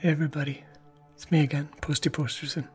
Hey 0.00 0.08
everybody, 0.08 0.64
it's 1.14 1.30
me 1.30 1.40
again, 1.42 1.68
Posty 1.82 2.08
Posterson. 2.08 2.66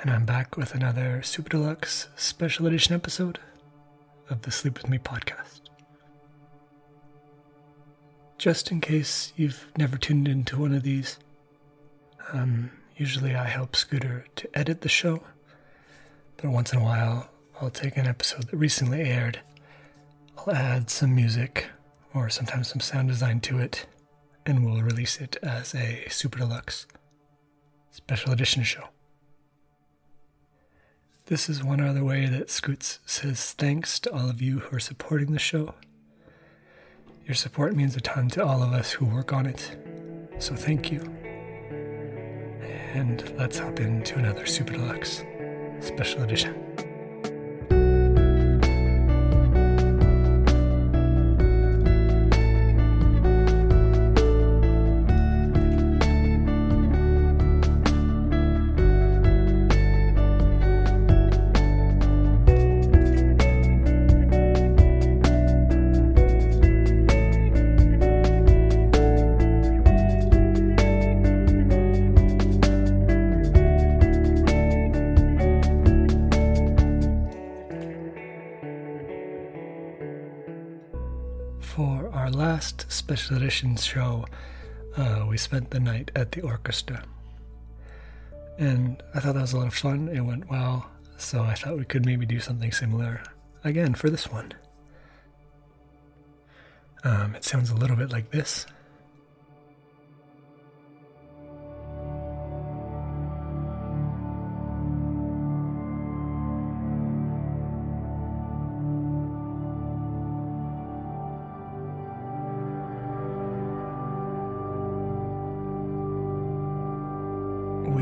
And 0.00 0.10
I'm 0.10 0.24
back 0.24 0.56
with 0.56 0.74
another 0.74 1.20
Super 1.22 1.50
Deluxe 1.50 2.08
special 2.16 2.66
edition 2.66 2.94
episode 2.94 3.38
of 4.30 4.40
the 4.40 4.50
Sleep 4.50 4.78
With 4.78 4.88
Me 4.88 4.96
podcast. 4.96 5.60
Just 8.38 8.70
in 8.70 8.80
case 8.80 9.34
you've 9.36 9.70
never 9.76 9.98
tuned 9.98 10.26
into 10.26 10.56
one 10.58 10.72
of 10.72 10.84
these, 10.84 11.18
um, 12.32 12.70
usually 12.96 13.34
I 13.34 13.44
help 13.44 13.76
Scooter 13.76 14.24
to 14.36 14.58
edit 14.58 14.80
the 14.80 14.88
show, 14.88 15.22
but 16.38 16.48
once 16.48 16.72
in 16.72 16.78
a 16.78 16.82
while 16.82 17.28
I'll 17.60 17.68
take 17.68 17.98
an 17.98 18.06
episode 18.06 18.44
that 18.44 18.56
recently 18.56 19.02
aired, 19.02 19.40
I'll 20.38 20.54
add 20.54 20.88
some 20.88 21.14
music 21.14 21.66
or 22.14 22.30
sometimes 22.30 22.68
some 22.68 22.80
sound 22.80 23.08
design 23.08 23.40
to 23.40 23.58
it 23.58 23.84
and 24.46 24.64
we'll 24.64 24.82
release 24.82 25.20
it 25.20 25.36
as 25.42 25.74
a 25.74 26.06
super 26.08 26.38
deluxe 26.38 26.86
special 27.90 28.32
edition 28.32 28.62
show. 28.62 28.88
This 31.26 31.48
is 31.48 31.62
one 31.62 31.80
other 31.80 32.02
way 32.02 32.26
that 32.26 32.50
Scoots 32.50 32.98
says 33.06 33.52
thanks 33.52 34.00
to 34.00 34.12
all 34.12 34.28
of 34.28 34.42
you 34.42 34.60
who 34.60 34.76
are 34.76 34.80
supporting 34.80 35.32
the 35.32 35.38
show. 35.38 35.74
Your 37.24 37.34
support 37.34 37.76
means 37.76 37.94
a 37.94 38.00
ton 38.00 38.28
to 38.30 38.44
all 38.44 38.62
of 38.62 38.72
us 38.72 38.90
who 38.90 39.04
work 39.04 39.32
on 39.32 39.46
it, 39.46 39.76
so 40.38 40.56
thank 40.56 40.90
you. 40.90 41.00
And 42.94 43.32
let's 43.38 43.58
hop 43.58 43.78
into 43.78 44.18
another 44.18 44.46
super 44.46 44.72
deluxe 44.72 45.22
special 45.80 46.22
edition. 46.22 46.69
Last 83.38 83.84
show, 83.84 84.24
uh, 84.96 85.24
we 85.28 85.36
spent 85.36 85.70
the 85.70 85.80
night 85.80 86.10
at 86.16 86.32
the 86.32 86.40
orchestra. 86.40 87.04
And 88.58 89.02
I 89.14 89.20
thought 89.20 89.34
that 89.34 89.40
was 89.40 89.52
a 89.52 89.58
lot 89.58 89.68
of 89.68 89.74
fun. 89.74 90.08
It 90.08 90.20
went 90.20 90.50
well, 90.50 90.90
so 91.16 91.42
I 91.42 91.54
thought 91.54 91.78
we 91.78 91.84
could 91.84 92.04
maybe 92.04 92.26
do 92.26 92.40
something 92.40 92.72
similar 92.72 93.22
again 93.64 93.94
for 93.94 94.10
this 94.10 94.30
one. 94.30 94.52
Um, 97.04 97.34
it 97.34 97.44
sounds 97.44 97.70
a 97.70 97.74
little 97.74 97.96
bit 97.96 98.10
like 98.10 98.30
this. 98.30 98.66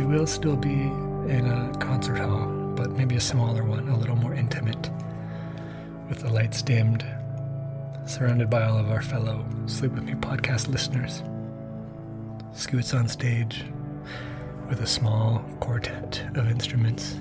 Will 0.09 0.27
still 0.27 0.57
be 0.57 0.71
in 1.29 1.45
a 1.45 1.71
concert 1.81 2.17
hall, 2.17 2.47
but 2.75 2.93
maybe 2.93 3.17
a 3.17 3.21
smaller 3.21 3.63
one, 3.63 3.87
a 3.89 3.97
little 3.97 4.17
more 4.17 4.33
intimate, 4.33 4.91
with 6.09 6.21
the 6.21 6.31
lights 6.31 6.63
dimmed, 6.63 7.05
surrounded 8.07 8.49
by 8.49 8.63
all 8.63 8.79
of 8.79 8.91
our 8.91 9.03
fellow 9.03 9.45
Sleep 9.67 9.93
With 9.93 10.05
Me 10.05 10.15
podcast 10.15 10.69
listeners. 10.69 11.23
Scoots 12.55 12.95
on 12.95 13.07
stage 13.07 13.65
with 14.71 14.81
a 14.81 14.87
small 14.87 15.45
quartet 15.61 16.25
of 16.35 16.51
instruments. 16.51 17.17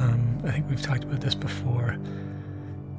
Um, 0.00 0.40
I 0.44 0.52
think 0.52 0.70
we've 0.70 0.80
talked 0.80 1.04
about 1.04 1.20
this 1.20 1.34
before, 1.34 1.98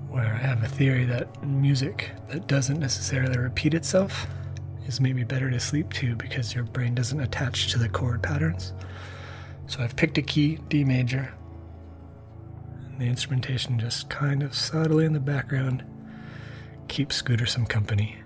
where 0.10 0.26
I 0.28 0.38
have 0.38 0.64
a 0.64 0.68
theory 0.68 1.06
that 1.06 1.44
music 1.44 2.12
that 2.30 2.46
doesn't 2.46 2.80
necessarily 2.80 3.40
repeat 3.40 3.74
itself 3.74 4.28
is 4.88 5.00
maybe 5.00 5.24
better 5.24 5.50
to 5.50 5.60
sleep 5.60 5.92
to 5.94 6.16
because 6.16 6.54
your 6.54 6.64
brain 6.64 6.96
doesn't 6.96 7.20
attach 7.20 7.72
to 7.72 7.80
the 7.80 7.90
chord 7.90 8.22
patterns. 8.22 8.74
So 9.68 9.82
I've 9.82 9.96
picked 9.96 10.18
a 10.18 10.22
key, 10.22 10.60
D 10.70 10.84
major, 10.84 11.34
and 12.86 13.00
the 13.00 13.06
instrumentation 13.06 13.80
just 13.80 14.10
kind 14.10 14.44
of 14.44 14.54
subtly 14.56 15.06
in 15.06 15.14
the 15.14 15.20
background 15.20 15.84
keeps 16.88 17.16
Scooter 17.16 17.46
some 17.46 17.66
company. 17.66 18.18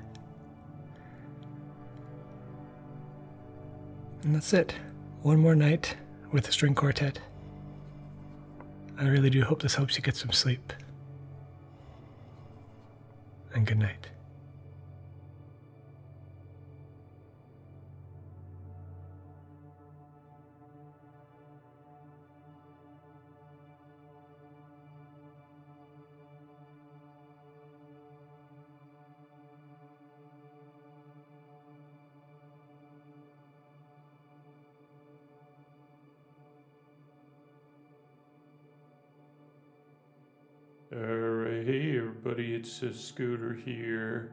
And 4.23 4.35
that's 4.35 4.51
it. 4.53 4.75
One 5.21 5.39
more 5.39 5.55
night 5.55 5.95
with 6.31 6.45
the 6.45 6.51
string 6.51 6.75
quartet. 6.75 7.19
I 8.97 9.07
really 9.07 9.29
do 9.29 9.43
hope 9.43 9.61
this 9.61 9.75
helps 9.75 9.95
you 9.95 10.01
get 10.01 10.17
some 10.17 10.31
sleep. 10.31 10.73
And 13.53 13.65
good 13.65 13.79
night. 13.79 14.09
It's 42.69 42.83
uh, 42.83 42.93
Scooter 42.93 43.53
here. 43.53 44.31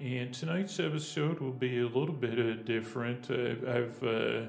And 0.00 0.32
tonight's 0.32 0.80
episode 0.80 1.40
will 1.40 1.52
be 1.52 1.80
a 1.80 1.86
little 1.86 2.14
bit 2.14 2.38
uh, 2.38 2.62
different. 2.62 3.30
I've, 3.30 3.64
I've 3.68 4.02
uh, 4.02 4.40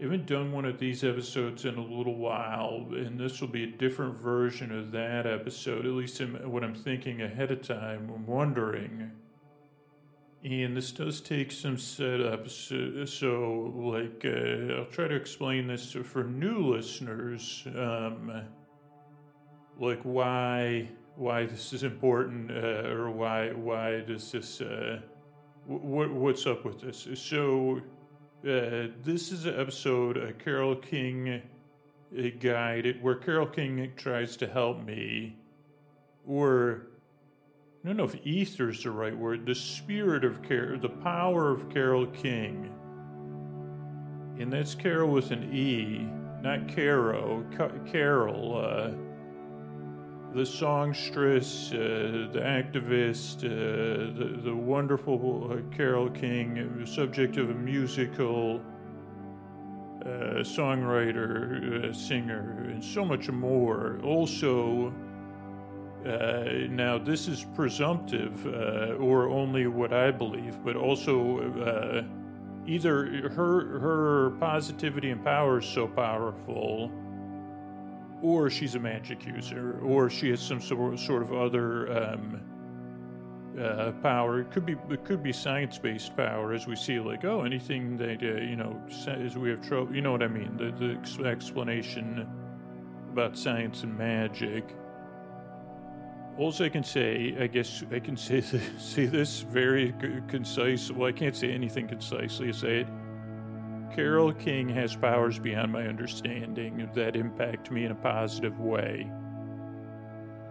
haven't 0.00 0.26
done 0.26 0.52
one 0.52 0.64
of 0.64 0.78
these 0.78 1.02
episodes 1.04 1.64
in 1.64 1.76
a 1.76 1.84
little 1.84 2.16
while, 2.16 2.86
and 2.92 3.18
this 3.18 3.40
will 3.40 3.48
be 3.48 3.64
a 3.64 3.66
different 3.78 4.16
version 4.16 4.76
of 4.76 4.92
that 4.92 5.26
episode, 5.26 5.86
at 5.86 5.92
least 5.92 6.20
in 6.20 6.50
what 6.50 6.62
I'm 6.62 6.74
thinking 6.74 7.22
ahead 7.22 7.50
of 7.50 7.62
time. 7.62 8.10
I'm 8.14 8.26
wondering. 8.26 9.10
And 10.44 10.76
this 10.76 10.92
does 10.92 11.20
take 11.20 11.50
some 11.50 11.78
setup, 11.78 12.48
so, 12.48 13.04
so 13.06 13.72
like, 13.74 14.24
uh, 14.24 14.74
I'll 14.74 14.90
try 14.90 15.08
to 15.08 15.14
explain 15.14 15.66
this 15.66 15.92
for 15.92 16.22
new 16.22 16.74
listeners. 16.74 17.66
Um, 17.66 18.42
like 19.78 20.00
why 20.02 20.88
why 21.16 21.46
this 21.46 21.72
is 21.72 21.82
important 21.82 22.50
uh, 22.50 22.88
or 22.88 23.10
why 23.10 23.50
why 23.52 24.00
does 24.00 24.32
this 24.32 24.60
uh, 24.60 25.00
what 25.66 26.10
what's 26.10 26.46
up 26.46 26.64
with 26.64 26.80
this? 26.80 27.08
So 27.14 27.80
uh, 28.42 28.88
this 29.02 29.32
is 29.32 29.46
an 29.46 29.58
episode 29.58 30.16
a 30.16 30.32
carole 30.32 30.76
king 30.76 31.40
a 32.16 32.30
guide. 32.30 32.98
Where 33.00 33.14
carole 33.14 33.46
king 33.46 33.92
tries 33.96 34.36
to 34.38 34.46
help 34.46 34.84
me 34.84 35.36
or 36.26 36.86
i 37.84 37.88
don't 37.88 37.98
know 37.98 38.04
if 38.04 38.16
ether 38.24 38.70
is 38.70 38.82
the 38.82 38.90
right 38.90 39.16
word 39.16 39.44
the 39.44 39.54
spirit 39.54 40.24
of 40.24 40.42
carol 40.42 40.78
the 40.80 40.88
power 40.88 41.50
of 41.50 41.68
carole 41.70 42.06
king. 42.06 42.70
And 44.38 44.52
that's 44.52 44.74
carol 44.74 45.12
with 45.12 45.30
an 45.30 45.54
e 45.54 46.08
not 46.42 46.74
caro 46.74 47.44
carol 47.90 48.56
uh, 48.58 48.90
the 50.34 50.44
songstress, 50.44 51.70
uh, 51.72 52.28
the 52.32 52.40
activist, 52.40 53.44
uh, 53.44 54.18
the, 54.18 54.40
the 54.42 54.54
wonderful 54.54 55.48
uh, 55.52 55.76
Carole 55.76 56.10
King, 56.10 56.84
subject 56.86 57.36
of 57.36 57.50
a 57.50 57.54
musical, 57.54 58.60
uh, 60.02 60.42
songwriter, 60.42 61.88
uh, 61.88 61.92
singer, 61.92 62.66
and 62.68 62.82
so 62.82 63.04
much 63.04 63.30
more. 63.30 64.00
Also, 64.02 64.92
now 66.04 66.98
this 66.98 67.28
is 67.28 67.46
presumptive, 67.54 68.44
or 69.00 69.28
only 69.30 69.66
what 69.68 69.94
I 69.94 70.10
believe, 70.10 70.62
but 70.62 70.76
also 70.76 72.04
either 72.66 73.30
her 73.30 73.78
her 73.78 74.30
positivity 74.38 75.10
and 75.10 75.24
power 75.24 75.60
is 75.60 75.66
so 75.66 75.86
powerful 75.86 76.90
or 78.24 78.48
she's 78.48 78.74
a 78.74 78.78
magic 78.78 79.26
user, 79.26 79.78
or 79.82 80.08
she 80.08 80.30
has 80.30 80.40
some 80.40 80.58
sort 80.58 81.22
of, 81.22 81.34
other 81.34 81.92
um, 81.92 82.40
uh, 83.60 83.92
power. 84.02 84.40
It 84.40 84.50
could 84.50 84.64
be 84.64 84.76
it 84.88 85.04
could 85.04 85.22
be 85.22 85.30
science 85.30 85.76
based 85.76 86.16
power, 86.16 86.54
as 86.54 86.66
we 86.66 86.74
see 86.74 86.98
like 86.98 87.26
oh 87.26 87.42
anything 87.42 87.98
that 87.98 88.22
uh, 88.22 88.40
you 88.40 88.56
know 88.56 88.80
as 89.06 89.36
we 89.36 89.50
have 89.50 89.60
trouble. 89.60 89.94
You 89.94 90.00
know 90.00 90.12
what 90.12 90.22
I 90.22 90.28
mean? 90.28 90.56
The 90.56 90.70
the 90.70 90.98
ex- 90.98 91.18
explanation 91.18 92.26
about 93.12 93.36
science 93.36 93.82
and 93.82 93.96
magic. 93.96 94.64
Also, 96.38 96.64
I 96.64 96.70
can 96.70 96.82
say, 96.82 97.36
I 97.38 97.46
guess 97.46 97.84
I 97.92 97.98
can 98.00 98.16
say 98.28 98.40
say 98.40 99.04
this 99.04 99.40
very 99.42 99.94
concise. 100.28 100.90
Well, 100.90 101.08
I 101.08 101.12
can't 101.12 101.36
say 101.36 101.52
anything 101.52 101.88
concisely. 101.88 102.48
I 102.48 102.52
say 102.52 102.80
it. 102.80 102.88
Carole 103.94 104.32
King 104.32 104.68
has 104.70 104.96
powers 104.96 105.38
beyond 105.38 105.70
my 105.70 105.86
understanding 105.86 106.90
that 106.94 107.14
impact 107.14 107.70
me 107.70 107.84
in 107.84 107.92
a 107.92 107.94
positive 107.94 108.58
way. 108.58 109.08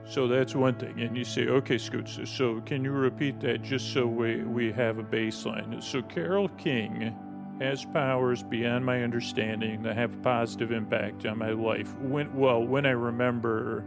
So 0.05 0.27
that's 0.29 0.55
one 0.55 0.75
thing. 0.75 1.01
And 1.01 1.17
you 1.17 1.25
say, 1.25 1.47
okay, 1.47 1.77
Scoots, 1.77 2.19
so 2.23 2.61
can 2.61 2.85
you 2.85 2.91
repeat 2.91 3.41
that 3.41 3.61
just 3.61 3.91
so 3.93 4.05
we, 4.05 4.43
we 4.43 4.71
have 4.71 4.97
a 4.97 5.03
baseline? 5.03 5.83
So 5.83 6.01
Carole 6.01 6.47
King 6.49 7.13
has 7.59 7.83
powers 7.83 8.43
beyond 8.43 8.85
my 8.85 9.03
understanding 9.03 9.83
that 9.83 9.97
have 9.97 10.13
a 10.13 10.17
positive 10.17 10.71
impact 10.71 11.25
on 11.25 11.37
my 11.37 11.51
life. 11.51 11.93
When, 11.99 12.33
well, 12.33 12.63
when 12.63 12.85
I 12.85 12.91
remember 12.91 13.83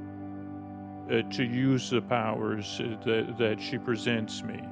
uh, 1.11 1.23
to 1.23 1.45
use 1.45 1.89
the 1.89 2.03
powers 2.03 2.79
that, 2.79 3.37
that 3.39 3.61
she 3.61 3.79
presents 3.79 4.43
me 4.43 4.63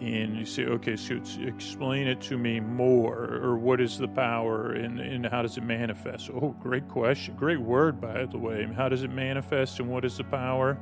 and 0.00 0.34
you 0.36 0.46
say, 0.46 0.64
okay, 0.64 0.96
so 0.96 1.20
explain 1.42 2.06
it 2.06 2.20
to 2.22 2.38
me 2.38 2.58
more, 2.58 3.38
or 3.42 3.58
what 3.58 3.80
is 3.80 3.98
the 3.98 4.08
power 4.08 4.72
and, 4.72 4.98
and 4.98 5.26
how 5.26 5.42
does 5.42 5.58
it 5.58 5.62
manifest? 5.62 6.30
Oh, 6.30 6.56
great 6.58 6.88
question. 6.88 7.36
Great 7.36 7.60
word, 7.60 8.00
by 8.00 8.24
the 8.24 8.38
way. 8.38 8.66
How 8.74 8.88
does 8.88 9.02
it 9.02 9.10
manifest 9.10 9.78
and 9.78 9.90
what 9.90 10.04
is 10.04 10.16
the 10.16 10.24
power? 10.24 10.78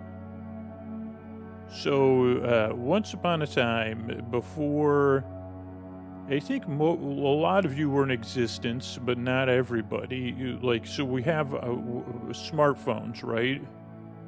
So, 1.70 2.38
uh, 2.38 2.74
once 2.74 3.12
upon 3.12 3.42
a 3.42 3.46
time, 3.46 4.24
before, 4.30 5.24
I 6.30 6.38
think 6.38 6.68
mo- 6.68 6.94
a 6.94 7.36
lot 7.36 7.64
of 7.64 7.76
you 7.76 7.90
were 7.90 8.04
in 8.04 8.10
existence, 8.10 8.98
but 9.02 9.18
not 9.18 9.48
everybody. 9.48 10.58
Like, 10.62 10.86
so 10.86 11.04
we 11.04 11.22
have 11.24 11.54
uh, 11.54 11.66
smartphones, 12.30 13.22
right? 13.24 13.60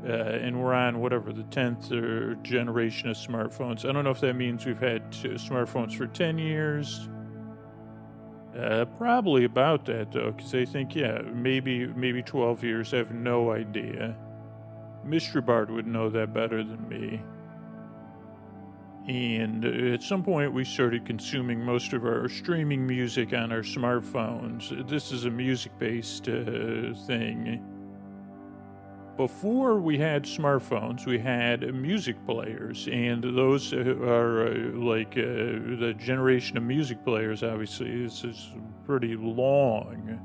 Uh, 0.05 0.13
and 0.13 0.63
we're 0.63 0.73
on 0.73 1.01
whatever 1.01 1.33
the 1.33 1.43
10th 1.45 1.93
or 1.93 2.35
generation 2.37 3.11
of 3.11 3.17
smartphones. 3.17 3.89
I 3.89 3.93
don't 3.93 4.05
know 4.05 4.11
if 4.11 4.21
that 4.21 4.35
means 4.35 4.65
we've 4.65 4.81
had 4.81 5.11
smartphones 5.13 5.95
for 5.95 6.07
10 6.07 6.39
years. 6.39 7.09
Uh, 8.59 8.85
probably 8.99 9.45
about 9.45 9.85
that 9.87 10.11
though, 10.11 10.33
because 10.33 10.55
I 10.55 10.65
think 10.65 10.97
yeah, 10.97 11.21
maybe 11.33 11.87
maybe 11.87 12.23
12 12.23 12.65
years. 12.65 12.93
I 12.93 12.99
have 12.99 13.13
no 13.13 13.53
idea. 13.53 14.17
Mr. 15.07 15.45
Bard 15.45 15.71
would 15.71 15.87
know 15.87 16.11
that 16.11 16.35
better 16.35 16.65
than 16.65 16.89
me. 16.89 17.23
And 19.09 19.65
at 19.65 20.03
some 20.03 20.23
point, 20.23 20.53
we 20.53 20.65
started 20.65 21.07
consuming 21.07 21.65
most 21.65 21.93
of 21.93 22.05
our 22.05 22.29
streaming 22.29 22.87
music 22.87 23.33
on 23.33 23.51
our 23.51 23.63
smartphones. 23.63 24.89
This 24.89 25.11
is 25.11 25.25
a 25.25 25.31
music 25.31 25.73
based 25.79 26.29
uh, 26.29 26.93
thing 27.07 27.65
before 29.21 29.79
we 29.79 29.99
had 29.99 30.25
smartphones, 30.25 31.05
we 31.05 31.19
had 31.19 31.75
music 31.75 32.17
players, 32.25 32.89
and 32.91 33.23
those 33.23 33.75
are 33.75 34.47
uh, 34.47 34.55
like 34.73 35.13
uh, 35.13 35.77
the 35.79 35.95
generation 35.99 36.57
of 36.57 36.63
music 36.63 37.05
players. 37.05 37.43
Obviously, 37.43 38.03
this 38.03 38.25
is 38.25 38.49
pretty 38.87 39.17
long, 39.17 40.19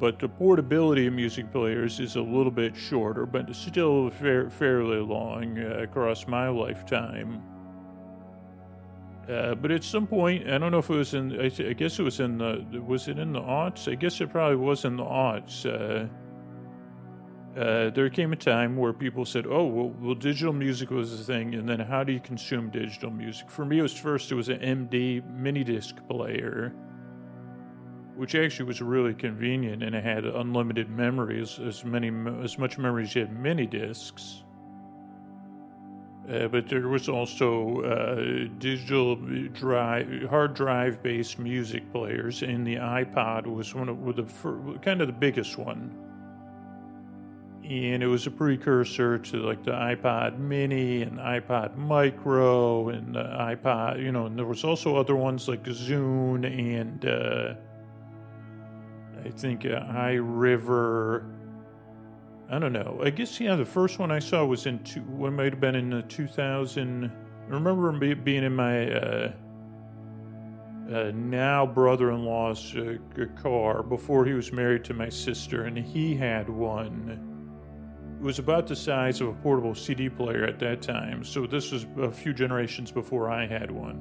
but 0.00 0.18
the 0.18 0.26
portability 0.26 1.06
of 1.06 1.12
music 1.12 1.52
players 1.52 2.00
is 2.00 2.16
a 2.16 2.22
little 2.22 2.50
bit 2.50 2.74
shorter, 2.74 3.26
but 3.26 3.54
still 3.54 4.08
fa- 4.08 4.48
fairly 4.48 5.00
long 5.00 5.58
uh, 5.58 5.82
across 5.82 6.26
my 6.26 6.48
lifetime. 6.48 7.42
Uh, 9.28 9.54
but 9.54 9.70
at 9.70 9.84
some 9.84 10.06
point, 10.06 10.48
I 10.48 10.56
don't 10.56 10.72
know 10.72 10.78
if 10.78 10.88
it 10.88 10.96
was 10.96 11.12
in. 11.12 11.38
I, 11.38 11.50
guess 11.50 11.98
it 11.98 12.02
was 12.04 12.20
in 12.20 12.38
the. 12.38 12.82
Was 12.86 13.06
it 13.06 13.18
in 13.18 13.32
the 13.34 13.42
aughts? 13.42 13.86
I 13.92 13.96
guess 13.96 14.18
it 14.22 14.30
probably 14.30 14.56
was 14.56 14.86
in 14.86 14.96
the 14.96 15.04
aughts 15.04 15.66
uh, 15.66 16.08
uh, 17.58 17.90
there 17.90 18.08
came 18.08 18.32
a 18.32 18.36
time 18.36 18.76
where 18.76 18.92
people 18.92 19.24
said, 19.24 19.44
"Oh, 19.44 19.64
well, 19.64 19.88
well, 20.00 20.14
digital 20.14 20.52
music 20.52 20.90
was 20.90 21.12
a 21.20 21.24
thing," 21.24 21.56
and 21.56 21.68
then 21.68 21.80
how 21.80 22.04
do 22.04 22.12
you 22.12 22.20
consume 22.20 22.70
digital 22.70 23.10
music? 23.10 23.50
For 23.50 23.64
me, 23.64 23.80
it 23.80 23.82
was 23.82 23.98
first 23.98 24.30
it 24.30 24.36
was 24.36 24.48
an 24.48 24.60
MD 24.60 25.28
mini 25.28 25.64
disc 25.64 25.96
player, 26.08 26.72
which 28.14 28.36
actually 28.36 28.66
was 28.66 28.80
really 28.80 29.12
convenient, 29.12 29.82
and 29.82 29.96
it 29.96 30.04
had 30.04 30.24
unlimited 30.24 30.88
memories, 30.88 31.58
as 31.58 31.84
many 31.84 32.12
as 32.44 32.58
much 32.58 32.78
memory 32.78 33.02
as 33.02 33.14
you 33.16 33.22
had 33.22 33.36
mini 33.36 33.66
discs. 33.66 34.44
Uh, 36.30 36.46
but 36.46 36.68
there 36.68 36.86
was 36.86 37.08
also 37.08 37.80
uh, 37.82 38.48
digital 38.58 39.16
drive, 39.54 40.06
hard 40.30 40.54
drive 40.54 41.02
based 41.02 41.40
music 41.40 41.90
players, 41.92 42.42
and 42.42 42.64
the 42.64 42.76
iPod 42.76 43.46
was 43.46 43.74
one 43.74 43.88
of 43.88 44.14
the 44.14 44.78
kind 44.80 45.00
of 45.00 45.08
the 45.08 45.12
biggest 45.12 45.58
one 45.58 46.07
and 47.68 48.02
it 48.02 48.06
was 48.06 48.26
a 48.26 48.30
precursor 48.30 49.18
to 49.18 49.36
like 49.36 49.62
the 49.62 49.72
iPod 49.72 50.38
Mini 50.38 51.02
and 51.02 51.18
iPod 51.18 51.76
Micro 51.76 52.88
and 52.88 53.14
the 53.14 53.24
iPod, 53.24 54.02
you 54.02 54.10
know, 54.10 54.24
and 54.24 54.38
there 54.38 54.46
was 54.46 54.64
also 54.64 54.96
other 54.96 55.14
ones 55.14 55.48
like 55.48 55.62
Zune 55.64 56.46
and 56.46 57.04
uh, 57.04 57.54
I 59.22 59.28
think 59.30 59.66
uh, 59.66 59.80
iRiver. 59.80 61.30
I 62.50 62.58
don't 62.58 62.72
know. 62.72 63.00
I 63.04 63.10
guess 63.10 63.38
yeah, 63.38 63.54
the 63.56 63.66
first 63.66 63.98
one 63.98 64.10
I 64.10 64.20
saw 64.20 64.46
was 64.46 64.64
in 64.64 64.82
two, 64.82 65.02
what 65.02 65.34
might 65.34 65.52
have 65.52 65.60
been 65.60 65.74
in 65.74 65.90
the 65.90 66.02
2000. 66.02 67.04
I 67.04 67.50
remember 67.50 67.92
being 68.14 68.44
in 68.44 68.56
my 68.56 68.90
uh, 68.90 69.32
uh, 70.90 71.12
now 71.14 71.66
brother-in-law's 71.66 72.74
uh, 72.76 72.96
car 73.42 73.82
before 73.82 74.24
he 74.24 74.32
was 74.32 74.54
married 74.54 74.84
to 74.84 74.94
my 74.94 75.10
sister, 75.10 75.64
and 75.64 75.76
he 75.76 76.16
had 76.16 76.48
one 76.48 77.27
was 78.20 78.38
about 78.38 78.66
the 78.66 78.76
size 78.76 79.20
of 79.20 79.28
a 79.28 79.32
portable 79.34 79.74
CD 79.74 80.08
player 80.08 80.44
at 80.44 80.58
that 80.58 80.82
time, 80.82 81.24
so 81.24 81.46
this 81.46 81.70
was 81.70 81.86
a 81.98 82.10
few 82.10 82.32
generations 82.32 82.90
before 82.90 83.30
I 83.30 83.46
had 83.46 83.70
one. 83.70 84.00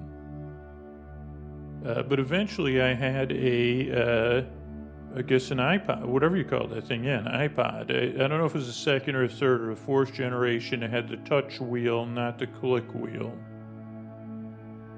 Uh, 1.85 2.03
but 2.03 2.19
eventually 2.19 2.81
I 2.81 2.93
had 2.93 3.31
a, 3.31 3.91
uh, 3.91 5.17
I 5.17 5.21
guess 5.21 5.51
an 5.51 5.59
iPod, 5.59 6.05
whatever 6.05 6.35
you 6.35 6.43
call 6.43 6.67
that 6.67 6.87
thing, 6.87 7.03
yeah, 7.03 7.19
an 7.19 7.49
iPod. 7.49 7.91
I, 7.91 8.23
I, 8.23 8.27
don't 8.27 8.39
know 8.39 8.45
if 8.45 8.55
it 8.55 8.57
was 8.57 8.67
the 8.67 8.73
second 8.73 9.15
or 9.15 9.27
third 9.27 9.61
or 9.61 9.75
fourth 9.75 10.13
generation. 10.13 10.83
It 10.83 10.89
had 10.89 11.07
the 11.07 11.17
touch 11.17 11.59
wheel, 11.59 12.05
not 12.05 12.39
the 12.39 12.47
click 12.47 12.91
wheel. 12.93 13.37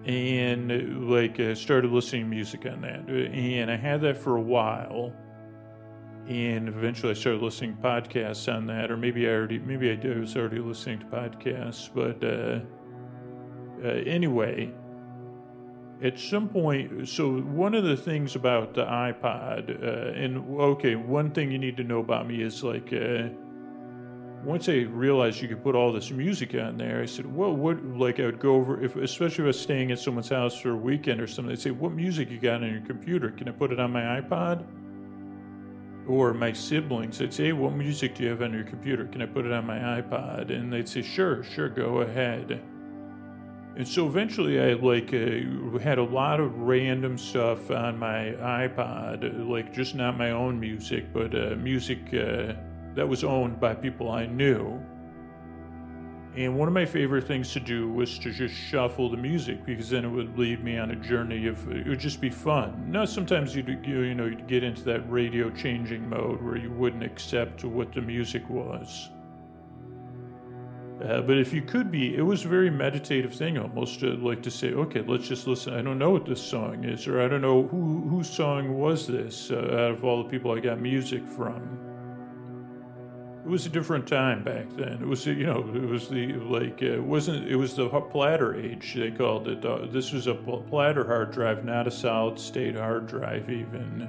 And 0.06 1.10
like, 1.10 1.40
I 1.40 1.54
started 1.54 1.92
listening 1.92 2.24
to 2.24 2.30
music 2.30 2.66
on 2.66 2.82
that. 2.82 3.08
And 3.10 3.70
I 3.70 3.76
had 3.76 4.02
that 4.02 4.18
for 4.18 4.38
a 4.38 4.42
while 4.42 5.14
and 6.30 6.68
eventually 6.68 7.12
I 7.12 7.16
started 7.16 7.42
listening 7.42 7.76
to 7.76 7.82
podcasts 7.82 8.54
on 8.54 8.68
that, 8.68 8.92
or 8.92 8.98
maybe 8.98 9.28
I 9.28 9.32
already, 9.32 9.58
maybe 9.58 9.92
I 9.92 10.20
was 10.20 10.38
already 10.38 10.60
listening 10.60 11.00
to 11.00 11.06
podcasts, 11.06 11.90
but 11.94 12.24
uh, 12.24 12.60
uh, 13.84 13.94
anyway, 14.06 14.72
at 16.04 16.20
some 16.20 16.48
point, 16.48 17.10
so 17.10 17.40
one 17.40 17.74
of 17.74 17.84
the 17.84 17.98
things 17.98 18.36
about 18.36 18.76
the 18.76 18.86
iPod, 18.86 19.84
uh, 19.84 20.12
and 20.14 20.38
okay, 20.62 20.96
one 20.96 21.32
thing 21.32 21.52
you 21.52 21.58
need 21.58 21.76
to 21.78 21.84
know 21.84 22.00
about 22.00 22.28
me 22.28 22.44
is 22.44 22.64
like, 22.64 22.94
uh, 22.94 23.30
once 24.44 24.70
I 24.70 24.84
realized 24.84 25.42
you 25.42 25.48
could 25.48 25.64
put 25.64 25.76
all 25.76 25.92
this 25.92 26.12
music 26.12 26.54
on 26.54 26.78
there, 26.78 27.02
I 27.02 27.08
said, 27.08 27.26
well, 27.26 27.56
what, 27.56 27.84
like 27.84 28.20
I 28.20 28.26
would 28.26 28.40
go 28.40 28.54
over, 28.56 28.82
if, 28.82 28.96
especially 28.96 29.44
if 29.44 29.46
I 29.46 29.48
was 29.48 29.60
staying 29.60 29.92
at 29.92 29.98
someone's 29.98 30.30
house 30.30 30.60
for 30.60 30.70
a 30.70 30.78
weekend 30.78 31.20
or 31.22 31.28
something, 31.28 31.50
they'd 31.50 31.60
say, 31.60 31.72
what 31.72 31.92
music 31.92 32.30
you 32.30 32.40
got 32.40 32.64
on 32.64 32.72
your 32.72 32.82
computer? 32.82 33.32
Can 33.32 33.50
I 33.50 33.52
put 33.52 33.72
it 33.72 33.80
on 33.80 33.92
my 33.92 34.22
iPod? 34.22 34.64
Or 36.10 36.34
my 36.34 36.52
siblings, 36.52 37.20
they'd 37.20 37.32
say, 37.32 37.46
hey, 37.46 37.54
what 37.54 37.74
music 37.74 38.16
do 38.16 38.24
you 38.24 38.30
have 38.30 38.42
on 38.42 38.52
your 38.52 38.64
computer? 38.64 39.06
Can 39.06 39.22
I 39.22 39.28
put 39.28 39.46
it 39.46 39.52
on 39.52 39.68
my 39.68 39.78
iPod? 39.78 40.50
And 40.50 40.74
they'd 40.74 40.90
say, 40.90 41.04
sure, 41.04 41.44
sure, 41.44 41.70
go 41.70 42.00
ahead. 42.00 42.60
And 43.76 43.88
so 43.88 44.08
eventually 44.08 44.60
I 44.60 44.74
like 44.74 45.14
uh, 45.14 45.78
had 45.78 46.00
a 46.00 46.04
lot 46.04 46.40
of 46.40 46.58
random 46.58 47.16
stuff 47.16 47.70
on 47.70 48.00
my 48.00 48.34
iPod, 48.40 49.48
like 49.48 49.72
just 49.72 49.94
not 49.94 50.18
my 50.18 50.32
own 50.32 50.60
music, 50.60 51.14
but 51.14 51.36
uh, 51.36 51.56
music 51.56 52.00
uh, 52.08 52.54
that 52.96 53.08
was 53.08 53.24
owned 53.24 53.60
by 53.60 53.76
people 53.76 54.10
I 54.10 54.26
knew. 54.26 54.82
And 56.36 56.58
one 56.58 56.68
of 56.68 56.74
my 56.74 56.86
favorite 56.86 57.26
things 57.26 57.52
to 57.54 57.60
do 57.60 57.90
was 57.90 58.20
to 58.20 58.32
just 58.32 58.54
shuffle 58.54 59.10
the 59.10 59.18
music 59.18 59.66
because 59.66 59.90
then 59.90 60.06
it 60.06 60.10
would 60.10 60.38
lead 60.38 60.64
me 60.64 60.78
on 60.78 60.92
a 60.92 60.96
journey 60.96 61.48
of 61.48 61.70
it 61.72 61.88
would 61.88 62.00
just 62.00 62.22
be 62.22 62.30
fun. 62.30 62.92
Now 62.92 63.06
sometimes 63.06 63.56
you'd 63.56 63.68
you, 63.84 64.14
know 64.14 64.26
you'd 64.26 64.48
get 64.48 64.64
into 64.64 64.84
that 64.84 65.10
radio 65.12 65.50
changing 65.50 66.08
mode 66.08 66.42
where 66.42 66.56
you 66.56 66.72
wouldn't 66.72 67.04
accept 67.04 67.64
what 67.64 67.92
the 67.94 68.02
music 68.02 68.48
was. 68.48 69.10
Uh, 71.04 71.22
but 71.22 71.38
if 71.38 71.54
you 71.54 71.62
could 71.62 71.90
be, 71.90 72.16
it 72.16 72.22
was 72.22 72.46
a 72.46 72.48
very 72.48 72.70
meditative 72.70 73.34
thing 73.34 73.58
almost 73.58 74.02
to 74.02 74.16
like 74.18 74.44
to 74.44 74.52
say, 74.52 74.74
okay, 74.74 75.02
let's 75.08 75.28
just 75.28 75.48
listen. 75.48 75.74
I 75.74 75.82
don't 75.82 75.98
know 75.98 76.12
what 76.12 76.26
this 76.26 76.42
song 76.42 76.84
is, 76.84 77.08
or 77.08 77.22
I 77.22 77.28
don't 77.28 77.42
know 77.42 77.64
who 77.64 78.08
whose 78.08 78.30
song 78.30 78.78
was 78.78 79.08
this 79.08 79.50
uh, 79.50 79.56
out 79.56 79.92
of 79.92 80.04
all 80.04 80.22
the 80.22 80.30
people 80.30 80.52
I 80.52 80.60
got 80.60 80.80
music 80.80 81.26
from 81.26 81.89
it 83.44 83.50
was 83.50 83.66
a 83.66 83.70
different 83.70 84.08
time 84.08 84.44
back 84.44 84.70
then. 84.76 85.02
It 85.02 85.08
was, 85.08 85.26
you 85.26 85.46
know, 85.46 85.60
it 85.74 85.88
was 85.88 86.10
the 86.10 86.34
like 86.34 86.80
uh, 86.82 86.86
it 86.86 87.04
wasn't 87.04 87.48
it 87.48 87.56
was 87.56 87.76
the 87.76 87.88
platter 87.88 88.56
age 88.56 88.96
they 88.96 89.12
called 89.12 89.48
it. 89.48 89.64
Uh, 89.66 89.86
this 89.86 90.12
was 90.12 90.28
a 90.28 90.36
platter 90.36 91.06
hard 91.06 91.32
drive, 91.32 91.64
not 91.64 91.88
a 91.88 91.92
solid 91.92 92.38
state 92.40 92.76
hard 92.76 93.08
drive 93.08 93.50
even. 93.50 94.08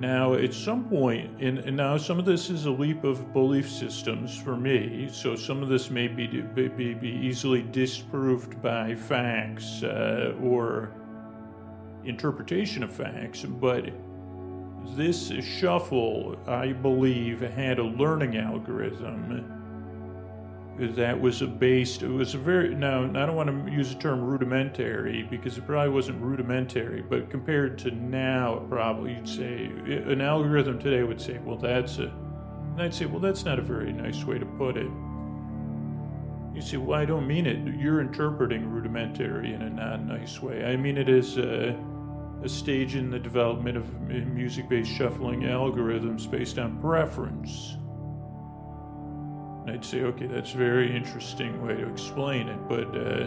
Now, 0.00 0.34
at 0.34 0.54
some 0.54 0.88
point, 0.88 1.42
and, 1.42 1.58
and 1.58 1.76
now 1.76 1.96
some 1.96 2.20
of 2.20 2.24
this 2.24 2.50
is 2.50 2.66
a 2.66 2.70
leap 2.70 3.02
of 3.02 3.32
belief 3.32 3.68
systems 3.68 4.36
for 4.38 4.56
me, 4.56 5.08
so 5.10 5.34
some 5.34 5.60
of 5.60 5.68
this 5.68 5.90
may 5.90 6.06
be, 6.06 6.28
be, 6.28 6.94
be 6.94 7.08
easily 7.08 7.62
disproved 7.62 8.62
by 8.62 8.94
facts 8.94 9.82
uh, 9.82 10.34
or 10.40 10.92
interpretation 12.04 12.84
of 12.84 12.92
facts, 12.92 13.42
but 13.42 13.90
this 14.96 15.28
shuffle, 15.42 16.36
I 16.46 16.72
believe, 16.72 17.40
had 17.40 17.78
a 17.78 17.84
learning 17.84 18.36
algorithm 18.36 19.54
that 20.78 21.20
was 21.20 21.42
based, 21.42 22.02
it 22.02 22.08
was 22.08 22.34
a 22.34 22.38
very, 22.38 22.74
now, 22.74 23.04
I 23.04 23.26
don't 23.26 23.34
want 23.34 23.66
to 23.66 23.72
use 23.72 23.92
the 23.92 24.00
term 24.00 24.22
rudimentary 24.22 25.24
because 25.24 25.58
it 25.58 25.66
probably 25.66 25.90
wasn't 25.92 26.22
rudimentary, 26.22 27.02
but 27.02 27.30
compared 27.30 27.78
to 27.78 27.90
now, 27.90 28.64
probably 28.68 29.14
you'd 29.14 29.28
say, 29.28 29.64
an 29.64 30.20
algorithm 30.20 30.78
today 30.78 31.02
would 31.02 31.20
say, 31.20 31.38
well, 31.44 31.56
that's 31.56 31.98
a, 31.98 32.04
and 32.04 32.82
I'd 32.82 32.94
say, 32.94 33.06
well, 33.06 33.18
that's 33.18 33.44
not 33.44 33.58
a 33.58 33.62
very 33.62 33.92
nice 33.92 34.24
way 34.24 34.38
to 34.38 34.46
put 34.46 34.76
it. 34.76 34.88
You 36.54 36.60
say, 36.62 36.76
well, 36.76 37.00
I 37.00 37.04
don't 37.04 37.26
mean 37.26 37.46
it. 37.46 37.74
You're 37.76 38.00
interpreting 38.00 38.70
rudimentary 38.70 39.52
in 39.52 39.62
a 39.62 39.70
non 39.70 40.06
nice 40.06 40.40
way. 40.40 40.64
I 40.64 40.76
mean 40.76 40.96
it 40.96 41.08
as 41.08 41.36
a 42.42 42.48
stage 42.48 42.94
in 42.94 43.10
the 43.10 43.18
development 43.18 43.76
of 43.76 44.00
music 44.00 44.68
based 44.68 44.90
shuffling 44.90 45.40
algorithms 45.40 46.30
based 46.30 46.58
on 46.58 46.80
preference. 46.80 47.76
And 49.66 49.70
I'd 49.76 49.84
say, 49.84 50.02
okay, 50.02 50.26
that's 50.26 50.54
a 50.54 50.56
very 50.56 50.94
interesting 50.96 51.60
way 51.66 51.74
to 51.74 51.88
explain 51.88 52.48
it. 52.48 52.58
But 52.68 52.96
uh, 52.96 53.26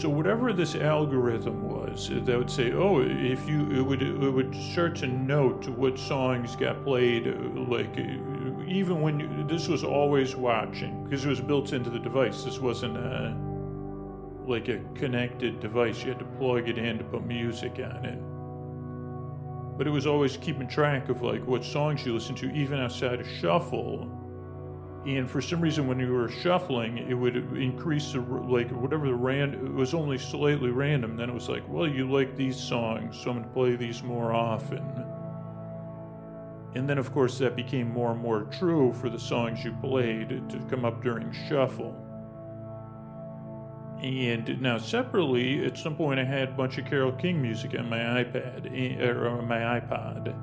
so 0.00 0.08
whatever 0.08 0.52
this 0.52 0.74
algorithm 0.74 1.68
was, 1.68 2.10
uh, 2.10 2.20
that 2.24 2.38
would 2.38 2.50
say, 2.50 2.72
oh, 2.72 3.00
if 3.00 3.48
you, 3.48 3.70
it 3.70 3.82
would, 3.82 4.02
it 4.02 4.30
would 4.30 4.54
start 4.54 4.96
to 4.96 5.06
note 5.06 5.68
what 5.68 5.98
songs 5.98 6.56
got 6.56 6.82
played, 6.84 7.28
uh, 7.28 7.60
like 7.68 7.98
uh, 7.98 8.64
even 8.66 9.00
when 9.00 9.20
you, 9.20 9.44
this 9.46 9.68
was 9.68 9.84
always 9.84 10.36
watching 10.36 11.04
because 11.04 11.24
it 11.24 11.28
was 11.28 11.40
built 11.40 11.72
into 11.72 11.90
the 11.90 11.98
device. 11.98 12.44
This 12.44 12.58
wasn't 12.58 12.96
a 12.96 13.36
like 14.48 14.68
a 14.68 14.80
connected 14.94 15.60
device. 15.60 16.02
You 16.02 16.08
had 16.10 16.18
to 16.18 16.24
plug 16.24 16.68
it 16.68 16.78
in 16.78 16.98
to 16.98 17.04
put 17.04 17.24
music 17.24 17.74
on 17.74 18.04
it. 18.04 18.18
But 19.78 19.86
it 19.86 19.90
was 19.90 20.06
always 20.06 20.36
keeping 20.36 20.66
track 20.66 21.08
of 21.08 21.22
like 21.22 21.46
what 21.46 21.64
songs 21.64 22.04
you 22.04 22.14
listened 22.14 22.38
to, 22.38 22.50
even 22.52 22.80
outside 22.80 23.20
of 23.20 23.28
shuffle. 23.40 24.14
And 25.06 25.30
for 25.30 25.40
some 25.40 25.60
reason, 25.60 25.86
when 25.86 26.00
you 26.00 26.12
were 26.12 26.28
shuffling, 26.28 26.98
it 26.98 27.14
would 27.14 27.36
increase 27.36 28.12
the 28.12 28.20
like 28.20 28.70
whatever 28.70 29.06
the 29.06 29.14
ran. 29.14 29.54
It 29.54 29.72
was 29.72 29.94
only 29.94 30.18
slightly 30.18 30.70
random. 30.70 31.16
Then 31.16 31.30
it 31.30 31.34
was 31.34 31.48
like, 31.48 31.62
well, 31.68 31.86
you 31.86 32.10
like 32.10 32.36
these 32.36 32.56
songs, 32.56 33.16
so 33.16 33.30
I'm 33.30 33.36
going 33.36 33.44
to 33.44 33.54
play 33.54 33.76
these 33.76 34.02
more 34.02 34.32
often. 34.32 34.82
And 36.74 36.88
then, 36.88 36.98
of 36.98 37.12
course, 37.12 37.38
that 37.38 37.56
became 37.56 37.90
more 37.90 38.12
and 38.12 38.20
more 38.20 38.42
true 38.44 38.92
for 38.92 39.08
the 39.08 39.18
songs 39.18 39.64
you 39.64 39.72
played 39.80 40.28
to 40.50 40.58
come 40.68 40.84
up 40.84 41.02
during 41.02 41.32
shuffle. 41.48 42.07
And 44.02 44.60
now, 44.62 44.78
separately, 44.78 45.64
at 45.64 45.76
some 45.76 45.96
point, 45.96 46.20
I 46.20 46.24
had 46.24 46.50
a 46.50 46.52
bunch 46.52 46.78
of 46.78 46.86
Carole 46.86 47.12
King 47.12 47.42
music 47.42 47.74
on 47.76 47.88
my 47.88 47.98
iPad 47.98 48.70
eh, 48.72 49.04
or 49.04 49.28
on 49.28 49.48
my 49.48 49.80
iPod. 49.80 50.34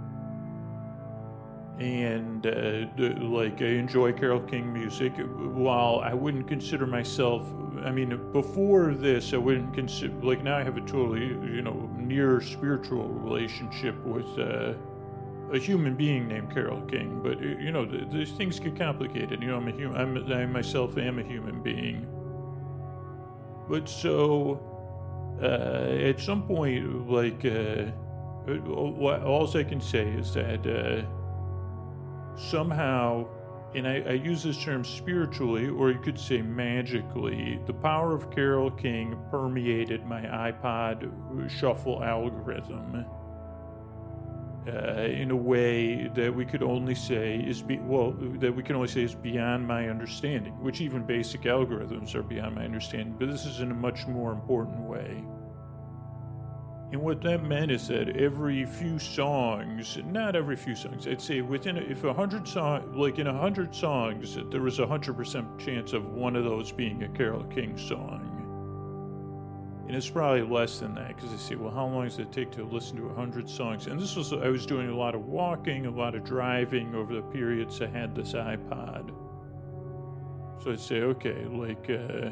And 1.80 2.46
uh, 2.46 3.24
like, 3.24 3.62
I 3.62 3.66
enjoy 3.66 4.12
Carole 4.12 4.42
King 4.42 4.74
music. 4.74 5.14
While 5.18 6.02
I 6.04 6.14
wouldn't 6.14 6.50
consider 6.50 6.86
myself, 6.86 7.48
I 7.86 7.92
mean, 7.92 8.32
before 8.34 8.94
this, 8.94 9.34
I 9.34 9.38
wouldn't 9.38 9.74
consider, 9.74 10.14
like, 10.22 10.44
now 10.44 10.58
I 10.58 10.64
have 10.64 10.76
a 10.76 10.82
totally, 10.82 11.28
you 11.28 11.62
know, 11.62 11.90
near 11.96 12.42
spiritual 12.42 13.08
relationship 13.08 13.96
with 14.06 14.28
uh, 14.38 14.74
a 15.54 15.58
human 15.58 15.96
being 15.96 16.28
named 16.28 16.54
Carole 16.54 16.82
King. 16.82 17.22
But, 17.24 17.40
you 17.40 17.72
know, 17.72 17.86
these 17.86 18.32
things 18.32 18.60
get 18.60 18.78
complicated. 18.78 19.42
You 19.42 19.50
know, 19.50 19.58
I'm 19.58 19.68
a 19.70 19.72
human, 19.72 19.98
I'm, 19.98 20.34
I 20.34 20.46
myself 20.46 20.98
am 20.98 21.20
a 21.20 21.24
human 21.24 21.62
being 21.62 22.06
but 23.68 23.90
so, 23.90 24.60
uh, 25.42 26.10
at 26.10 26.20
some 26.20 26.44
point, 26.44 27.10
like, 27.10 27.44
uh, 27.46 27.92
all 28.72 29.50
I 29.56 29.64
can 29.64 29.82
say 29.82 30.08
is 30.08 30.34
that 30.34 30.66
uh, 30.68 31.04
somehow, 32.38 33.28
and 33.74 33.88
I, 33.88 34.04
I, 34.08 34.12
use 34.12 34.44
this 34.44 34.62
term 34.62 34.86
spiritually, 34.86 35.68
or 35.68 35.92
you 35.92 36.00
could 36.00 36.20
say 36.20 36.42
magically, 36.42 37.60
the 37.66 37.74
power 37.74 38.14
of 38.14 38.30
Carole 38.32 38.72
King 38.72 39.18
permeated 39.32 40.06
my 40.06 40.22
iPod 40.22 41.50
shuffle 41.50 42.04
algorithm 42.04 43.06
Uh, 44.68 45.04
in 45.04 45.30
a 45.30 45.36
way 45.36 46.08
that 46.16 46.34
we 46.34 46.44
could 46.44 46.64
only 46.64 46.96
say 46.96 47.36
is 47.36 47.62
be, 47.62 47.78
well 47.78 48.14
that 48.40 48.52
we 48.52 48.64
can 48.64 48.76
only 48.76 48.88
say 48.88 49.04
is 49.04 49.14
beyond 49.14 49.68
my 49.68 49.90
understanding 49.90 50.54
which 50.60 50.82
even 50.82 51.06
basic 51.06 51.42
algorithms 51.42 52.16
are 52.16 52.24
beyond 52.24 52.56
my 52.56 52.66
understanding 52.66 53.16
but 53.20 53.30
this 53.30 53.46
is 53.46 53.60
in 53.60 53.70
a 53.70 53.76
much 53.76 54.08
more 54.08 54.32
important 54.32 54.80
way. 54.80 55.24
And 56.92 57.02
what 57.04 57.22
that 57.22 57.44
meant 57.44 57.72
is 57.72 57.88
that 57.90 58.16
every 58.18 58.66
few 58.66 58.98
songs 58.98 60.00
not 60.04 60.36
every 60.36 60.56
few 60.56 60.76
songs 60.76 61.08
i'd 61.08 61.22
say 61.22 61.42
within 61.42 61.78
if 61.78 62.04
a 62.04 62.14
hundred 62.14 62.48
song 62.48 62.92
like 62.98 63.20
in 63.20 63.28
a 63.28 63.38
hundred 63.38 63.76
songs 63.76 64.36
there 64.50 64.62
was 64.62 64.80
a 64.80 64.88
hundred 64.88 65.16
percent 65.16 65.48
chance 65.60 65.94
of 65.94 66.12
one 66.14 66.36
of 66.36 66.44
those 66.44 66.72
being 66.72 67.04
a 67.04 67.10
carole 67.10 67.44
king 67.44 67.78
song 67.78 68.35
and 69.88 69.96
it's 69.96 70.10
probably 70.10 70.42
less 70.42 70.80
than 70.80 70.96
that 70.96 71.16
because 71.16 71.32
I 71.32 71.38
say, 71.38 71.56
well, 71.56 71.72
how 71.72 71.86
long 71.86 72.06
does 72.06 72.18
it 72.18 72.32
take 72.32 72.52
to 72.54 72.64
listen 72.64 72.98
to 72.98 73.04
100 73.04 73.48
songs? 73.48 73.86
And 73.86 74.00
this 74.00 74.16
was, 74.16 74.34
I 74.34 74.50
was 74.50 74.66
doing 74.66 74.90
a 74.90 74.96
lot 74.96 75.14
of 75.14 75.26
walking, 75.28 75.86
a 75.86 75.92
lot 75.92 76.16
of 76.16 76.24
driving 76.24 76.96
over 76.96 77.14
the 77.14 77.22
periods 77.22 77.80
I 77.82 77.88
had 77.88 78.16
this 78.16 78.34
iPod. 78.34 79.14
So 80.64 80.72
I'd 80.72 80.80
say, 80.80 81.02
okay, 81.02 81.46
like, 81.46 81.88
uh, 81.88 82.32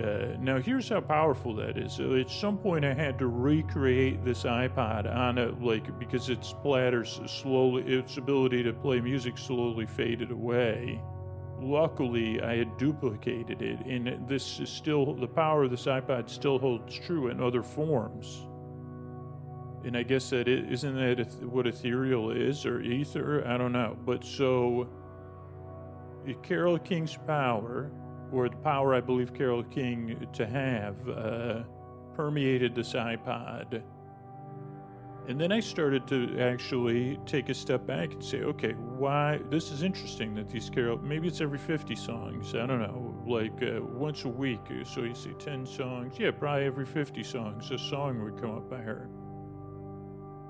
uh, 0.00 0.36
now 0.38 0.60
here's 0.60 0.88
how 0.88 1.00
powerful 1.00 1.56
that 1.56 1.76
is. 1.76 1.92
So 1.92 2.14
at 2.14 2.30
some 2.30 2.56
point, 2.56 2.84
I 2.84 2.94
had 2.94 3.18
to 3.18 3.26
recreate 3.26 4.24
this 4.24 4.44
iPod 4.44 5.12
on 5.12 5.38
it, 5.38 5.60
like 5.60 5.98
because 5.98 6.28
its 6.28 6.54
platters 6.62 7.20
slowly, 7.26 7.82
its 7.82 8.16
ability 8.16 8.62
to 8.62 8.72
play 8.72 9.00
music 9.00 9.36
slowly 9.36 9.86
faded 9.86 10.30
away 10.30 11.00
luckily 11.62 12.42
I 12.42 12.56
had 12.56 12.76
duplicated 12.76 13.62
it, 13.62 13.80
and 13.86 14.28
this 14.28 14.60
is 14.60 14.68
still 14.68 15.14
the 15.14 15.26
power 15.26 15.64
of 15.64 15.70
this 15.70 15.86
iPod 15.86 16.28
still 16.28 16.58
holds 16.58 16.98
true 16.98 17.28
in 17.28 17.42
other 17.42 17.62
forms. 17.62 18.46
And 19.84 19.96
I 19.96 20.02
guess 20.02 20.30
that 20.30 20.46
it, 20.46 20.70
isn't 20.70 20.94
that 20.94 21.42
what 21.42 21.66
ethereal 21.66 22.30
is 22.30 22.66
or 22.66 22.80
ether? 22.80 23.46
I 23.46 23.56
don't 23.56 23.72
know. 23.72 23.96
But 24.04 24.24
so 24.24 24.88
Carole 26.42 26.78
King's 26.78 27.16
power, 27.26 27.90
or 28.30 28.48
the 28.48 28.56
power 28.56 28.94
I 28.94 29.00
believe 29.00 29.32
Carole 29.32 29.62
King 29.64 30.26
to 30.34 30.46
have, 30.46 31.08
uh, 31.08 31.62
permeated 32.14 32.74
this 32.74 32.92
iPod 32.92 33.82
and 35.30 35.40
then 35.40 35.52
I 35.52 35.60
started 35.60 36.08
to 36.08 36.40
actually 36.40 37.16
take 37.24 37.50
a 37.50 37.54
step 37.54 37.86
back 37.86 38.14
and 38.14 38.24
say, 38.24 38.42
okay, 38.42 38.72
why? 38.72 39.38
This 39.48 39.70
is 39.70 39.84
interesting 39.84 40.34
that 40.34 40.48
these 40.48 40.68
Carole, 40.68 40.98
maybe 40.98 41.28
it's 41.28 41.40
every 41.40 41.56
50 41.56 41.94
songs. 41.94 42.56
I 42.56 42.66
don't 42.66 42.80
know, 42.80 43.14
like 43.24 43.62
uh, 43.62 43.80
once 43.80 44.24
a 44.24 44.28
week. 44.28 44.58
So 44.84 45.02
you 45.02 45.14
say 45.14 45.30
10 45.38 45.66
songs. 45.66 46.18
Yeah, 46.18 46.32
probably 46.32 46.64
every 46.64 46.84
50 46.84 47.22
songs, 47.22 47.70
a 47.70 47.78
song 47.78 48.24
would 48.24 48.40
come 48.40 48.56
up 48.56 48.68
by 48.68 48.78
her. 48.78 49.08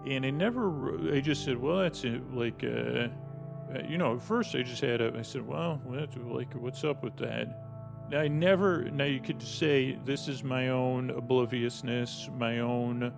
And 0.06 0.24
I 0.24 0.30
never, 0.30 1.14
I 1.14 1.20
just 1.20 1.44
said, 1.44 1.58
well, 1.58 1.80
that's 1.80 2.02
it. 2.04 2.22
Like, 2.32 2.64
uh, 2.64 2.68
uh 2.68 3.08
you 3.86 3.98
know, 3.98 4.14
at 4.14 4.22
first 4.22 4.54
I 4.54 4.62
just 4.62 4.80
had 4.80 5.02
a, 5.02 5.12
I 5.14 5.20
said, 5.20 5.46
well, 5.46 5.78
that's 5.90 6.16
like, 6.16 6.54
what's 6.54 6.84
up 6.84 7.04
with 7.04 7.18
that? 7.18 7.66
I 8.16 8.28
never, 8.28 8.84
now 8.84 9.04
you 9.04 9.20
could 9.20 9.42
say, 9.42 9.98
this 10.06 10.26
is 10.26 10.42
my 10.42 10.70
own 10.70 11.10
obliviousness, 11.10 12.30
my 12.38 12.60
own 12.60 13.12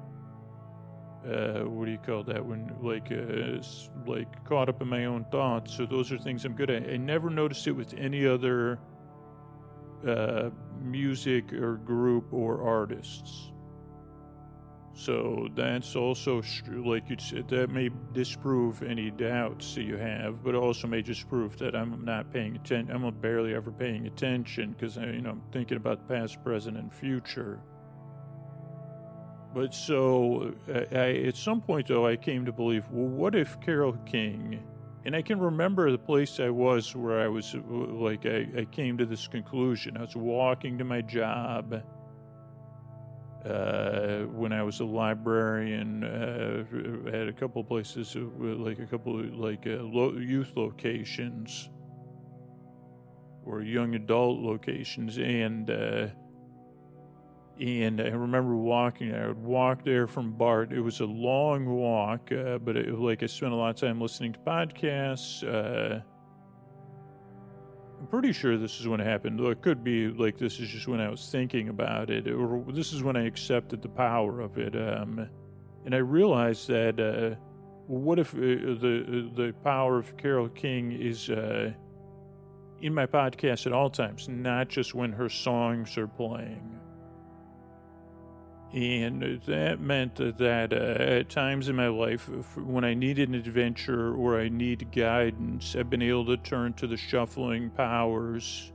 uh, 1.27 1.61
what 1.61 1.87
do 1.87 1.93
you 1.93 1.99
call 1.99 2.25
that 2.25 2.45
when 2.45 2.75
like 2.83 3.11
uh, 3.13 3.63
like 4.11 4.45
caught 4.45 4.69
up 4.69 4.83
in 4.83 4.89
my 4.89 5.05
own 5.05 5.25
thoughts. 5.31 5.77
So 5.77 5.87
those 5.87 6.11
are 6.11 6.19
things 6.19 6.45
i'm 6.45 6.55
good 6.55 6.71
at. 6.71 6.89
I 6.89 6.97
never 6.97 7.31
noticed 7.31 7.67
it 7.67 7.73
with 7.73 7.95
any 7.97 8.27
other 8.27 8.79
uh, 10.07 10.51
music 10.81 11.53
or 11.53 11.77
group 11.77 12.33
or 12.33 12.63
artists. 12.63 13.53
So 14.95 15.49
that's 15.55 15.97
also 15.97 16.43
like 16.69 17.09
you 17.09 17.17
said 17.19 17.49
that 17.49 17.71
may 17.71 17.89
disprove 18.13 18.83
any 18.83 19.11
doubts 19.11 19.75
that 19.75 19.85
you 19.85 19.97
have 19.97 20.45
but 20.45 20.55
also 20.55 20.87
may 20.87 21.01
disprove 21.01 21.59
that 21.59 21.75
i'm 21.75 22.05
not 22.05 22.31
paying 22.31 22.57
attention 22.57 22.95
i'm 22.95 23.11
barely 23.21 23.55
ever 23.55 23.73
paying 23.73 24.07
attention 24.07 24.73
because 24.73 24.97
you 24.97 25.23
know 25.23 25.31
i'm 25.31 25.43
thinking 25.51 25.79
about 25.79 26.07
past 26.09 26.45
present 26.45 26.77
and 26.77 26.93
future 26.93 27.61
But 29.55 29.75
so, 29.75 30.55
I, 30.93 31.25
at 31.27 31.37
some 31.37 31.61
point 31.61 31.89
though, 31.89 32.07
I 32.07 32.17
came 32.17 32.47
to 32.47 32.53
believe, 32.53 32.89
well, 32.91 33.09
what 33.09 33.35
if 33.35 33.61
Carole 33.61 33.99
King, 34.07 34.63
and 35.05 35.15
I 35.15 35.21
can 35.21 35.39
remember 35.39 35.91
the 35.91 35.99
place 35.99 36.41
I 36.41 36.49
was 36.49 36.97
where 36.97 37.21
I 37.21 37.29
was, 37.29 37.55
like, 37.55 38.25
I, 38.25 38.47
I 38.57 38.65
came 38.67 38.97
to 38.99 39.05
this 39.05 39.29
conclusion. 39.29 39.97
I 39.97 40.03
was 40.03 40.17
walking 40.17 40.79
to 40.79 40.85
my 40.85 41.03
job 41.03 41.83
uh, 43.45 44.21
when 44.27 44.53
I 44.53 44.63
was 44.63 44.81
a 44.81 44.85
librarian 44.85 46.05
uh, 46.05 47.11
at 47.13 47.29
a 47.29 47.33
couple 47.33 47.63
places, 47.65 48.17
uh, 48.17 48.21
like 48.41 48.79
a 48.79 48.87
couple 48.87 49.19
of, 49.19 49.35
like 49.35 49.67
uh, 49.67 49.83
lo- 49.83 50.17
youth 50.17 50.53
locations 50.57 51.69
or 53.45 53.61
young 53.61 53.97
adult 53.97 54.39
locations, 54.39 55.19
and 55.19 55.69
uh, 55.69 56.07
and 57.61 58.01
I 58.01 58.09
remember 58.09 58.57
walking. 58.57 59.15
I 59.15 59.29
would 59.29 59.43
walk 59.43 59.85
there 59.85 60.07
from 60.07 60.33
BART. 60.33 60.73
It 60.73 60.81
was 60.81 61.01
a 61.01 61.05
long 61.05 61.67
walk, 61.67 62.33
uh, 62.33 62.59
but 62.59 62.77
it, 62.77 62.99
like 62.99 63.23
I 63.23 63.27
spent 63.27 63.53
a 63.53 63.57
lot 63.57 63.71
of 63.71 63.77
time 63.77 64.01
listening 64.01 64.33
to 64.33 64.39
podcasts. 64.41 65.43
Uh, 65.45 66.01
I'm 68.01 68.07
pretty 68.09 68.33
sure 68.33 68.57
this 68.59 68.81
is 68.81 68.89
when 68.89 69.01
it 69.01 69.07
happened. 69.07 69.39
though 69.39 69.51
It 69.51 69.63
could 69.63 69.85
be 69.85 70.09
like 70.09 70.39
this 70.39 70.59
is 70.59 70.69
just 70.69 70.89
when 70.89 71.01
I 71.01 71.09
was 71.09 71.29
thinking 71.31 71.69
about 71.69 72.11
it, 72.11 72.27
or 72.27 72.65
this 72.73 72.93
is 72.93 73.03
when 73.03 73.17
I 73.17 73.27
accepted 73.27 73.83
the 73.83 73.89
power 73.89 74.41
of 74.41 74.59
it. 74.59 74.75
Um, 74.75 75.29
and 75.85 75.95
I 75.95 75.99
realized 75.99 76.69
that 76.69 76.99
uh, 76.99 77.37
what 77.87 78.19
if 78.19 78.35
uh, 78.35 78.39
the 78.39 79.31
the 79.37 79.55
power 79.63 79.99
of 79.99 80.17
Carole 80.17 80.49
King 80.49 80.93
is 80.93 81.29
uh, 81.31 81.73
in 82.81 82.95
my 82.95 83.07
podcast 83.07 83.67
at 83.67 83.73
all 83.73 83.91
times, 83.91 84.29
not 84.29 84.69
just 84.69 84.95
when 84.95 85.13
her 85.13 85.29
songs 85.29 85.97
are 85.97 86.09
playing. 86.09 86.81
And 88.73 89.43
that 89.47 89.81
meant 89.81 90.17
that 90.17 90.73
uh, 90.73 91.03
at 91.03 91.29
times 91.29 91.69
in 91.69 91.77
my 91.77 91.89
life, 91.89 92.29
when 92.57 92.85
I 92.85 92.95
needed 92.95 93.29
an 93.29 93.35
adventure 93.35 94.15
or 94.15 94.41
I 94.41 94.49
need 94.49 94.91
guidance, 94.91 95.77
I've 95.77 95.91
been 95.91 96.01
able 96.01 96.25
to 96.27 96.39
turn 96.39 96.73
to 96.75 96.87
the 96.87 96.97
shuffling 96.97 97.69
powers 97.69 98.73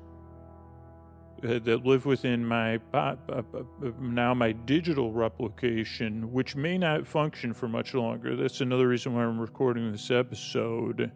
uh, 1.43 1.59
that 1.59 1.83
live 1.83 2.05
within 2.05 2.45
my 2.45 2.79
uh, 2.93 3.11
now 3.99 4.35
my 4.35 4.51
digital 4.51 5.11
replication, 5.11 6.31
which 6.31 6.55
may 6.55 6.77
not 6.77 7.07
function 7.07 7.53
for 7.53 7.67
much 7.67 7.95
longer. 7.95 8.35
That's 8.35 8.61
another 8.61 8.87
reason 8.87 9.15
why 9.15 9.23
I'm 9.23 9.39
recording 9.39 9.91
this 9.91 10.11
episode 10.11 11.11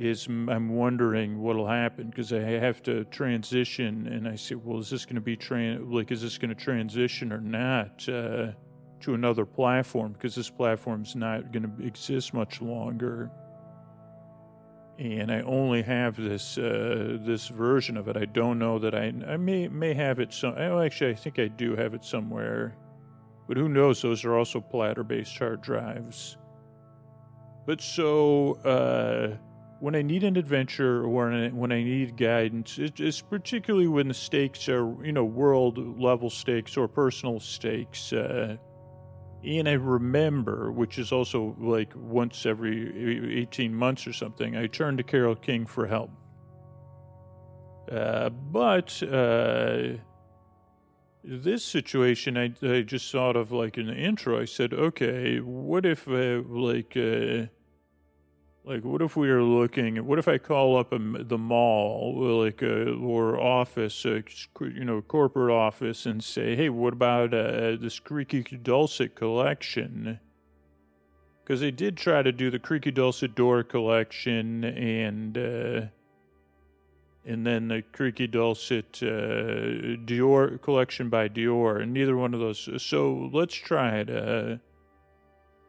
is 0.00 0.26
I'm 0.26 0.70
wondering 0.70 1.42
what'll 1.42 1.68
happen 1.68 2.08
because 2.08 2.32
I 2.32 2.40
have 2.40 2.82
to 2.84 3.04
transition, 3.04 4.06
and 4.06 4.26
I 4.26 4.34
say, 4.34 4.54
well, 4.54 4.80
is 4.80 4.88
this 4.88 5.04
going 5.04 5.16
to 5.16 5.20
be 5.20 5.36
like 5.84 6.10
is 6.10 6.22
this 6.22 6.38
going 6.38 6.48
to 6.48 6.54
transition 6.54 7.30
or 7.34 7.40
not 7.40 8.08
uh, 8.08 8.52
to 9.00 9.14
another 9.14 9.44
platform? 9.44 10.14
Because 10.14 10.34
this 10.34 10.48
platform's 10.48 11.14
not 11.14 11.52
going 11.52 11.64
to 11.64 11.86
exist 11.86 12.32
much 12.32 12.62
longer, 12.62 13.30
and 14.98 15.30
I 15.30 15.42
only 15.42 15.82
have 15.82 16.16
this 16.16 16.56
uh, 16.56 17.18
this 17.20 17.48
version 17.48 17.98
of 17.98 18.08
it. 18.08 18.16
I 18.16 18.24
don't 18.24 18.58
know 18.58 18.78
that 18.78 18.94
I 18.94 19.12
I 19.28 19.36
may 19.36 19.68
may 19.68 19.92
have 19.92 20.18
it 20.18 20.32
some. 20.32 20.54
Oh, 20.56 20.80
actually, 20.80 21.10
I 21.10 21.14
think 21.14 21.38
I 21.38 21.48
do 21.48 21.76
have 21.76 21.92
it 21.92 22.06
somewhere, 22.06 22.74
but 23.46 23.58
who 23.58 23.68
knows? 23.68 24.00
Those 24.00 24.24
are 24.24 24.34
also 24.34 24.62
platter-based 24.62 25.36
hard 25.36 25.60
drives. 25.60 26.38
But 27.66 27.82
so. 27.82 28.54
Uh, 28.64 29.36
when 29.80 29.94
I 29.94 30.02
need 30.02 30.24
an 30.24 30.36
adventure 30.36 31.02
or 31.04 31.30
when 31.50 31.72
I 31.72 31.82
need 31.82 32.16
guidance, 32.16 32.78
it's 32.78 33.22
particularly 33.22 33.88
when 33.88 34.08
the 34.08 34.14
stakes 34.14 34.68
are, 34.68 34.94
you 35.02 35.12
know, 35.12 35.24
world 35.24 35.98
level 35.98 36.28
stakes 36.28 36.76
or 36.76 36.86
personal 36.86 37.40
stakes. 37.40 38.12
Uh, 38.12 38.56
and 39.42 39.66
I 39.66 39.72
remember, 39.72 40.70
which 40.70 40.98
is 40.98 41.12
also 41.12 41.56
like 41.58 41.92
once 41.96 42.44
every 42.44 43.40
18 43.40 43.74
months 43.74 44.06
or 44.06 44.12
something, 44.12 44.54
I 44.54 44.66
turn 44.66 44.98
to 44.98 45.02
Carole 45.02 45.34
King 45.34 45.64
for 45.64 45.86
help. 45.86 46.10
Uh, 47.90 48.28
but 48.28 49.02
uh, 49.02 49.94
this 51.24 51.64
situation, 51.64 52.36
I, 52.36 52.52
I, 52.62 52.82
just 52.82 53.10
thought 53.10 53.34
of 53.34 53.50
like 53.50 53.78
in 53.78 53.86
the 53.86 53.96
intro. 53.96 54.40
I 54.40 54.44
said, 54.44 54.74
okay, 54.74 55.38
what 55.38 55.86
if 55.86 56.06
uh, 56.06 56.42
like 56.46 56.96
uh, 56.96 57.46
like, 58.70 58.84
what 58.84 59.02
if 59.02 59.16
we 59.16 59.28
are 59.30 59.42
looking? 59.42 59.96
What 60.06 60.20
if 60.20 60.28
I 60.28 60.38
call 60.38 60.76
up 60.76 60.92
a, 60.92 60.98
the 60.98 61.36
mall, 61.36 62.40
like 62.40 62.62
a, 62.62 62.92
or 62.92 63.40
office, 63.40 64.04
a, 64.04 64.22
you 64.60 64.84
know, 64.84 65.02
corporate 65.02 65.52
office, 65.52 66.06
and 66.06 66.22
say, 66.22 66.54
"Hey, 66.54 66.68
what 66.68 66.92
about 66.92 67.34
uh, 67.34 67.76
this 67.80 67.98
Creaky 67.98 68.42
Dulcet 68.56 69.16
collection?" 69.16 70.20
Because 71.42 71.60
they 71.60 71.72
did 71.72 71.96
try 71.96 72.22
to 72.22 72.30
do 72.30 72.48
the 72.48 72.60
Creaky 72.60 72.92
Dulcet 72.92 73.34
door 73.34 73.64
collection, 73.64 74.62
and 74.62 75.36
uh, 75.36 75.86
and 77.26 77.44
then 77.44 77.66
the 77.66 77.82
Creaky 77.90 78.28
Dulcet 78.28 79.02
uh, 79.02 79.98
Dior 80.06 80.62
collection 80.62 81.08
by 81.08 81.28
Dior, 81.28 81.82
and 81.82 81.92
neither 81.92 82.16
one 82.16 82.34
of 82.34 82.40
those. 82.40 82.68
So 82.80 83.30
let's 83.32 83.54
try 83.54 83.96
it. 83.96 84.10
Uh, 84.10 84.58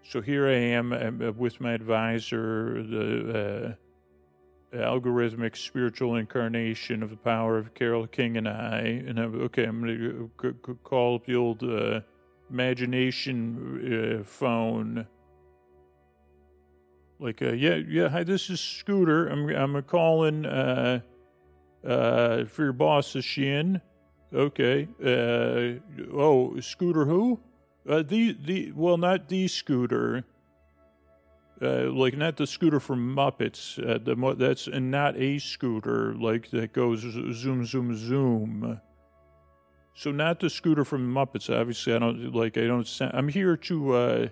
so 0.03 0.21
here 0.21 0.47
I 0.47 0.53
am 0.53 0.93
uh, 0.93 1.31
with 1.31 1.59
my 1.61 1.73
advisor, 1.73 2.83
the 2.83 3.77
uh, 4.73 4.77
algorithmic 4.77 5.55
spiritual 5.57 6.15
incarnation 6.15 7.03
of 7.03 7.09
the 7.09 7.17
power 7.17 7.57
of 7.57 7.73
Carole 7.73 8.07
King 8.07 8.37
and 8.37 8.47
I. 8.47 9.03
And 9.05 9.19
I'm, 9.19 9.41
okay, 9.43 9.65
I'm 9.65 9.81
going 9.81 10.29
to 10.37 10.79
call 10.83 11.15
up 11.15 11.25
the 11.25 11.35
old 11.35 11.63
uh, 11.63 12.01
imagination 12.49 14.19
uh, 14.19 14.23
phone. 14.23 15.05
Like, 17.19 17.41
uh, 17.41 17.51
yeah, 17.53 17.75
yeah, 17.87 18.09
hi, 18.09 18.23
this 18.23 18.49
is 18.49 18.59
Scooter. 18.59 19.27
I'm, 19.27 19.49
I'm 19.49 19.81
calling 19.83 20.45
uh, 20.45 21.01
uh, 21.85 22.45
for 22.45 22.63
your 22.63 22.73
boss, 22.73 23.15
is 23.15 23.25
she 23.25 23.47
in? 23.47 23.79
Okay. 24.33 24.87
Uh, 25.03 25.79
oh, 26.13 26.59
Scooter 26.59 27.05
who? 27.05 27.39
Uh, 27.87 28.03
the 28.03 28.33
the 28.33 28.71
well, 28.73 28.97
not 28.97 29.27
the 29.27 29.47
scooter. 29.47 30.23
Uh, 31.61 31.91
like 31.91 32.17
not 32.17 32.37
the 32.37 32.47
scooter 32.47 32.79
from 32.79 33.15
Muppets. 33.15 33.77
Uh, 33.77 33.99
the 33.99 34.35
that's 34.35 34.67
and 34.67 34.89
not 34.89 35.15
a 35.15 35.37
scooter 35.37 36.15
like 36.15 36.49
that 36.51 36.73
goes 36.73 37.01
zoom 37.01 37.65
zoom 37.65 37.95
zoom. 37.95 38.81
So 39.93 40.11
not 40.11 40.39
the 40.39 40.49
scooter 40.49 40.85
from 40.85 41.13
Muppets. 41.13 41.55
Obviously, 41.55 41.93
I 41.93 41.99
don't 41.99 42.33
like. 42.33 42.57
I 42.57 42.61
don't. 42.61 42.87
I'm 43.13 43.27
here 43.27 43.57
to 43.57 43.93
uh, 43.93 44.27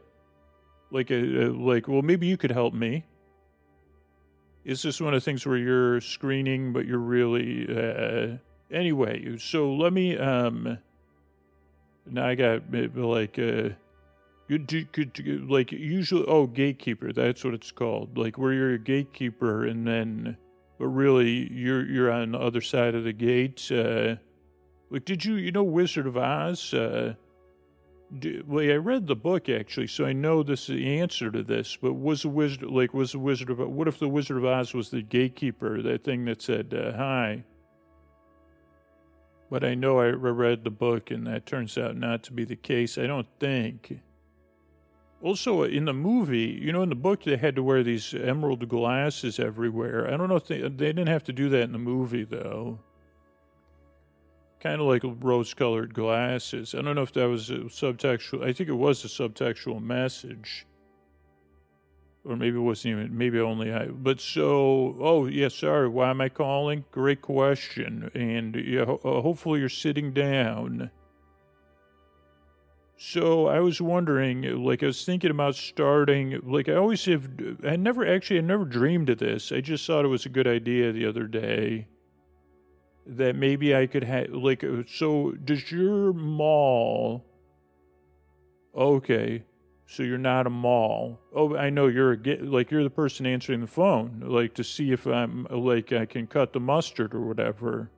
like 0.91 1.11
a 1.11 1.19
uh, 1.19 1.49
uh, 1.49 1.53
like. 1.53 1.87
Well, 1.87 2.01
maybe 2.01 2.27
you 2.27 2.37
could 2.37 2.51
help 2.51 2.73
me. 2.73 3.05
Is 4.65 4.81
this 4.81 4.99
one 5.01 5.13
of 5.13 5.21
the 5.21 5.25
things 5.25 5.45
where 5.45 5.57
you're 5.57 6.01
screening, 6.01 6.73
but 6.73 6.85
you're 6.85 6.97
really 6.97 7.67
uh, 7.69 8.37
anyway? 8.71 9.37
So 9.37 9.73
let 9.73 9.93
me 9.93 10.17
um 10.17 10.79
I 12.17 12.35
got 12.35 12.63
like 12.95 13.37
uh, 13.37 13.69
do 14.47 14.85
could 14.85 15.49
like 15.49 15.71
usually 15.71 16.25
oh 16.27 16.47
gatekeeper 16.47 17.13
that's 17.13 17.43
what 17.43 17.53
it's 17.53 17.71
called 17.71 18.17
like 18.17 18.37
where 18.37 18.53
you're 18.53 18.73
a 18.73 18.79
gatekeeper 18.79 19.65
and 19.65 19.85
then 19.85 20.37
but 20.79 20.87
really 20.87 21.51
you're 21.51 21.85
you're 21.85 22.11
on 22.11 22.31
the 22.31 22.39
other 22.39 22.61
side 22.61 22.95
of 22.95 23.03
the 23.03 23.13
gate. 23.13 23.69
Uh, 23.71 24.15
like 24.89 25.05
did 25.05 25.23
you 25.23 25.35
you 25.35 25.51
know 25.51 25.63
Wizard 25.63 26.07
of 26.07 26.17
Oz? 26.17 26.73
Uh, 26.73 27.13
do, 28.17 28.43
well, 28.47 28.63
I 28.63 28.77
read 28.77 29.05
the 29.05 29.15
book 29.15 29.49
actually, 29.49 29.85
so 29.85 30.05
I 30.05 30.13
know 30.13 30.41
this 30.41 30.61
is 30.61 30.77
the 30.77 30.99
answer 30.99 31.29
to 31.29 31.43
this. 31.43 31.77
But 31.79 31.93
was 31.93 32.23
the 32.23 32.29
wizard 32.29 32.63
like 32.63 32.93
was 32.93 33.11
the 33.11 33.19
Wizard 33.19 33.51
of 33.51 33.59
what 33.59 33.87
if 33.87 33.99
the 33.99 34.09
Wizard 34.09 34.37
of 34.37 34.45
Oz 34.45 34.73
was 34.73 34.89
the 34.89 35.03
gatekeeper? 35.03 35.81
That 35.81 36.03
thing 36.03 36.25
that 36.25 36.41
said 36.41 36.73
uh, 36.73 36.97
hi. 36.97 37.43
But 39.49 39.63
I 39.63 39.73
know 39.73 39.99
I 39.99 40.09
read 40.09 40.63
the 40.63 40.69
book, 40.69 41.09
and 41.09 41.25
that 41.25 41.45
turns 41.45 41.77
out 41.77 41.95
not 41.95 42.23
to 42.23 42.33
be 42.33 42.45
the 42.45 42.55
case. 42.55 42.97
I 42.97 43.07
don't 43.07 43.27
think. 43.39 43.99
Also, 45.21 45.63
in 45.63 45.85
the 45.85 45.93
movie, 45.93 46.59
you 46.61 46.71
know, 46.71 46.83
in 46.83 46.89
the 46.89 46.95
book, 46.95 47.23
they 47.23 47.35
had 47.35 47.55
to 47.55 47.63
wear 47.63 47.83
these 47.83 48.13
emerald 48.13 48.69
glasses 48.69 49.39
everywhere. 49.39 50.07
I 50.07 50.15
don't 50.17 50.29
know 50.29 50.35
if 50.35 50.47
they, 50.47 50.61
they 50.61 50.69
didn't 50.93 51.07
have 51.07 51.23
to 51.25 51.33
do 51.33 51.49
that 51.49 51.63
in 51.63 51.71
the 51.71 51.79
movie, 51.79 52.23
though. 52.23 52.79
Kind 54.61 54.79
of 54.79 54.87
like 54.87 55.01
rose 55.03 55.53
colored 55.53 55.93
glasses. 55.93 56.75
I 56.75 56.81
don't 56.81 56.95
know 56.95 57.01
if 57.01 57.13
that 57.13 57.27
was 57.27 57.49
a 57.49 57.59
subtextual, 57.59 58.43
I 58.43 58.53
think 58.53 58.69
it 58.69 58.73
was 58.73 59.03
a 59.03 59.07
subtextual 59.07 59.81
message 59.81 60.65
or 62.25 62.35
maybe 62.35 62.57
it 62.57 62.61
wasn't 62.61 62.93
even 62.93 63.17
maybe 63.17 63.39
only 63.39 63.71
I. 63.73 63.87
But 63.87 64.19
so, 64.19 64.95
oh 64.99 65.25
yeah, 65.25 65.47
sorry. 65.47 65.87
Why 65.87 66.09
am 66.09 66.21
I 66.21 66.29
calling? 66.29 66.85
Great 66.91 67.21
question. 67.21 68.11
And 68.13 68.55
yeah, 68.55 68.85
ho- 68.85 69.01
uh, 69.03 69.21
hopefully 69.21 69.59
you're 69.59 69.69
sitting 69.69 70.13
down. 70.13 70.91
So 72.97 73.47
I 73.47 73.61
was 73.61 73.81
wondering, 73.81 74.41
like 74.61 74.83
I 74.83 74.87
was 74.87 75.05
thinking 75.05 75.31
about 75.31 75.55
starting. 75.55 76.41
Like 76.43 76.67
I 76.67 76.73
always 76.73 77.05
have, 77.05 77.29
I 77.63 77.77
never 77.77 78.05
actually, 78.05 78.39
I 78.39 78.41
never 78.41 78.65
dreamed 78.65 79.09
of 79.09 79.19
this. 79.19 79.53
I 79.53 79.61
just 79.61 79.87
thought 79.87 80.03
it 80.03 80.09
was 80.09 80.25
a 80.25 80.29
good 80.29 80.47
idea 80.47 80.91
the 80.91 81.05
other 81.05 81.23
day. 81.23 81.87
That 83.07 83.35
maybe 83.35 83.73
I 83.73 83.87
could 83.87 84.03
have, 84.03 84.29
like, 84.31 84.63
uh, 84.63 84.83
so 84.85 85.31
does 85.31 85.71
your 85.71 86.13
mall? 86.13 87.25
Okay, 88.75 89.43
so 89.91 90.03
you're 90.03 90.19
not 90.19 90.45
a 90.45 90.51
mall. 90.51 91.19
Oh, 91.35 91.55
I 91.55 91.71
know 91.71 91.87
you're 91.87 92.13
a 92.13 92.37
like 92.43 92.69
you're 92.69 92.83
the 92.83 92.91
person 92.91 93.25
answering 93.25 93.61
the 93.61 93.67
phone, 93.67 94.21
like 94.23 94.53
to 94.53 94.63
see 94.63 94.91
if 94.91 95.07
I'm 95.07 95.47
like 95.49 95.91
I 95.91 96.05
can 96.05 96.27
cut 96.27 96.53
the 96.53 96.59
mustard 96.59 97.15
or 97.15 97.21
whatever. 97.21 97.89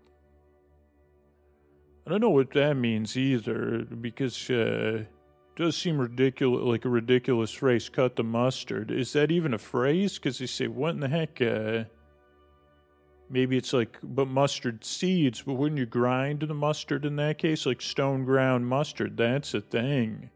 I 2.08 2.10
don't 2.10 2.22
know 2.22 2.30
what 2.30 2.52
that 2.52 2.76
means 2.76 3.18
either, 3.18 3.86
because 4.00 4.50
uh, 4.50 5.04
it 5.04 5.08
does 5.58 5.76
seem 5.76 6.00
ridiculous, 6.00 6.64
like 6.64 6.86
a 6.86 6.90
ridiculous 6.90 7.52
phrase. 7.52 7.90
Cut 7.90 8.16
the 8.16 8.24
mustard. 8.24 8.90
Is 8.90 9.12
that 9.12 9.30
even 9.30 9.54
a 9.54 9.58
phrase? 9.58 10.18
Because 10.18 10.40
they 10.40 10.46
say, 10.46 10.68
"What 10.68 10.92
in 10.92 11.02
the 11.02 11.10
heck?" 11.10 11.42
Uh, 11.42 11.84
maybe 13.30 13.58
it's 13.58 13.74
like, 13.74 13.98
but 14.02 14.30
mustard 14.30 14.86
seeds. 14.86 15.42
But 15.42 15.56
wouldn't 15.56 15.80
you 15.80 15.86
grind 15.86 16.40
the 16.40 16.54
mustard 16.54 17.04
in 17.04 17.18
that 17.18 17.38
case, 17.38 17.66
like 17.66 17.82
stone 17.82 18.24
ground 18.24 18.66
mustard? 18.66 19.18
That's 19.18 19.54
a 19.54 19.60
thing. 19.60 20.30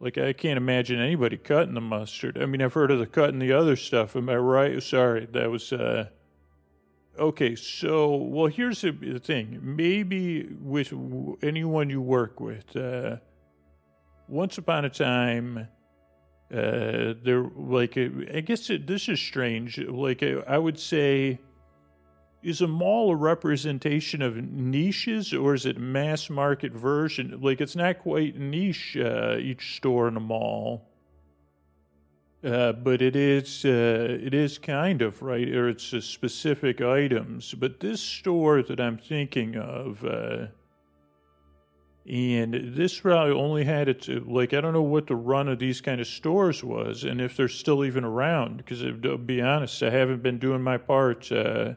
Like 0.00 0.18
I 0.18 0.32
can't 0.32 0.56
imagine 0.56 1.00
anybody 1.00 1.36
cutting 1.36 1.74
the 1.74 1.80
mustard. 1.80 2.36
I 2.40 2.46
mean, 2.46 2.60
I've 2.60 2.74
heard 2.74 2.90
of 2.90 2.98
the 2.98 3.06
cutting 3.06 3.38
the 3.38 3.52
other 3.52 3.76
stuff. 3.76 4.16
Am 4.16 4.28
I 4.28 4.36
right? 4.36 4.82
Sorry, 4.82 5.26
that 5.32 5.50
was 5.50 5.72
uh 5.72 6.08
Okay, 7.18 7.54
so 7.54 8.16
well, 8.16 8.48
here's 8.48 8.80
the, 8.80 9.20
thing. 9.22 9.60
Maybe 9.62 10.48
with 10.60 10.92
anyone 11.42 11.88
you 11.88 12.00
work 12.00 12.40
with, 12.40 12.74
uh, 12.74 13.18
once 14.26 14.58
upon 14.58 14.84
a 14.84 14.90
time, 14.90 15.68
uh, 16.52 17.14
there 17.22 17.48
like 17.56 17.96
I 17.96 18.40
guess 18.40 18.68
it, 18.68 18.88
this 18.88 19.08
is 19.08 19.20
strange. 19.20 19.78
Like 19.78 20.24
I 20.24 20.58
would 20.58 20.78
say, 20.78 21.38
is 22.44 22.60
a 22.60 22.68
mall 22.68 23.10
a 23.10 23.16
representation 23.16 24.20
of 24.20 24.36
niches 24.36 25.32
or 25.32 25.54
is 25.54 25.64
it 25.64 25.78
mass 25.78 26.28
market 26.28 26.72
version? 26.72 27.40
Like 27.40 27.60
it's 27.60 27.74
not 27.74 28.00
quite 28.00 28.38
niche 28.38 28.96
uh, 28.98 29.36
each 29.38 29.76
store 29.76 30.08
in 30.08 30.16
a 30.16 30.20
mall. 30.20 30.86
Uh, 32.44 32.72
but 32.72 33.00
it 33.00 33.16
is 33.16 33.64
uh, 33.64 34.18
it 34.20 34.34
is 34.34 34.58
kind 34.58 35.00
of 35.00 35.22
right, 35.22 35.48
or 35.48 35.70
it's 35.70 35.94
specific 36.04 36.82
items. 36.82 37.54
But 37.54 37.80
this 37.80 38.02
store 38.02 38.62
that 38.62 38.78
I'm 38.78 38.98
thinking 38.98 39.56
of, 39.56 40.04
uh, 40.04 40.48
and 42.06 42.74
this 42.76 43.00
probably 43.00 43.32
only 43.32 43.64
had 43.64 43.88
it 43.88 44.02
to, 44.02 44.22
like 44.28 44.52
I 44.52 44.60
don't 44.60 44.74
know 44.74 44.82
what 44.82 45.06
the 45.06 45.16
run 45.16 45.48
of 45.48 45.58
these 45.58 45.80
kind 45.80 46.02
of 46.02 46.06
stores 46.06 46.62
was, 46.62 47.04
and 47.04 47.18
if 47.18 47.34
they're 47.34 47.48
still 47.48 47.82
even 47.82 48.04
around. 48.04 48.58
Because 48.58 48.80
to 48.82 49.16
be 49.16 49.40
honest, 49.40 49.82
I 49.82 49.88
haven't 49.88 50.22
been 50.22 50.38
doing 50.38 50.60
my 50.60 50.76
part 50.76 51.32
uh, 51.32 51.72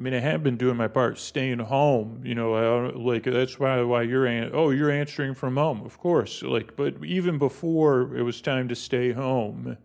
I 0.00 0.02
mean, 0.02 0.14
I 0.14 0.20
have 0.20 0.42
been 0.42 0.56
doing 0.56 0.78
my 0.78 0.88
part, 0.88 1.18
staying 1.18 1.58
home. 1.58 2.22
You 2.24 2.34
know, 2.34 2.54
I, 2.54 2.90
like 2.96 3.24
that's 3.24 3.58
why 3.60 3.82
why 3.82 4.00
you're 4.00 4.24
an- 4.24 4.50
oh 4.54 4.70
you're 4.70 4.90
answering 4.90 5.34
from 5.34 5.58
home, 5.58 5.82
of 5.84 5.98
course. 5.98 6.42
Like, 6.42 6.74
but 6.74 7.04
even 7.04 7.36
before 7.36 8.16
it 8.16 8.22
was 8.22 8.40
time 8.40 8.68
to 8.68 8.74
stay 8.74 9.12
home. 9.12 9.76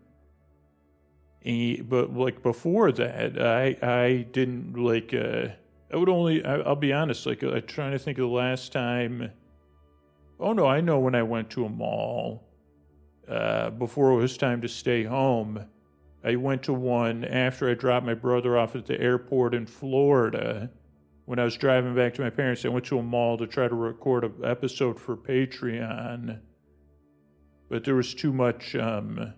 And, 1.44 1.86
but 1.86 2.14
like 2.14 2.42
before 2.42 2.92
that, 2.92 3.38
I 3.38 3.76
I 3.82 4.26
didn't 4.32 4.78
like. 4.78 5.12
Uh, 5.12 5.48
I 5.92 5.96
would 5.98 6.08
only. 6.08 6.42
I, 6.42 6.56
will 6.66 6.76
be 6.76 6.94
honest. 6.94 7.26
Like, 7.26 7.42
I'm 7.42 7.60
trying 7.66 7.92
to 7.92 7.98
think 7.98 8.16
of 8.16 8.22
the 8.22 8.34
last 8.34 8.72
time. 8.72 9.30
Oh 10.40 10.54
no, 10.54 10.64
I 10.64 10.80
know 10.80 10.98
when 10.98 11.14
I 11.14 11.24
went 11.24 11.50
to 11.50 11.66
a 11.66 11.68
mall. 11.68 12.42
Uh, 13.28 13.68
before 13.68 14.12
it 14.12 14.16
was 14.16 14.38
time 14.38 14.62
to 14.62 14.68
stay 14.68 15.02
home 15.02 15.66
I 16.24 16.36
went 16.36 16.64
to 16.64 16.72
one 16.72 17.24
after 17.24 17.70
I 17.70 17.74
dropped 17.74 18.04
my 18.04 18.14
brother 18.14 18.58
off 18.58 18.74
at 18.74 18.86
the 18.86 19.00
airport 19.00 19.54
in 19.54 19.66
Florida. 19.66 20.70
When 21.24 21.38
I 21.38 21.44
was 21.44 21.56
driving 21.56 21.94
back 21.94 22.14
to 22.14 22.22
my 22.22 22.30
parents, 22.30 22.64
I 22.64 22.68
went 22.68 22.86
to 22.86 22.98
a 22.98 23.02
mall 23.02 23.36
to 23.38 23.46
try 23.46 23.68
to 23.68 23.74
record 23.74 24.24
an 24.24 24.34
episode 24.44 24.98
for 24.98 25.16
Patreon. 25.16 26.40
But 27.68 27.84
there 27.84 27.94
was 27.96 28.14
too 28.14 28.32
much, 28.32 28.76
um, 28.76 29.32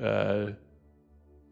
uh, 0.00 0.46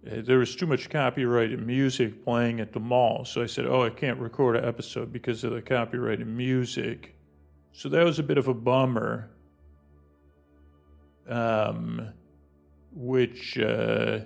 there 0.02 0.38
was 0.38 0.54
too 0.54 0.66
much 0.66 0.88
copyrighted 0.90 1.64
music 1.66 2.24
playing 2.24 2.60
at 2.60 2.72
the 2.72 2.80
mall. 2.80 3.24
So 3.24 3.42
I 3.42 3.46
said, 3.46 3.66
oh, 3.66 3.82
I 3.82 3.90
can't 3.90 4.18
record 4.20 4.56
an 4.56 4.64
episode 4.64 5.12
because 5.12 5.42
of 5.44 5.52
the 5.52 5.62
copyrighted 5.62 6.28
music. 6.28 7.16
So 7.72 7.88
that 7.88 8.04
was 8.04 8.18
a 8.20 8.22
bit 8.22 8.38
of 8.38 8.46
a 8.46 8.54
bummer. 8.54 9.30
Um, 11.28 12.12
which 12.94 13.59
uh, 13.59 14.20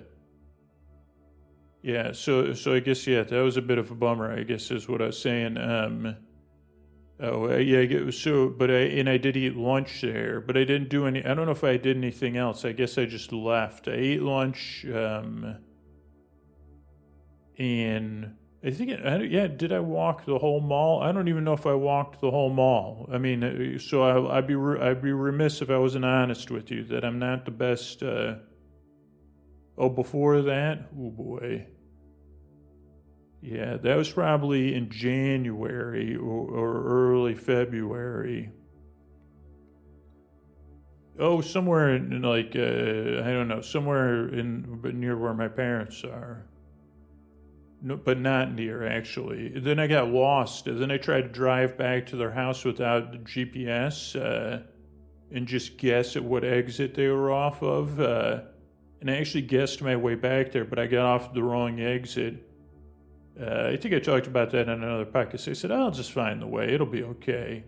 yeah 1.81 2.11
so 2.11 2.53
so 2.53 2.73
i 2.73 2.79
guess 2.79 3.07
yeah 3.07 3.23
that 3.23 3.41
was 3.41 3.57
a 3.57 3.61
bit 3.61 3.77
of 3.77 3.89
a 3.89 3.95
bummer 3.95 4.31
i 4.31 4.43
guess 4.43 4.69
is 4.69 4.87
what 4.87 5.01
i 5.01 5.05
was 5.07 5.21
saying 5.21 5.57
um 5.57 6.15
oh 7.21 7.51
uh, 7.51 7.55
yeah 7.55 8.11
so 8.11 8.49
but 8.49 8.69
i 8.69 8.79
and 8.79 9.09
i 9.09 9.17
did 9.17 9.37
eat 9.37 9.55
lunch 9.55 10.01
there 10.01 10.41
but 10.41 10.57
i 10.57 10.63
didn't 10.63 10.89
do 10.89 11.05
any 11.05 11.23
i 11.25 11.33
don't 11.33 11.45
know 11.45 11.51
if 11.51 11.63
i 11.63 11.77
did 11.77 11.95
anything 11.95 12.35
else 12.35 12.65
i 12.65 12.71
guess 12.71 12.97
i 12.97 13.05
just 13.05 13.31
left 13.31 13.87
i 13.87 13.93
ate 13.93 14.21
lunch 14.21 14.85
um 14.93 15.55
and 17.57 18.35
I 18.63 18.71
think, 18.71 18.91
it, 18.91 19.31
yeah, 19.31 19.47
did 19.47 19.71
I 19.71 19.79
walk 19.79 20.25
the 20.25 20.37
whole 20.37 20.59
mall? 20.59 21.01
I 21.01 21.13
don't 21.13 21.29
even 21.29 21.45
know 21.45 21.53
if 21.53 21.65
I 21.65 21.73
walked 21.73 22.19
the 22.19 22.31
whole 22.31 22.49
mall. 22.49 23.09
I 23.11 23.17
mean, 23.17 23.43
uh, 23.43 23.79
so 23.79 24.03
I, 24.03 24.39
would 24.39 24.47
be 24.47 24.55
I'd 24.55 25.01
be 25.01 25.13
remiss 25.13 25.61
if 25.61 25.69
I 25.69 25.77
wasn't 25.77 26.03
honest 26.03 26.51
with 26.51 26.69
you 26.69 26.83
that 26.85 27.05
I'm 27.05 27.19
not 27.19 27.45
the 27.45 27.51
best 27.51 28.03
uh, 28.03 28.35
Oh, 29.79 29.87
before 29.87 30.41
that? 30.41 30.89
Oh 30.93 31.09
boy. 31.09 31.65
Yeah, 33.41 33.77
that 33.77 33.95
was 33.95 34.11
probably 34.11 34.75
in 34.75 34.89
January 34.89 36.17
or, 36.17 36.49
or 36.49 37.11
early 37.13 37.33
February. 37.33 38.51
Oh, 41.17 41.39
somewhere 41.39 41.95
in 41.95 42.21
like 42.21 42.53
uh, 42.57 43.23
I 43.23 43.31
don't 43.31 43.47
know, 43.47 43.61
somewhere 43.61 44.27
in 44.27 44.81
near 44.99 45.17
where 45.17 45.33
my 45.33 45.47
parents 45.47 46.03
are. 46.03 46.45
No, 47.81 47.95
but 47.95 48.19
not 48.19 48.53
near 48.53 48.85
actually. 48.85 49.57
Then 49.57 49.79
I 49.79 49.87
got 49.87 50.09
lost. 50.09 50.65
Then 50.65 50.91
I 50.91 50.97
tried 50.97 51.21
to 51.21 51.29
drive 51.29 51.77
back 51.77 52.07
to 52.07 52.17
their 52.17 52.31
house 52.31 52.65
without 52.65 53.13
the 53.13 53.19
GPS 53.19 54.17
uh, 54.19 54.63
and 55.31 55.47
just 55.47 55.77
guess 55.77 56.17
at 56.17 56.23
what 56.23 56.43
exit 56.43 56.95
they 56.95 57.07
were 57.07 57.31
off 57.31 57.63
of. 57.63 58.01
Uh, 58.01 58.41
and 59.01 59.09
I 59.09 59.17
actually 59.17 59.43
guessed 59.43 59.81
my 59.81 59.95
way 59.95 60.15
back 60.15 60.51
there, 60.51 60.65
but 60.65 60.79
I 60.79 60.87
got 60.87 61.05
off 61.05 61.33
the 61.33 61.43
wrong 61.43 61.79
exit. 61.79 62.45
Uh, 63.39 63.69
I 63.73 63.77
think 63.77 63.93
I 63.93 63.99
talked 63.99 64.27
about 64.27 64.51
that 64.51 64.63
in 64.63 64.69
another 64.69 65.05
podcast. 65.05 65.49
I 65.49 65.53
said, 65.53 65.71
I'll 65.71 65.91
just 65.91 66.11
find 66.11 66.41
the 66.41 66.47
way, 66.47 66.73
it'll 66.73 66.85
be 66.85 67.03
okay. 67.03 67.63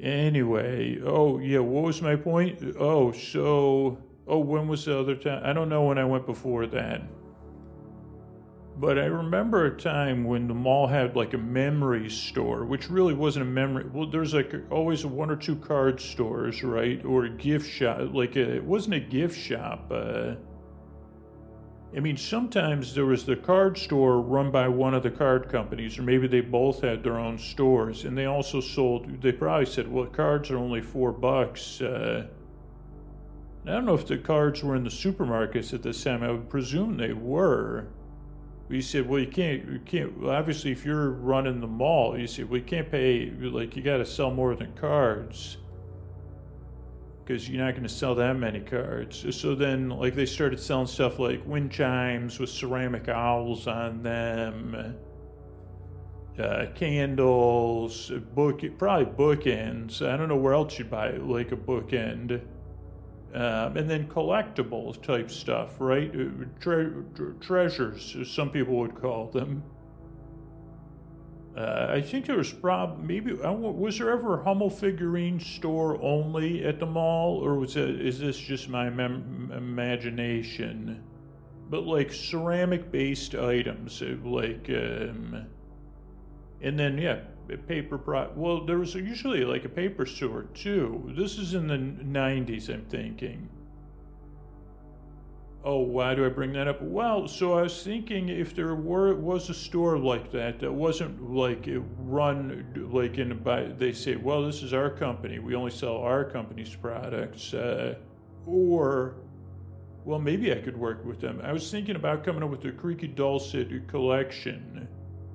Anyway, 0.00 1.00
oh, 1.04 1.38
yeah, 1.38 1.58
what 1.58 1.82
was 1.82 2.00
my 2.00 2.14
point? 2.14 2.62
Oh, 2.78 3.10
so, 3.10 3.98
oh, 4.28 4.38
when 4.38 4.68
was 4.68 4.84
the 4.84 4.96
other 4.96 5.16
time? 5.16 5.42
I 5.44 5.52
don't 5.52 5.68
know 5.68 5.82
when 5.82 5.98
I 5.98 6.04
went 6.04 6.24
before 6.24 6.66
that. 6.68 7.02
But 8.80 8.96
I 8.96 9.06
remember 9.06 9.66
a 9.66 9.76
time 9.76 10.22
when 10.22 10.46
the 10.46 10.54
mall 10.54 10.86
had 10.86 11.16
like 11.16 11.34
a 11.34 11.38
memory 11.38 12.08
store, 12.08 12.64
which 12.64 12.88
really 12.88 13.14
wasn't 13.14 13.42
a 13.42 13.48
memory. 13.48 13.86
Well, 13.92 14.08
there's 14.08 14.34
like 14.34 14.54
always 14.70 15.04
one 15.04 15.30
or 15.30 15.36
two 15.36 15.56
card 15.56 16.00
stores, 16.00 16.62
right? 16.62 17.04
Or 17.04 17.24
a 17.24 17.30
gift 17.30 17.68
shop. 17.68 18.10
Like 18.12 18.36
a, 18.36 18.56
it 18.56 18.64
wasn't 18.64 18.94
a 18.94 19.00
gift 19.00 19.36
shop. 19.36 19.90
Uh, 19.90 20.34
I 21.96 21.98
mean, 21.98 22.16
sometimes 22.16 22.94
there 22.94 23.06
was 23.06 23.24
the 23.24 23.34
card 23.34 23.76
store 23.76 24.20
run 24.20 24.52
by 24.52 24.68
one 24.68 24.94
of 24.94 25.02
the 25.02 25.10
card 25.10 25.48
companies, 25.48 25.98
or 25.98 26.02
maybe 26.02 26.28
they 26.28 26.42
both 26.42 26.80
had 26.80 27.02
their 27.02 27.18
own 27.18 27.36
stores, 27.36 28.04
and 28.04 28.16
they 28.16 28.26
also 28.26 28.60
sold. 28.60 29.20
They 29.20 29.32
probably 29.32 29.66
said, 29.66 29.90
"Well, 29.90 30.06
cards 30.06 30.52
are 30.52 30.58
only 30.58 30.82
four 30.82 31.10
bucks." 31.10 31.80
Uh, 31.80 32.28
I 33.66 33.70
don't 33.70 33.86
know 33.86 33.94
if 33.94 34.06
the 34.06 34.18
cards 34.18 34.62
were 34.62 34.76
in 34.76 34.84
the 34.84 34.90
supermarkets 34.90 35.74
at 35.74 35.82
this 35.82 36.04
time. 36.04 36.22
I 36.22 36.30
would 36.30 36.48
presume 36.48 36.96
they 36.96 37.12
were 37.12 37.88
we 38.68 38.82
said, 38.82 39.08
well, 39.08 39.18
you 39.18 39.26
can't, 39.26 39.64
you 39.66 39.80
can't. 39.84 40.20
Well, 40.20 40.30
obviously, 40.30 40.72
if 40.72 40.84
you're 40.84 41.10
running 41.10 41.60
the 41.60 41.66
mall, 41.66 42.18
you 42.18 42.26
said, 42.26 42.50
well, 42.50 42.58
you 42.58 42.64
can't 42.64 42.90
pay. 42.90 43.30
Like, 43.30 43.76
you 43.76 43.82
got 43.82 43.98
to 43.98 44.06
sell 44.06 44.30
more 44.30 44.54
than 44.54 44.72
cards 44.74 45.56
because 47.24 47.48
you're 47.48 47.62
not 47.64 47.72
going 47.72 47.82
to 47.82 47.88
sell 47.88 48.14
that 48.14 48.36
many 48.36 48.60
cards. 48.60 49.24
So 49.36 49.54
then, 49.54 49.90
like, 49.90 50.14
they 50.14 50.26
started 50.26 50.60
selling 50.60 50.86
stuff 50.86 51.18
like 51.18 51.46
wind 51.46 51.70
chimes 51.70 52.38
with 52.38 52.50
ceramic 52.50 53.08
owls 53.08 53.66
on 53.66 54.02
them, 54.02 54.96
uh, 56.38 56.66
candles, 56.74 58.10
book, 58.34 58.62
probably 58.78 59.06
bookends. 59.06 60.06
I 60.06 60.16
don't 60.16 60.28
know 60.28 60.36
where 60.36 60.54
else 60.54 60.78
you'd 60.78 60.90
buy 60.90 61.12
like 61.12 61.52
a 61.52 61.56
bookend. 61.56 62.40
Um, 63.34 63.76
and 63.76 63.90
then 63.90 64.08
collectibles 64.08 65.02
type 65.02 65.30
stuff, 65.30 65.78
right? 65.78 66.10
Uh, 66.14 66.46
tre- 66.60 66.90
treasures, 67.40 68.16
as 68.18 68.30
some 68.30 68.50
people 68.50 68.76
would 68.76 68.94
call 68.94 69.26
them. 69.26 69.62
Uh, 71.58 71.88
I 71.90 72.00
think 72.00 72.26
there 72.26 72.36
was 72.36 72.52
prob 72.52 73.02
maybe 73.02 73.32
was 73.32 73.98
there 73.98 74.10
ever 74.10 74.40
a 74.40 74.44
Hummel 74.44 74.70
figurine 74.70 75.40
store 75.40 76.00
only 76.00 76.64
at 76.64 76.78
the 76.78 76.86
mall, 76.86 77.44
or 77.44 77.56
was 77.56 77.76
it 77.76 78.00
is 78.00 78.20
this 78.20 78.38
just 78.38 78.68
my 78.68 78.88
mem- 78.88 79.52
imagination? 79.54 81.02
But 81.68 81.82
like 81.82 82.12
ceramic 82.12 82.92
based 82.92 83.34
items, 83.34 84.00
uh, 84.00 84.16
like 84.22 84.70
um, 84.70 85.46
and 86.62 86.78
then 86.78 86.96
yeah, 86.96 87.20
paper 87.56 87.98
pro. 87.98 88.30
Well, 88.34 88.64
there 88.64 88.78
was 88.78 88.94
usually 88.94 89.44
like 89.44 89.64
a 89.64 89.68
paper 89.68 90.06
store 90.06 90.44
too. 90.54 91.12
This 91.16 91.38
is 91.38 91.54
in 91.54 91.66
the 91.66 91.76
'90s, 91.76 92.68
I'm 92.68 92.84
thinking. 92.84 93.48
Oh, 95.64 95.80
why 95.80 96.14
do 96.14 96.24
I 96.24 96.28
bring 96.28 96.52
that 96.52 96.68
up? 96.68 96.80
Well, 96.80 97.26
so 97.26 97.54
I 97.54 97.62
was 97.62 97.82
thinking 97.82 98.28
if 98.28 98.54
there 98.54 98.74
were 98.74 99.14
was 99.14 99.50
a 99.50 99.54
store 99.54 99.98
like 99.98 100.30
that 100.32 100.60
that 100.60 100.72
wasn't 100.72 101.30
like 101.30 101.66
it 101.66 101.82
run 101.98 102.64
like 102.92 103.18
in 103.18 103.36
by 103.38 103.64
they 103.64 103.92
say, 103.92 104.16
well, 104.16 104.42
this 104.44 104.62
is 104.62 104.72
our 104.72 104.88
company, 104.88 105.38
we 105.38 105.54
only 105.54 105.70
sell 105.70 105.96
our 105.96 106.24
company's 106.24 106.74
products, 106.74 107.54
uh, 107.54 107.96
or 108.46 109.16
well, 110.04 110.18
maybe 110.18 110.52
I 110.52 110.60
could 110.60 110.76
work 110.76 111.04
with 111.04 111.20
them. 111.20 111.40
I 111.44 111.52
was 111.52 111.70
thinking 111.70 111.96
about 111.96 112.24
coming 112.24 112.42
up 112.42 112.50
with 112.50 112.62
the 112.62 112.72
Creaky 112.72 113.08
Dulcet 113.08 113.88
collection, 113.88 114.88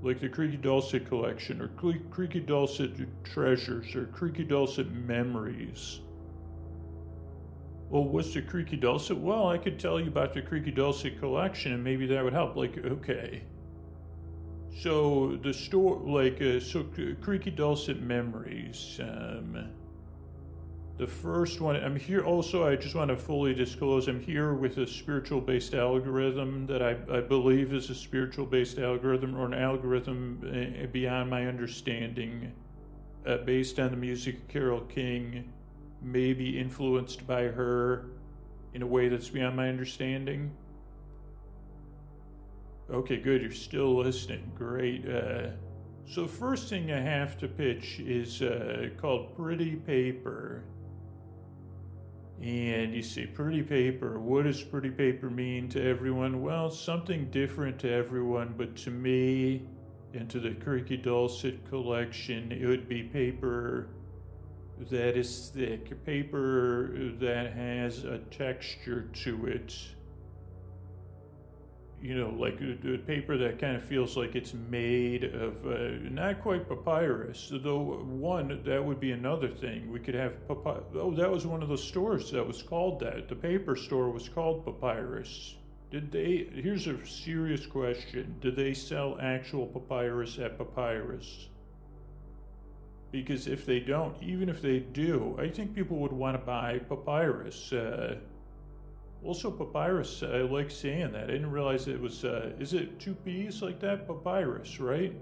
like 0.03 0.19
the 0.19 0.27
Creaky 0.27 0.57
Dulcet 0.57 1.07
collection, 1.07 1.61
or 1.61 1.69
Creaky 2.11 2.41
Dulcet 2.41 2.91
treasures, 3.23 3.95
or 3.95 4.05
Creaky 4.07 4.43
Dulcet 4.43 4.91
memories. 4.91 6.01
Well, 7.89 8.03
what's 8.03 8.33
the 8.33 8.41
Creaky 8.41 8.75
Dulcet? 8.75 9.17
Well, 9.17 9.47
I 9.47 9.57
could 9.57 9.79
tell 9.79 9.99
you 9.99 10.07
about 10.07 10.33
the 10.33 10.41
Creaky 10.41 10.71
Dulcet 10.71 11.19
collection, 11.19 11.73
and 11.73 11.83
maybe 11.83 12.05
that 12.07 12.23
would 12.23 12.33
help. 12.33 12.55
Like, 12.57 12.77
okay. 12.77 13.43
So 14.81 15.37
the 15.41 15.53
store, 15.53 16.01
like, 16.03 16.41
uh, 16.41 16.59
so 16.59 16.85
Creaky 17.21 17.51
Dulcet 17.51 18.01
memories. 18.01 18.99
Um, 19.01 19.69
the 20.97 21.07
first 21.07 21.59
one, 21.59 21.75
I'm 21.75 21.95
here 21.95 22.23
also, 22.23 22.67
I 22.67 22.75
just 22.75 22.93
want 22.93 23.09
to 23.09 23.17
fully 23.17 23.53
disclose, 23.53 24.07
I'm 24.07 24.21
here 24.21 24.53
with 24.53 24.77
a 24.77 24.85
spiritual 24.85 25.41
based 25.41 25.73
algorithm 25.73 26.67
that 26.67 26.83
I, 26.83 26.97
I 27.11 27.19
believe 27.21 27.73
is 27.73 27.89
a 27.89 27.95
spiritual 27.95 28.45
based 28.45 28.77
algorithm 28.77 29.35
or 29.35 29.45
an 29.47 29.55
algorithm 29.55 30.39
uh, 30.43 30.85
beyond 30.87 31.31
my 31.31 31.47
understanding, 31.47 32.51
uh, 33.25 33.37
based 33.37 33.79
on 33.79 33.89
the 33.89 33.97
music 33.97 34.35
of 34.35 34.47
Carole 34.47 34.81
King 34.81 35.51
maybe 36.03 36.59
influenced 36.59 37.25
by 37.25 37.43
her 37.43 38.05
in 38.73 38.81
a 38.81 38.87
way 38.87 39.07
that's 39.07 39.29
beyond 39.29 39.55
my 39.55 39.69
understanding. 39.69 40.51
Okay, 42.91 43.17
good. 43.17 43.41
You're 43.41 43.51
still 43.51 43.95
listening. 43.95 44.51
Great. 44.55 45.07
Uh, 45.07 45.51
so, 46.05 46.27
first 46.27 46.69
thing 46.69 46.91
I 46.91 46.99
have 46.99 47.37
to 47.39 47.47
pitch 47.47 47.99
is 47.99 48.41
uh, 48.41 48.89
called 48.97 49.35
Pretty 49.35 49.77
Paper. 49.77 50.65
And 52.41 52.93
you 52.93 53.03
say, 53.03 53.25
Pretty 53.25 53.61
Paper. 53.61 54.19
What 54.19 54.43
does 54.43 54.61
Pretty 54.61 54.89
Paper 54.89 55.29
mean 55.29 55.69
to 55.69 55.81
everyone? 55.81 56.41
Well, 56.41 56.69
something 56.69 57.29
different 57.29 57.79
to 57.79 57.91
everyone, 57.91 58.55
but 58.57 58.75
to 58.77 58.91
me 58.91 59.63
and 60.13 60.29
to 60.29 60.39
the 60.39 60.53
Creaky 60.55 60.97
Dulcet 60.97 61.67
collection, 61.69 62.51
it 62.51 62.65
would 62.65 62.87
be 62.89 63.03
paper 63.03 63.87
that 64.89 65.17
is 65.17 65.51
thick, 65.53 66.03
paper 66.05 67.11
that 67.19 67.53
has 67.53 68.03
a 68.03 68.17
texture 68.17 69.09
to 69.13 69.45
it. 69.47 69.75
You 72.03 72.15
know, 72.15 72.29
like 72.31 72.59
a, 72.59 72.97
paper 72.97 73.37
that 73.37 73.59
kind 73.59 73.77
of 73.77 73.83
feels 73.83 74.17
like 74.17 74.35
it's 74.35 74.53
made 74.53 75.23
of 75.23 75.65
uh, 75.65 76.09
not 76.11 76.41
quite 76.41 76.67
papyrus, 76.67 77.49
though 77.63 78.03
one, 78.03 78.61
that 78.65 78.83
would 78.83 78.99
be 78.99 79.11
another 79.11 79.47
thing. 79.47 79.89
We 79.89 80.01
could 80.01 80.15
have 80.15 80.45
papyrus. 80.49 80.83
Oh, 80.95 81.13
that 81.15 81.31
was 81.31 81.47
one 81.47 81.63
of 81.63 81.69
the 81.69 81.77
stores 81.77 82.29
that 82.31 82.45
was 82.45 82.61
called 82.61 82.99
that. 82.99 83.29
The 83.29 83.35
paper 83.35 83.77
store 83.77 84.09
was 84.09 84.27
called 84.27 84.65
Papyrus. 84.65 85.55
Did 85.91 86.11
they, 86.11 86.49
here's 86.53 86.87
a 86.87 87.05
serious 87.05 87.65
question. 87.65 88.35
Did 88.41 88.57
they 88.57 88.73
sell 88.73 89.17
actual 89.21 89.65
papyrus 89.65 90.37
at 90.39 90.57
Papyrus? 90.57 91.47
because 93.13 93.45
if 93.45 93.63
they 93.63 93.79
don't, 93.79 94.15
even 94.21 94.49
if 94.49 94.59
they 94.61 94.79
do, 94.79 95.37
I 95.39 95.47
think 95.47 95.75
people 95.75 95.97
would 95.97 96.11
want 96.11 96.35
to 96.35 96.43
buy 96.43 96.79
papyrus. 96.79 97.71
Uh, 97.71 98.15
also, 99.23 99.49
papyrus, 99.49 100.21
I 100.23 100.41
like 100.41 100.69
saying 100.69 101.13
that. 101.13 101.23
I 101.23 101.27
didn't 101.27 101.51
realize 101.51 101.87
it 101.87 101.99
was, 101.99 102.25
uh, 102.25 102.51
is 102.59 102.73
it 102.73 102.99
two 102.99 103.13
P's 103.13 103.61
like 103.61 103.79
that? 103.79 104.07
Papyrus, 104.07 104.79
right? 104.79 105.15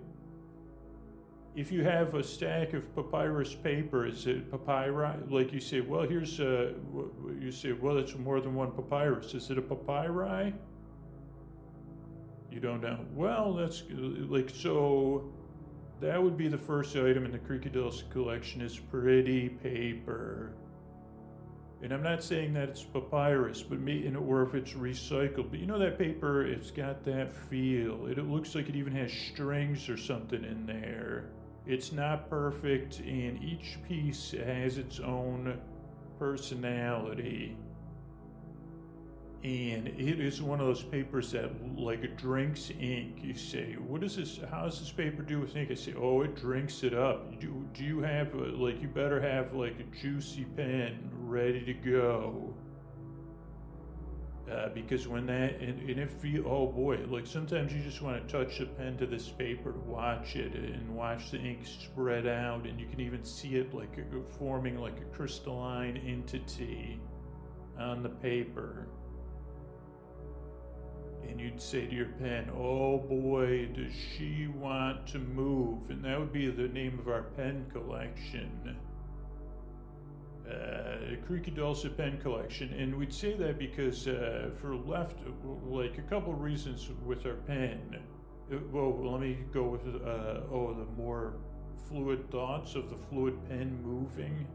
If 1.56 1.72
you 1.72 1.84
have 1.84 2.16
a 2.16 2.24
stack 2.24 2.74
of 2.74 2.96
papyrus 2.96 3.54
paper, 3.54 4.08
is 4.08 4.26
it 4.26 4.50
papyri? 4.50 5.14
Like 5.30 5.54
you 5.54 5.60
say, 5.60 5.82
well, 5.82 6.04
here's, 6.04 6.40
uh, 6.40 6.74
you 7.40 7.52
say, 7.52 7.74
well, 7.74 7.98
it's 7.98 8.16
more 8.16 8.40
than 8.40 8.56
one 8.56 8.72
papyrus. 8.72 9.34
Is 9.34 9.52
it 9.52 9.58
a 9.58 9.62
papyri? 9.62 10.54
You 12.50 12.60
don't 12.60 12.82
know. 12.82 13.00
Well, 13.14 13.54
that's 13.54 13.84
like, 13.90 14.50
so 14.50 15.32
that 16.00 16.22
would 16.22 16.38
be 16.38 16.48
the 16.48 16.58
first 16.58 16.96
item 16.96 17.26
in 17.26 17.32
the 17.32 17.70
Dulcet 17.70 18.10
collection 18.10 18.62
is 18.62 18.80
pretty 18.80 19.50
paper. 19.50 20.54
And 21.84 21.92
I'm 21.92 22.04
not 22.04 22.24
saying 22.24 22.54
that 22.54 22.70
it's 22.70 22.84
papyrus, 22.84 23.64
but 23.64 23.80
me, 23.80 24.14
or 24.16 24.44
if 24.44 24.54
it's 24.54 24.74
recycled. 24.74 25.50
But 25.50 25.60
you 25.60 25.66
know 25.66 25.80
that 25.80 25.98
paper, 25.98 26.46
it's 26.46 26.70
got 26.70 27.04
that 27.06 27.34
feel. 27.34 28.06
It, 28.06 28.20
it 28.20 28.28
looks 28.28 28.54
like 28.54 28.70
it 28.70 28.76
even 28.76 28.94
has 28.94 29.12
strings 29.12 29.90
or 29.90 29.98
something 29.98 30.44
in 30.44 30.66
there. 30.66 31.26
It's 31.66 31.92
not 31.92 32.30
perfect, 32.30 33.00
and 33.00 33.44
each 33.44 33.80
piece 33.88 34.32
has 34.32 34.78
its 34.78 35.00
own 35.00 35.60
personality 36.20 37.56
and 39.44 39.88
it 39.88 40.20
is 40.20 40.40
one 40.40 40.60
of 40.60 40.68
those 40.68 40.84
papers 40.84 41.32
that 41.32 41.50
like 41.76 42.16
drinks 42.16 42.70
ink. 42.80 43.20
You 43.24 43.34
say, 43.34 43.74
"What 43.74 44.04
is 44.04 44.16
this? 44.18 44.40
How 44.52 44.66
does 44.66 44.80
this 44.80 44.92
paper 44.92 45.24
do 45.24 45.40
with 45.40 45.56
ink?" 45.56 45.72
I 45.72 45.74
say, 45.74 45.96
"Oh, 45.98 46.22
it 46.22 46.36
drinks 46.36 46.84
it 46.84 46.94
up." 46.94 47.40
Do 47.40 47.68
do 47.74 47.84
you 47.84 48.02
have 48.02 48.36
a, 48.36 48.38
like 48.38 48.80
you 48.82 48.88
better 48.88 49.20
have 49.20 49.54
like 49.56 49.80
a 49.80 49.96
juicy 50.00 50.46
pen 50.56 51.10
ready 51.14 51.66
to 51.66 51.74
go? 51.74 52.54
Uh, 54.52 54.70
because 54.70 55.08
when 55.08 55.26
that 55.26 55.60
and, 55.60 55.90
and 55.90 56.00
if 56.00 56.24
you 56.24 56.46
oh 56.46 56.68
boy, 56.68 57.00
like 57.08 57.26
sometimes 57.26 57.74
you 57.74 57.82
just 57.82 58.04
want 58.04 58.28
to 58.28 58.32
touch 58.32 58.60
the 58.60 58.68
pen 58.68 58.96
to 58.98 59.08
this 59.08 59.28
paper 59.28 59.72
to 59.72 59.80
watch 59.80 60.36
it 60.36 60.54
and 60.54 60.88
watch 60.96 61.32
the 61.32 61.40
ink 61.40 61.66
spread 61.66 62.28
out, 62.28 62.68
and 62.68 62.80
you 62.80 62.86
can 62.86 63.00
even 63.00 63.24
see 63.24 63.56
it 63.56 63.74
like 63.74 63.98
forming 64.38 64.78
like 64.78 65.00
a 65.00 65.16
crystalline 65.16 65.98
entity 65.98 67.00
on 67.80 68.04
the 68.04 68.10
paper 68.10 68.88
and 71.28 71.40
you'd 71.40 71.62
say 71.62 71.86
to 71.86 71.96
your 71.96 72.08
pen, 72.20 72.50
Oh 72.56 72.98
boy, 72.98 73.70
does 73.74 73.94
she 73.94 74.48
want 74.48 75.08
to 75.08 75.20
move? 75.20 75.90
And 75.90 76.04
that 76.04 76.20
would 76.20 76.34
be 76.34 76.50
the 76.50 76.68
name 76.68 77.00
of 77.00 77.08
our 77.08 77.24
pen 77.24 77.66
collection. 77.72 78.78
Uh, 80.50 81.16
Creaky 81.26 81.52
Dulcet 81.52 81.96
pen 81.96 82.20
collection. 82.22 82.74
And 82.74 82.96
we'd 82.96 83.14
say 83.14 83.36
that 83.38 83.58
because 83.58 84.08
uh, 84.08 84.50
for 84.60 84.76
left, 84.76 85.18
like 85.66 85.98
a 85.98 86.02
couple 86.04 86.34
reasons 86.34 86.90
with 87.06 87.26
our 87.26 87.36
pen. 87.36 88.00
Uh, 88.52 88.58
well, 88.72 89.12
let 89.12 89.22
me 89.22 89.38
go 89.54 89.64
with, 89.64 89.82
uh, 89.86 90.42
oh, 90.52 90.76
the 90.78 91.02
more 91.02 91.36
fluid 91.88 92.30
thoughts 92.32 92.76
of 92.76 92.90
the 92.90 92.98
fluid 92.98 93.38
pen 93.48 93.80
moving 93.84 94.48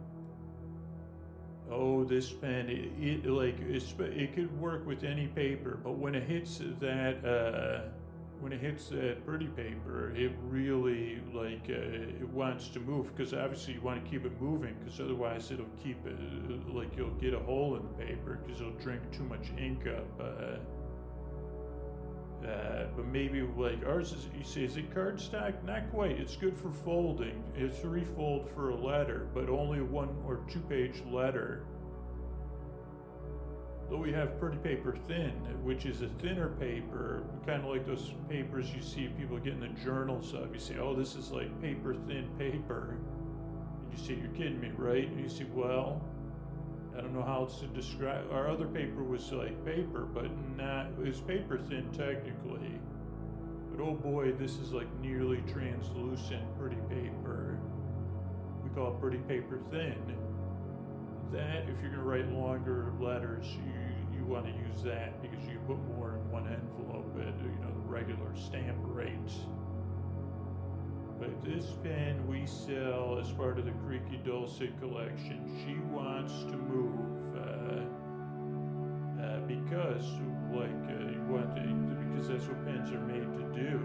oh, 1.70 2.04
this 2.04 2.30
pen, 2.30 2.68
it, 2.68 2.90
it 3.00 3.26
like 3.26 3.56
it 3.60 4.34
could 4.34 4.60
work 4.60 4.86
with 4.86 5.04
any 5.04 5.26
paper, 5.28 5.78
but 5.82 5.92
when 5.92 6.14
it 6.14 6.24
hits 6.24 6.60
that, 6.80 7.24
uh, 7.24 7.88
when 8.40 8.52
it 8.52 8.60
hits 8.60 8.88
that 8.88 9.24
pretty 9.26 9.46
paper, 9.46 10.12
it 10.14 10.32
really 10.48 11.20
like 11.32 11.66
uh, 11.68 12.20
it 12.20 12.28
wants 12.28 12.68
to 12.68 12.80
move 12.80 13.14
because 13.16 13.32
obviously 13.32 13.74
you 13.74 13.80
want 13.80 14.04
to 14.04 14.10
keep 14.10 14.24
it 14.24 14.40
moving 14.40 14.74
because 14.84 15.00
otherwise 15.00 15.50
it'll 15.50 15.66
keep 15.82 15.98
it 16.06 16.74
like 16.74 16.96
you'll 16.96 17.10
get 17.12 17.34
a 17.34 17.40
hole 17.40 17.76
in 17.76 17.82
the 17.82 18.04
paper 18.04 18.38
because 18.44 18.60
it'll 18.60 18.72
drink 18.74 19.00
too 19.10 19.24
much 19.24 19.50
ink 19.58 19.86
up. 19.86 20.06
Uh, 20.20 20.56
uh, 22.44 22.84
but 22.94 23.06
maybe 23.06 23.42
like 23.56 23.84
ours 23.86 24.12
is, 24.12 24.28
you 24.36 24.44
say, 24.44 24.64
is 24.64 24.76
it 24.76 24.94
cardstock? 24.94 25.62
Not 25.64 25.90
quite. 25.90 26.12
It's 26.12 26.36
good 26.36 26.56
for 26.56 26.70
folding. 26.70 27.42
It's 27.56 27.78
three 27.78 28.04
fold 28.04 28.48
for 28.50 28.70
a 28.70 28.76
letter, 28.76 29.28
but 29.34 29.48
only 29.48 29.80
one 29.80 30.10
or 30.26 30.40
two 30.50 30.60
page 30.60 31.02
letter. 31.10 31.64
Though 33.88 33.98
we 33.98 34.12
have 34.12 34.38
pretty 34.40 34.58
paper 34.58 34.96
thin, 35.06 35.32
which 35.62 35.86
is 35.86 36.02
a 36.02 36.08
thinner 36.08 36.48
paper, 36.48 37.22
kind 37.46 37.62
of 37.62 37.70
like 37.70 37.86
those 37.86 38.12
papers 38.28 38.74
you 38.74 38.82
see 38.82 39.08
people 39.16 39.38
get 39.38 39.54
in 39.54 39.60
the 39.60 39.68
journals 39.84 40.34
of. 40.34 40.52
You 40.52 40.60
say, 40.60 40.76
oh, 40.78 40.94
this 40.94 41.14
is 41.14 41.30
like 41.30 41.60
paper 41.62 41.94
thin 42.06 42.28
paper. 42.36 42.96
And 43.84 43.98
you 43.98 44.04
say, 44.04 44.14
you're 44.20 44.32
kidding 44.32 44.60
me, 44.60 44.72
right? 44.76 45.08
And 45.08 45.20
you 45.20 45.28
say, 45.28 45.46
well, 45.54 46.02
I 46.96 47.00
don't 47.02 47.14
know 47.14 47.22
how 47.22 47.40
else 47.42 47.60
to 47.60 47.66
describe. 47.68 48.30
Our 48.32 48.48
other 48.50 48.66
paper 48.68 49.04
was 49.04 49.32
like 49.32 49.64
paper, 49.64 50.06
but 50.06 50.30
not. 50.56 50.88
It 51.02 51.08
was 51.08 51.20
paper 51.20 51.58
thin 51.58 51.90
technically. 51.92 52.80
But 53.70 53.82
oh 53.84 53.94
boy, 53.94 54.32
this 54.32 54.58
is 54.58 54.72
like 54.72 54.88
nearly 55.00 55.42
translucent, 55.52 56.42
pretty 56.58 56.78
paper. 56.90 57.58
We 58.64 58.70
call 58.70 58.92
it 58.94 59.00
pretty 59.00 59.18
paper 59.18 59.60
thin. 59.70 60.16
That, 61.32 61.68
if 61.68 61.80
you're 61.82 61.92
to 61.92 62.02
write 62.02 62.28
longer 62.30 62.92
letters, 63.00 63.46
you 63.46 64.18
you 64.18 64.24
want 64.26 64.46
to 64.46 64.52
use 64.52 64.82
that 64.84 65.22
because 65.22 65.46
you 65.46 65.58
put 65.66 65.78
more 65.96 66.16
in 66.16 66.30
one 66.30 66.46
envelope 66.48 67.14
at 67.20 67.34
you 67.42 67.58
know 67.62 67.72
the 67.74 67.88
regular 67.88 68.34
stamp 68.36 68.78
rates. 68.82 69.40
but 71.18 71.42
this 71.44 71.66
pen 71.82 72.26
we 72.28 72.46
sell 72.46 73.18
as 73.20 73.32
part 73.32 73.58
of 73.58 73.64
the 73.66 73.72
Creaky 73.86 74.18
Dulcet 74.24 74.78
collection. 74.80 75.40
She 75.66 75.76
wants 75.94 76.32
like, 80.52 80.76
uh, 80.92 81.16
want 81.30 81.56
to, 81.56 81.62
because 81.62 82.28
that's 82.28 82.44
what 82.44 82.64
pens 82.64 82.92
are 82.92 83.00
made 83.00 83.24
to 83.24 83.44
do. 83.54 83.80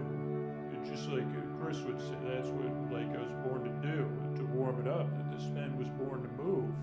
Just 0.82 1.08
like 1.08 1.24
Chris 1.62 1.78
would 1.86 2.00
say, 2.00 2.18
that's 2.26 2.48
what, 2.48 2.66
like, 2.90 3.08
I 3.16 3.22
was 3.22 3.32
born 3.46 3.62
to 3.64 3.70
do, 3.86 4.10
to 4.36 4.42
warm 4.50 4.80
it 4.82 4.88
up. 4.90 5.06
That 5.16 5.30
this 5.30 5.46
pen 5.54 5.78
was 5.78 5.88
born 5.94 6.22
to 6.26 6.28
move. 6.42 6.74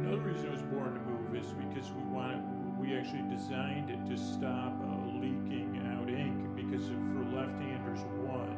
Another 0.00 0.22
reason 0.22 0.46
it 0.48 0.52
was 0.52 0.62
born 0.72 0.94
to 0.94 1.00
move 1.04 1.36
is 1.36 1.52
because 1.52 1.92
we 1.92 2.02
wanted, 2.08 2.40
we 2.80 2.96
actually 2.96 3.28
designed 3.28 3.90
it 3.90 4.00
to 4.08 4.16
stop 4.16 4.80
uh, 4.80 5.06
leaking 5.20 5.76
out 5.92 6.08
ink 6.08 6.56
because 6.56 6.88
of, 6.88 6.96
for 7.12 7.24
left-handers 7.36 8.00
one. 8.24 8.56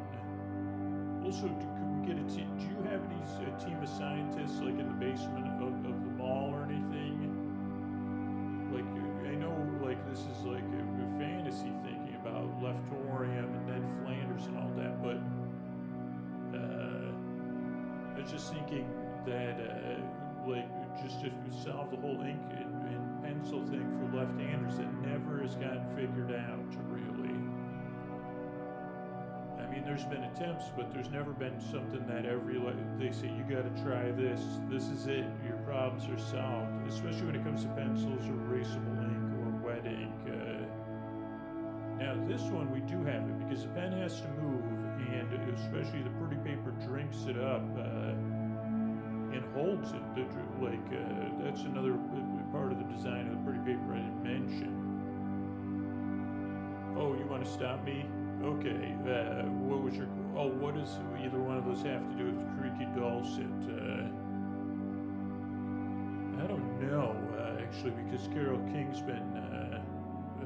Also, 1.27 1.51
do, 1.51 1.67
could 1.67 1.91
we 1.99 2.07
get 2.07 2.17
a 2.17 2.27
team? 2.31 2.47
Do 2.63 2.65
you 2.71 2.79
have 2.87 3.03
any 3.11 3.19
a 3.43 3.53
team 3.59 3.83
of 3.83 3.89
scientists 3.89 4.63
like 4.63 4.79
in 4.79 4.87
the 4.87 4.99
basement 5.03 5.51
of, 5.61 5.75
of 5.91 5.96
just 21.27 21.45
to 21.45 21.71
solve 21.71 21.91
the 21.91 21.97
whole 21.97 22.21
ink 22.23 22.41
and, 22.51 22.71
and 22.87 23.23
pencil 23.23 23.61
thing 23.67 23.83
for 23.99 24.17
left-handers 24.17 24.79
that 24.79 24.93
never 25.03 25.43
has 25.43 25.57
gotten 25.57 25.85
figured 25.97 26.31
out 26.31 26.71
really. 26.89 27.35
I 29.59 29.69
mean, 29.69 29.83
there's 29.85 30.05
been 30.05 30.23
attempts, 30.23 30.67
but 30.77 30.93
there's 30.93 31.11
never 31.11 31.33
been 31.33 31.59
something 31.61 32.07
that 32.07 32.27
every 32.27 32.63
they 32.99 33.11
say 33.11 33.27
you 33.27 33.43
got 33.43 33.65
to 33.67 33.83
try 33.83 34.13
this. 34.13 34.41
This 34.71 34.85
is 34.85 35.09
it. 35.09 35.27
Your 35.45 35.57
problems 35.67 36.09
are 36.09 36.23
solved. 36.23 36.87
Especially 36.87 37.27
when 37.27 37.35
it 37.35 37.43
comes 37.43 37.63
to 37.63 37.69
pencils 37.71 38.23
or 38.29 38.39
erasable 38.47 39.03
ink 39.03 39.35
or 39.43 39.67
wet 39.67 39.85
ink. 39.85 40.15
Uh, 40.31 40.63
now 41.99 42.15
this 42.29 42.43
one 42.43 42.71
we 42.71 42.81
do 42.81 43.03
have 43.03 43.27
it 43.27 43.39
because 43.41 43.65
the 43.65 43.69
pen 43.71 43.91
has 43.93 44.21
to 44.21 44.29
move, 44.41 44.63
and 45.11 45.33
especially 45.59 46.03
the 46.03 46.15
pretty 46.21 46.37
paper 46.47 46.71
drinks 46.87 47.25
it 47.27 47.37
up. 47.37 47.65
Uh, 47.77 48.13
and 49.37 49.45
holds 49.55 49.93
it. 49.93 50.03
The, 50.15 50.23
like 50.65 50.89
uh, 50.93 51.45
that's 51.45 51.63
another 51.63 51.99
part 52.53 52.73
of 52.73 52.79
the 52.79 52.85
design 52.85 53.29
of 53.29 53.33
the 53.33 53.43
pretty 53.45 53.61
paper 53.61 53.93
I 53.93 53.99
didn't 53.99 54.23
mention. 54.23 54.73
Oh, 56.97 57.15
you 57.15 57.27
want 57.27 57.45
to 57.45 57.51
stop 57.51 57.85
me? 57.85 58.07
Okay. 58.43 58.95
Uh, 59.05 59.45
what 59.69 59.83
was 59.83 59.95
your? 59.95 60.09
Oh, 60.37 60.49
what 60.49 60.75
does 60.75 60.99
either 61.23 61.39
one 61.39 61.59
of 61.59 61.65
those 61.67 61.83
have 61.83 62.09
to 62.09 62.15
do 62.17 62.33
with 62.33 62.41
Creaky 62.59 62.87
Dulcet? 62.97 63.45
Uh, 63.69 64.09
I 66.43 66.47
don't 66.47 66.81
know 66.81 67.17
uh, 67.39 67.63
actually 67.63 67.93
because 67.93 68.29
Carole 68.29 68.65
King's 68.73 69.01
been 69.01 69.37
uh, 69.37 69.81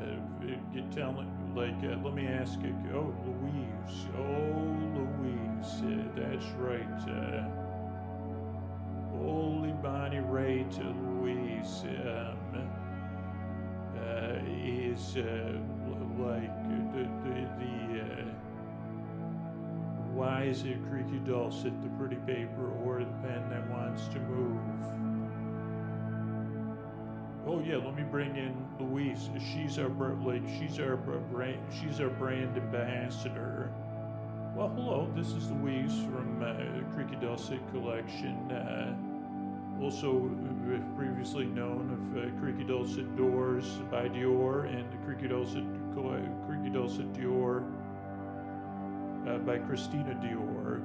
uh, 0.00 0.94
telling 0.94 1.30
like 1.54 1.78
uh, 1.84 1.96
let 2.02 2.14
me 2.14 2.26
ask 2.26 2.58
it. 2.60 2.74
Oh, 2.94 3.14
Louise. 3.26 4.06
Oh, 4.18 4.76
Louise. 4.96 5.82
That's 6.16 6.46
right. 6.58 7.59
Holy 9.22 9.72
Bonnie 9.72 10.16
Raitt 10.16 10.78
Louise 11.20 11.84
um, 11.84 12.38
uh, 13.96 14.38
is 14.46 15.16
uh, 15.16 15.58
like 16.18 16.50
the 16.94 17.04
the, 17.24 17.34
the 17.58 18.00
uh, 18.00 18.24
why 20.14 20.44
is 20.44 20.64
it 20.64 20.78
creaky 20.88 21.18
dulcet, 21.18 21.80
the 21.82 21.88
pretty 21.90 22.16
paper, 22.16 22.72
or 22.84 23.00
the 23.00 23.12
pen 23.22 23.48
that 23.50 23.68
wants 23.70 24.08
to 24.08 24.18
move? 24.20 24.60
Oh 27.46 27.60
yeah, 27.60 27.76
let 27.76 27.94
me 27.94 28.02
bring 28.02 28.36
in 28.36 28.54
Louise. 28.78 29.28
She's 29.52 29.78
our 29.78 29.88
like 30.24 30.42
she's 30.58 30.80
our 30.80 30.96
brand 30.96 31.60
she's 31.70 32.00
our 32.00 32.08
brand 32.08 32.56
ambassador. 32.56 33.70
Well, 34.56 34.68
hello. 34.70 35.12
This 35.14 35.28
is 35.28 35.50
Louise 35.50 35.92
from 36.06 36.42
uh, 36.42 36.94
Creaky 36.94 37.16
Dulcet 37.16 37.60
Collection. 37.70 38.50
Uh, 38.50 39.09
also 39.82 40.30
previously 40.96 41.46
known 41.46 41.90
of 41.90 42.22
uh, 42.22 42.40
Creaky 42.40 42.64
Dulcet 42.64 43.16
Doors 43.16 43.64
by 43.90 44.08
Dior 44.08 44.66
and 44.66 44.86
Creaky 45.04 45.28
Dulcet, 45.28 45.64
Creaky 46.46 46.70
Dulcet 46.70 47.12
Dior 47.14 47.64
uh, 49.26 49.38
by 49.38 49.58
Christina 49.58 50.14
Dior. 50.22 50.82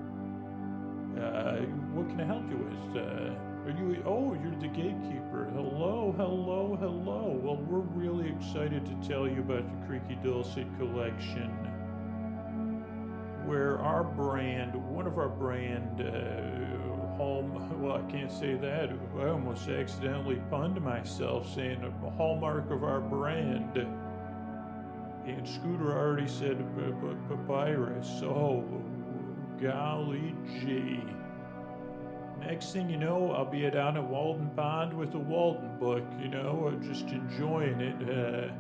Uh, 1.17 1.65
what 1.93 2.07
can 2.09 2.21
I 2.21 2.25
help 2.25 2.43
you 2.49 2.57
with? 2.57 3.03
Uh, 3.03 3.33
are 3.65 3.75
you? 3.77 4.03
Oh, 4.05 4.33
you're 4.33 4.55
the 4.59 4.67
gatekeeper. 4.67 5.49
Hello, 5.53 6.13
hello, 6.17 6.77
hello. 6.79 7.39
Well, 7.41 7.57
we're 7.57 7.79
really 7.79 8.29
excited 8.29 8.85
to 8.85 9.07
tell 9.07 9.27
you 9.27 9.39
about 9.39 9.67
the 9.67 9.87
Creaky 9.87 10.17
Dulcet 10.23 10.67
collection 10.77 11.51
where 13.45 13.79
our 13.79 14.03
brand, 14.03 14.73
one 14.89 15.05
of 15.05 15.17
our 15.19 15.29
brand 15.29 16.01
uh, 16.01 16.74
well, 17.17 18.01
I 18.05 18.11
can't 18.11 18.31
say 18.31 18.55
that. 18.55 18.89
I 19.17 19.29
almost 19.29 19.67
accidentally 19.69 20.41
punned 20.49 20.79
myself 20.81 21.53
saying 21.53 21.83
a 21.83 22.09
hallmark 22.11 22.69
of 22.71 22.83
our 22.83 22.99
brand. 22.99 23.77
And 25.25 25.47
Scooter 25.47 25.97
already 25.97 26.27
said 26.27 26.57
papyrus. 27.27 28.21
Oh, 28.23 28.63
golly 29.61 30.35
gee. 30.45 31.01
Next 32.39 32.73
thing 32.73 32.89
you 32.89 32.97
know, 32.97 33.31
I'll 33.31 33.45
be 33.49 33.67
down 33.71 33.97
at 33.97 34.03
Walden 34.03 34.51
Pond 34.55 34.93
with 34.93 35.15
a 35.15 35.19
Walden 35.19 35.79
book, 35.79 36.03
you 36.21 36.27
know, 36.27 36.77
just 36.83 37.07
enjoying 37.07 37.81
it. 37.81 38.09
Uh, 38.09 38.51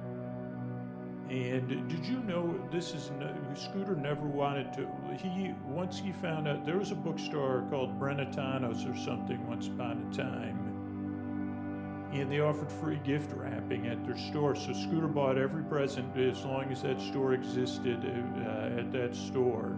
and 1.29 1.67
did 1.89 2.05
you 2.05 2.19
know 2.19 2.55
this 2.71 2.93
is 2.93 3.11
Scooter 3.55 3.95
never 3.95 4.27
wanted 4.27 4.71
to? 4.73 4.87
He 5.17 5.53
once 5.65 5.97
he 5.97 6.11
found 6.11 6.47
out 6.47 6.65
there 6.65 6.77
was 6.77 6.91
a 6.91 6.95
bookstore 6.95 7.65
called 7.71 7.99
Brentano's 7.99 8.85
or 8.85 8.95
something 8.95 9.45
once 9.47 9.67
upon 9.67 10.07
a 10.11 10.15
time, 10.15 12.09
and 12.13 12.31
they 12.31 12.41
offered 12.41 12.71
free 12.71 12.99
gift 13.03 13.31
wrapping 13.33 13.87
at 13.87 14.05
their 14.05 14.17
store. 14.17 14.55
So 14.55 14.71
Scooter 14.73 15.07
bought 15.07 15.37
every 15.37 15.63
present 15.63 16.15
as 16.15 16.45
long 16.45 16.71
as 16.71 16.83
that 16.83 17.01
store 17.01 17.33
existed 17.33 18.05
uh, 18.05 18.79
at 18.79 18.91
that 18.91 19.15
store, 19.15 19.75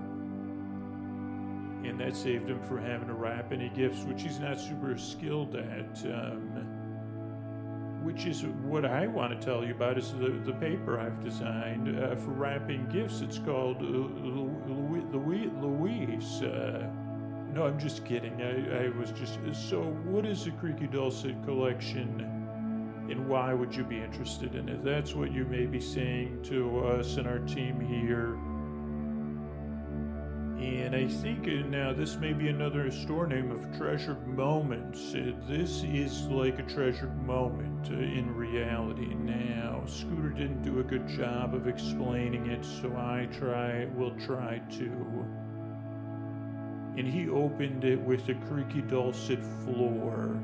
and 1.86 1.98
that 2.00 2.14
saved 2.16 2.50
him 2.50 2.62
from 2.64 2.84
having 2.84 3.08
to 3.08 3.14
wrap 3.14 3.54
any 3.54 3.70
gifts, 3.70 4.04
which 4.04 4.22
he's 4.22 4.40
not 4.40 4.60
super 4.60 4.98
skilled 4.98 5.56
at. 5.56 6.06
Um, 6.06 6.77
which 8.08 8.26
is 8.26 8.46
what 8.64 8.86
I 8.86 9.06
want 9.06 9.38
to 9.38 9.46
tell 9.46 9.66
you 9.66 9.74
about 9.76 9.98
is 9.98 10.14
the, 10.14 10.30
the 10.46 10.54
paper 10.54 10.98
I've 10.98 11.22
designed 11.22 12.02
uh, 12.02 12.16
for 12.16 12.32
wrapping 12.32 12.88
gifts. 12.88 13.20
It's 13.20 13.38
called 13.38 13.82
Louise. 13.82 15.52
Louise. 15.62 16.42
Uh, 16.42 16.88
no, 17.54 17.66
I'm 17.66 17.78
just 17.78 18.06
kidding. 18.06 18.42
I, 18.42 18.86
I 18.86 18.98
was 18.98 19.12
just 19.12 19.40
so. 19.70 19.82
What 20.06 20.26
is 20.26 20.46
the 20.46 20.52
Creaky 20.52 20.88
Dulcet 20.88 21.36
collection, 21.44 22.22
and 23.10 23.28
why 23.28 23.54
would 23.54 23.76
you 23.76 23.84
be 23.84 24.00
interested 24.02 24.56
in 24.56 24.70
it? 24.70 24.86
That's 24.86 25.14
what 25.14 25.34
you 25.34 25.44
may 25.44 25.66
be 25.66 25.82
saying 25.82 26.44
to 26.44 26.88
us 26.88 27.18
and 27.18 27.28
our 27.28 27.40
team 27.40 27.78
here. 27.82 28.38
And 30.60 30.96
I 30.96 31.08
think 31.08 31.46
now 31.46 31.94
this 31.94 32.16
may 32.16 32.34
be 32.34 32.48
another 32.48 32.90
store 32.90 33.28
name 33.28 33.52
of 33.52 33.78
Treasured 33.78 34.28
Moments. 34.28 35.14
Uh, 35.14 35.34
this 35.48 35.84
is 35.84 36.24
like 36.24 36.58
a 36.58 36.64
treasured 36.64 37.16
moment 37.28 37.92
uh, 37.92 37.94
in 37.94 38.34
reality. 38.36 39.14
Now, 39.14 39.84
Scooter 39.86 40.30
didn't 40.30 40.64
do 40.64 40.80
a 40.80 40.84
good 40.84 41.08
job 41.08 41.54
of 41.54 41.68
explaining 41.68 42.48
it, 42.48 42.66
so 42.66 42.90
I 42.98 43.28
try 43.38 43.86
will 43.96 44.16
try 44.26 44.58
to. 44.80 45.26
And 46.98 47.08
he 47.08 47.30
opened 47.30 47.84
it 47.84 48.02
with 48.02 48.28
a 48.30 48.34
creaky 48.34 48.82
dulcet 48.82 49.44
floor. 49.64 50.44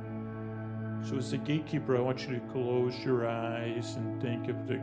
So 1.03 1.17
as 1.17 1.31
the 1.31 1.37
gatekeeper, 1.37 1.97
I 1.97 1.99
want 1.99 2.21
you 2.27 2.35
to 2.35 2.39
close 2.53 2.97
your 3.03 3.27
eyes 3.27 3.95
and 3.97 4.21
think 4.21 4.47
of 4.47 4.67
the 4.67 4.75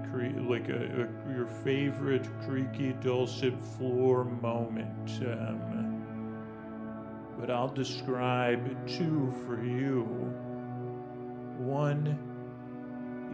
like 0.46 0.68
a, 0.68 1.08
a, 1.08 1.34
your 1.34 1.46
favorite 1.64 2.28
creaky 2.46 2.92
dulcet 3.00 3.58
floor 3.58 4.24
moment. 4.24 5.10
Um, 5.22 6.04
but 7.38 7.50
I'll 7.50 7.68
describe 7.68 8.86
two 8.86 9.32
for 9.46 9.64
you. 9.64 10.02
One 11.56 12.18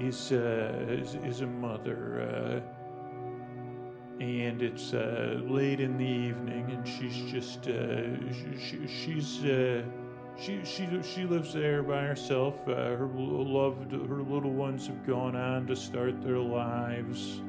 is 0.01 0.31
uh, 0.31 0.87
is, 0.89 1.17
is, 1.25 1.41
a 1.41 1.47
mother, 1.47 2.63
uh, 4.21 4.23
and 4.23 4.63
it's 4.63 4.95
uh, 4.95 5.41
late 5.43 5.81
in 5.81 5.99
the 5.99 6.05
evening, 6.05 6.71
and 6.71 6.87
she's 6.87 7.33
just 7.33 7.67
uh, 7.67 8.33
she, 8.33 8.87
she's 8.87 9.45
uh, 9.45 9.83
she 10.39 10.65
she 10.65 10.89
she 11.03 11.25
lives 11.25 11.53
there 11.55 11.83
by 11.83 12.03
herself. 12.03 12.57
Uh, 12.69 12.75
her 12.97 13.09
loved 13.15 13.93
her 13.93 14.23
little 14.23 14.53
ones 14.53 14.87
have 14.87 15.07
gone 15.07 15.37
on 15.37 15.67
to 15.67 15.77
start 15.77 16.23
their 16.23 16.39
lives, 16.39 17.41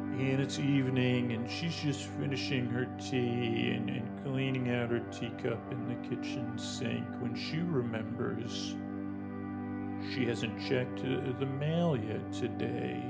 And 0.00 0.40
it's 0.40 0.58
evening, 0.58 1.32
and 1.32 1.50
she's 1.50 1.76
just 1.76 2.04
finishing 2.04 2.66
her 2.70 2.86
tea 2.98 3.72
and, 3.76 3.90
and 3.90 4.24
cleaning 4.24 4.70
out 4.74 4.90
her 4.90 5.00
teacup 5.12 5.60
in 5.72 5.88
the 5.88 6.08
kitchen 6.08 6.58
sink 6.58 7.06
when 7.20 7.34
she 7.34 7.58
remembers 7.58 8.76
she 10.14 10.24
hasn't 10.26 10.58
checked 10.68 11.00
uh, 11.00 11.32
the 11.38 11.46
mail 11.46 11.96
yet 11.96 12.32
today. 12.32 13.02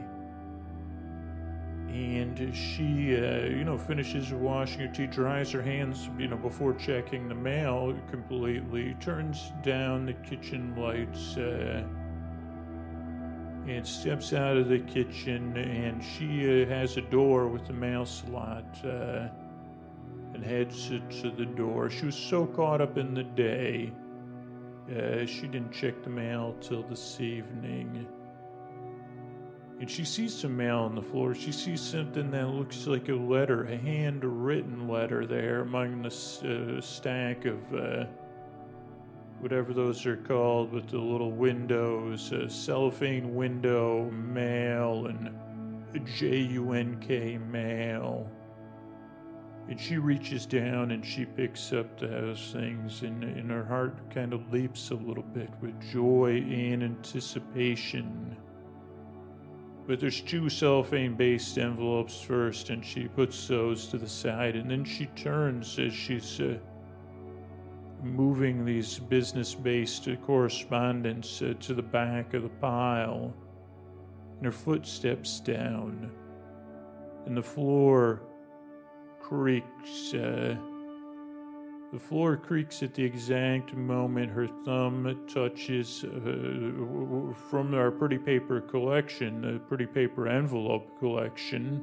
And 1.96 2.54
she, 2.54 3.16
uh, 3.16 3.46
you 3.46 3.64
know, 3.64 3.78
finishes 3.78 4.32
washing 4.32 4.80
her 4.80 4.88
tea, 4.88 5.06
dries 5.06 5.50
her 5.52 5.62
hands, 5.62 6.10
you 6.18 6.28
know, 6.28 6.36
before 6.36 6.74
checking 6.74 7.28
the 7.28 7.34
mail 7.34 7.96
completely, 8.10 8.94
turns 9.00 9.52
down 9.62 10.06
the 10.06 10.12
kitchen 10.12 10.74
lights, 10.76 11.36
uh, 11.36 11.82
and 13.66 13.86
steps 13.86 14.32
out 14.32 14.56
of 14.56 14.68
the 14.68 14.80
kitchen. 14.80 15.56
And 15.56 16.02
she 16.02 16.62
uh, 16.62 16.66
has 16.66 16.96
a 16.96 17.02
door 17.02 17.48
with 17.48 17.66
the 17.66 17.72
mail 17.72 18.04
slot 18.04 18.64
uh, 18.84 19.28
and 20.34 20.44
heads 20.44 20.88
to 20.88 21.30
the 21.30 21.46
door. 21.46 21.90
She 21.90 22.06
was 22.06 22.16
so 22.16 22.46
caught 22.46 22.80
up 22.80 22.98
in 22.98 23.14
the 23.14 23.24
day 23.24 23.92
uh, 24.88 25.26
she 25.26 25.48
didn't 25.48 25.72
check 25.72 26.00
the 26.04 26.10
mail 26.10 26.54
till 26.60 26.84
this 26.84 27.20
evening. 27.20 28.06
And 29.78 29.90
she 29.90 30.04
sees 30.04 30.34
some 30.34 30.56
mail 30.56 30.78
on 30.78 30.94
the 30.94 31.02
floor. 31.02 31.34
She 31.34 31.52
sees 31.52 31.82
something 31.82 32.30
that 32.30 32.48
looks 32.48 32.86
like 32.86 33.10
a 33.10 33.14
letter, 33.14 33.64
a 33.64 33.76
handwritten 33.76 34.88
letter 34.88 35.26
there 35.26 35.60
among 35.60 36.00
the 36.00 36.08
uh, 36.08 36.80
stack 36.80 37.44
of 37.44 37.74
uh, 37.74 38.06
whatever 39.40 39.74
those 39.74 40.06
are 40.06 40.16
called 40.16 40.72
with 40.72 40.88
the 40.88 40.98
little 40.98 41.30
windows, 41.30 42.32
uh, 42.32 42.48
cellophane 42.48 43.34
window 43.34 44.10
mail, 44.10 45.08
and 45.08 45.28
J 46.16 46.38
U 46.38 46.72
N 46.72 46.98
K 47.06 47.36
mail. 47.36 48.30
And 49.68 49.78
she 49.78 49.98
reaches 49.98 50.46
down 50.46 50.92
and 50.92 51.04
she 51.04 51.26
picks 51.26 51.72
up 51.74 52.00
those 52.00 52.50
things, 52.50 53.02
and, 53.02 53.22
and 53.24 53.50
her 53.50 53.64
heart 53.64 54.10
kind 54.10 54.32
of 54.32 54.50
leaps 54.52 54.90
a 54.90 54.94
little 54.94 55.22
bit 55.22 55.50
with 55.60 55.78
joy 55.92 56.42
and 56.48 56.82
anticipation. 56.82 58.36
But 59.86 60.00
there's 60.00 60.20
two 60.20 60.48
cellophane 60.48 61.14
based 61.14 61.58
envelopes 61.58 62.20
first, 62.20 62.70
and 62.70 62.84
she 62.84 63.06
puts 63.06 63.46
those 63.46 63.86
to 63.88 63.98
the 63.98 64.08
side, 64.08 64.56
and 64.56 64.70
then 64.70 64.84
she 64.84 65.06
turns 65.06 65.78
as 65.78 65.92
she's 65.92 66.40
uh, 66.40 66.58
moving 68.02 68.64
these 68.64 68.98
business 68.98 69.54
based 69.54 70.08
correspondence 70.24 71.40
uh, 71.40 71.54
to 71.60 71.74
the 71.74 71.82
back 71.82 72.34
of 72.34 72.42
the 72.42 72.48
pile. 72.48 73.32
And 74.38 74.44
her 74.44 74.52
foot 74.52 74.86
steps 74.86 75.40
down, 75.40 76.10
and 77.24 77.36
the 77.36 77.42
floor 77.42 78.22
creaks. 79.20 80.12
Uh, 80.12 80.56
the 81.96 82.00
floor 82.00 82.36
creaks 82.36 82.82
at 82.82 82.92
the 82.92 83.02
exact 83.02 83.74
moment 83.74 84.30
her 84.30 84.46
thumb 84.66 85.18
touches 85.32 86.04
uh, 86.04 87.32
from 87.48 87.72
our 87.72 87.90
pretty 87.90 88.18
paper 88.18 88.60
collection, 88.60 89.40
the 89.40 89.58
pretty 89.60 89.86
paper 89.86 90.28
envelope 90.28 90.86
collection. 90.98 91.82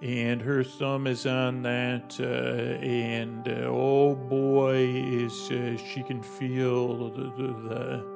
And 0.00 0.40
her 0.40 0.64
thumb 0.64 1.06
is 1.06 1.26
on 1.26 1.60
that, 1.64 2.16
uh, 2.18 2.82
and 2.82 3.46
uh, 3.46 3.66
oh 3.68 4.14
boy, 4.14 4.76
is 4.86 5.50
uh, 5.50 5.76
she 5.76 6.02
can 6.02 6.22
feel 6.22 7.10
the, 7.10 7.24
the, 7.24 7.68
the 7.68 8.12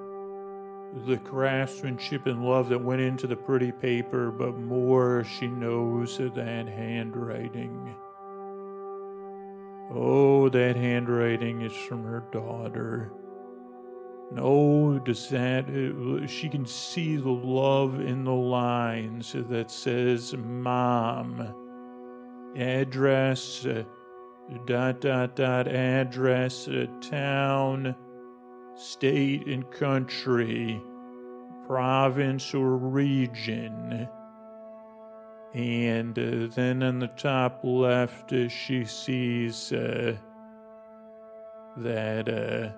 the 1.06 1.18
craftsmanship 1.18 2.24
and 2.24 2.42
love 2.42 2.70
that 2.70 2.82
went 2.82 3.02
into 3.02 3.26
the 3.26 3.36
pretty 3.36 3.72
paper, 3.72 4.30
but 4.30 4.56
more 4.56 5.22
she 5.38 5.46
knows 5.48 6.16
that 6.16 6.66
handwriting. 6.66 7.94
Oh, 9.90 10.48
that 10.48 10.76
handwriting 10.76 11.62
is 11.62 11.72
from 11.72 12.04
her 12.04 12.24
daughter. 12.32 13.12
No, 14.32 15.00
does 15.04 15.28
that, 15.30 15.66
she 16.28 16.48
can 16.48 16.66
see 16.66 17.16
the 17.16 17.28
love 17.28 18.00
in 18.00 18.24
the 18.24 18.32
lines 18.32 19.34
that 19.34 19.70
says 19.70 20.34
mom. 20.36 21.54
Address, 22.56 23.66
uh, 23.66 23.84
dot, 24.64 25.00
dot, 25.00 25.36
dot, 25.36 25.68
address, 25.68 26.66
uh, 26.66 26.86
town 27.00 27.94
state 28.74 29.46
and 29.46 29.70
country, 29.70 30.82
province 31.66 32.52
or 32.54 32.76
region. 32.76 34.08
And 35.56 36.18
uh, 36.18 36.54
then 36.54 36.82
on 36.82 36.98
the 36.98 37.08
top 37.08 37.60
left, 37.62 38.30
uh, 38.34 38.46
she 38.46 38.84
sees 38.84 39.72
uh, 39.72 40.14
that 41.78 42.28
uh, 42.28 42.72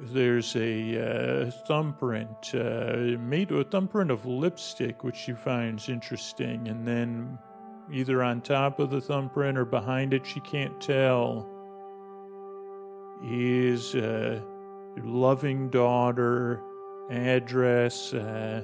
there's 0.00 0.56
a 0.56 1.46
uh, 1.46 1.50
thumbprint, 1.66 2.54
uh, 2.54 3.18
made 3.20 3.52
a 3.52 3.62
thumbprint 3.64 4.10
of 4.10 4.24
lipstick, 4.24 5.04
which 5.04 5.16
she 5.16 5.34
finds 5.34 5.90
interesting. 5.90 6.66
And 6.66 6.88
then 6.88 7.38
either 7.92 8.22
on 8.22 8.40
top 8.40 8.78
of 8.78 8.88
the 8.88 9.00
thumbprint 9.02 9.58
or 9.58 9.66
behind 9.66 10.14
it, 10.14 10.26
she 10.26 10.40
can't 10.40 10.80
tell, 10.80 11.46
is 13.22 13.94
a 13.94 14.42
loving 14.96 15.68
daughter, 15.68 16.62
address, 17.10 18.14
uh, 18.14 18.62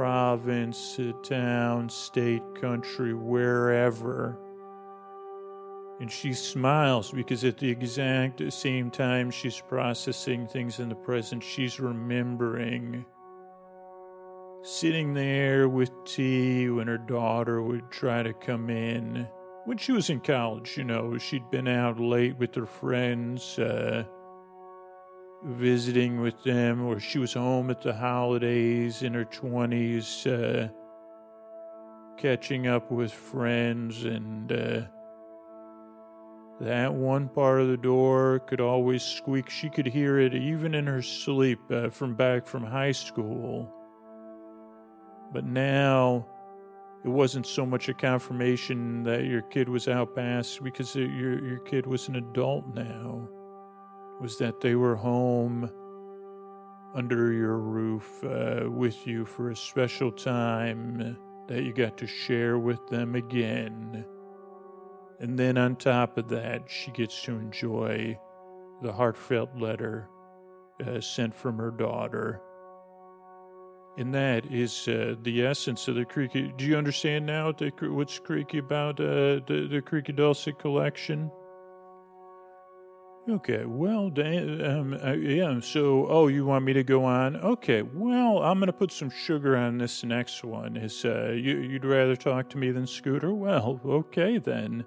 province, 0.00 0.98
town, 1.22 1.86
state, 1.86 2.42
country, 2.58 3.12
wherever. 3.12 4.38
And 6.00 6.10
she 6.10 6.32
smiles 6.32 7.10
because 7.10 7.44
at 7.44 7.58
the 7.58 7.68
exact 7.68 8.50
same 8.50 8.90
time 8.90 9.30
she's 9.30 9.60
processing 9.60 10.46
things 10.46 10.80
in 10.80 10.88
the 10.88 10.94
present, 10.94 11.44
she's 11.44 11.78
remembering 11.78 13.04
sitting 14.62 15.12
there 15.12 15.68
with 15.68 15.90
tea 16.06 16.70
when 16.70 16.86
her 16.86 16.96
daughter 16.96 17.60
would 17.60 17.90
try 17.90 18.22
to 18.22 18.32
come 18.32 18.70
in. 18.70 19.28
When 19.66 19.76
she 19.76 19.92
was 19.92 20.08
in 20.08 20.20
college, 20.20 20.78
you 20.78 20.84
know, 20.84 21.18
she'd 21.18 21.50
been 21.50 21.68
out 21.68 22.00
late 22.00 22.38
with 22.38 22.54
her 22.54 22.64
friends. 22.64 23.58
Uh, 23.58 24.04
visiting 25.44 26.20
with 26.20 26.42
them, 26.44 26.84
or 26.84 27.00
she 27.00 27.18
was 27.18 27.34
home 27.34 27.70
at 27.70 27.80
the 27.80 27.94
holidays 27.94 29.02
in 29.02 29.14
her 29.14 29.24
20s, 29.24 30.26
uh, 30.26 30.68
catching 32.16 32.66
up 32.66 32.90
with 32.90 33.12
friends, 33.12 34.04
and 34.04 34.52
uh, 34.52 34.82
that 36.60 36.92
one 36.92 37.28
part 37.28 37.60
of 37.60 37.68
the 37.68 37.76
door 37.76 38.40
could 38.40 38.60
always 38.60 39.02
squeak. 39.02 39.48
She 39.48 39.70
could 39.70 39.86
hear 39.86 40.18
it 40.18 40.34
even 40.34 40.74
in 40.74 40.86
her 40.86 41.02
sleep 41.02 41.60
uh, 41.70 41.88
from 41.88 42.14
back 42.14 42.46
from 42.46 42.62
high 42.62 42.92
school. 42.92 43.72
But 45.32 45.44
now, 45.44 46.26
it 47.04 47.08
wasn't 47.08 47.46
so 47.46 47.64
much 47.64 47.88
a 47.88 47.94
confirmation 47.94 49.04
that 49.04 49.24
your 49.24 49.42
kid 49.42 49.68
was 49.68 49.88
out 49.88 50.14
past 50.14 50.62
because 50.62 50.94
your 50.94 51.42
your 51.46 51.60
kid 51.60 51.86
was 51.86 52.08
an 52.08 52.16
adult 52.16 52.74
now 52.74 53.26
was 54.20 54.36
that 54.38 54.60
they 54.60 54.74
were 54.74 54.96
home 54.96 55.70
under 56.94 57.32
your 57.32 57.58
roof 57.58 58.22
uh, 58.24 58.68
with 58.68 59.06
you 59.06 59.24
for 59.24 59.50
a 59.50 59.56
special 59.56 60.10
time 60.10 61.16
that 61.48 61.62
you 61.62 61.72
got 61.72 61.96
to 61.98 62.06
share 62.06 62.58
with 62.58 62.86
them 62.88 63.14
again. 63.14 64.04
And 65.20 65.38
then 65.38 65.58
on 65.58 65.76
top 65.76 66.18
of 66.18 66.28
that, 66.28 66.64
she 66.68 66.90
gets 66.90 67.22
to 67.22 67.32
enjoy 67.32 68.18
the 68.82 68.92
heartfelt 68.92 69.56
letter 69.56 70.08
uh, 70.86 71.00
sent 71.00 71.34
from 71.34 71.58
her 71.58 71.70
daughter. 71.70 72.40
And 73.98 74.14
that 74.14 74.46
is 74.46 74.88
uh, 74.88 75.16
the 75.22 75.44
essence 75.44 75.88
of 75.88 75.94
the 75.96 76.04
Creaky. 76.04 76.52
Do 76.56 76.64
you 76.64 76.76
understand 76.76 77.26
now 77.26 77.52
the, 77.52 77.70
what's 77.82 78.18
Creaky 78.18 78.58
about 78.58 78.98
uh, 78.98 79.40
the, 79.46 79.68
the 79.70 79.82
Creaky 79.82 80.12
Dulcet 80.12 80.58
collection? 80.58 81.30
Okay, 83.30 83.64
well, 83.64 84.06
um, 84.06 84.98
uh, 85.04 85.12
yeah, 85.12 85.60
so, 85.60 86.04
oh, 86.08 86.26
you 86.26 86.44
want 86.44 86.64
me 86.64 86.72
to 86.72 86.82
go 86.82 87.04
on? 87.04 87.36
Okay, 87.36 87.82
well, 87.82 88.42
I'm 88.42 88.58
going 88.58 88.66
to 88.66 88.72
put 88.72 88.90
some 88.90 89.08
sugar 89.08 89.56
on 89.56 89.78
this 89.78 90.02
next 90.02 90.42
one. 90.42 90.76
Is, 90.76 91.04
uh, 91.04 91.30
you, 91.30 91.58
you'd 91.58 91.84
rather 91.84 92.16
talk 92.16 92.50
to 92.50 92.58
me 92.58 92.72
than 92.72 92.88
Scooter? 92.88 93.32
Well, 93.32 93.80
okay 93.86 94.38
then. 94.38 94.84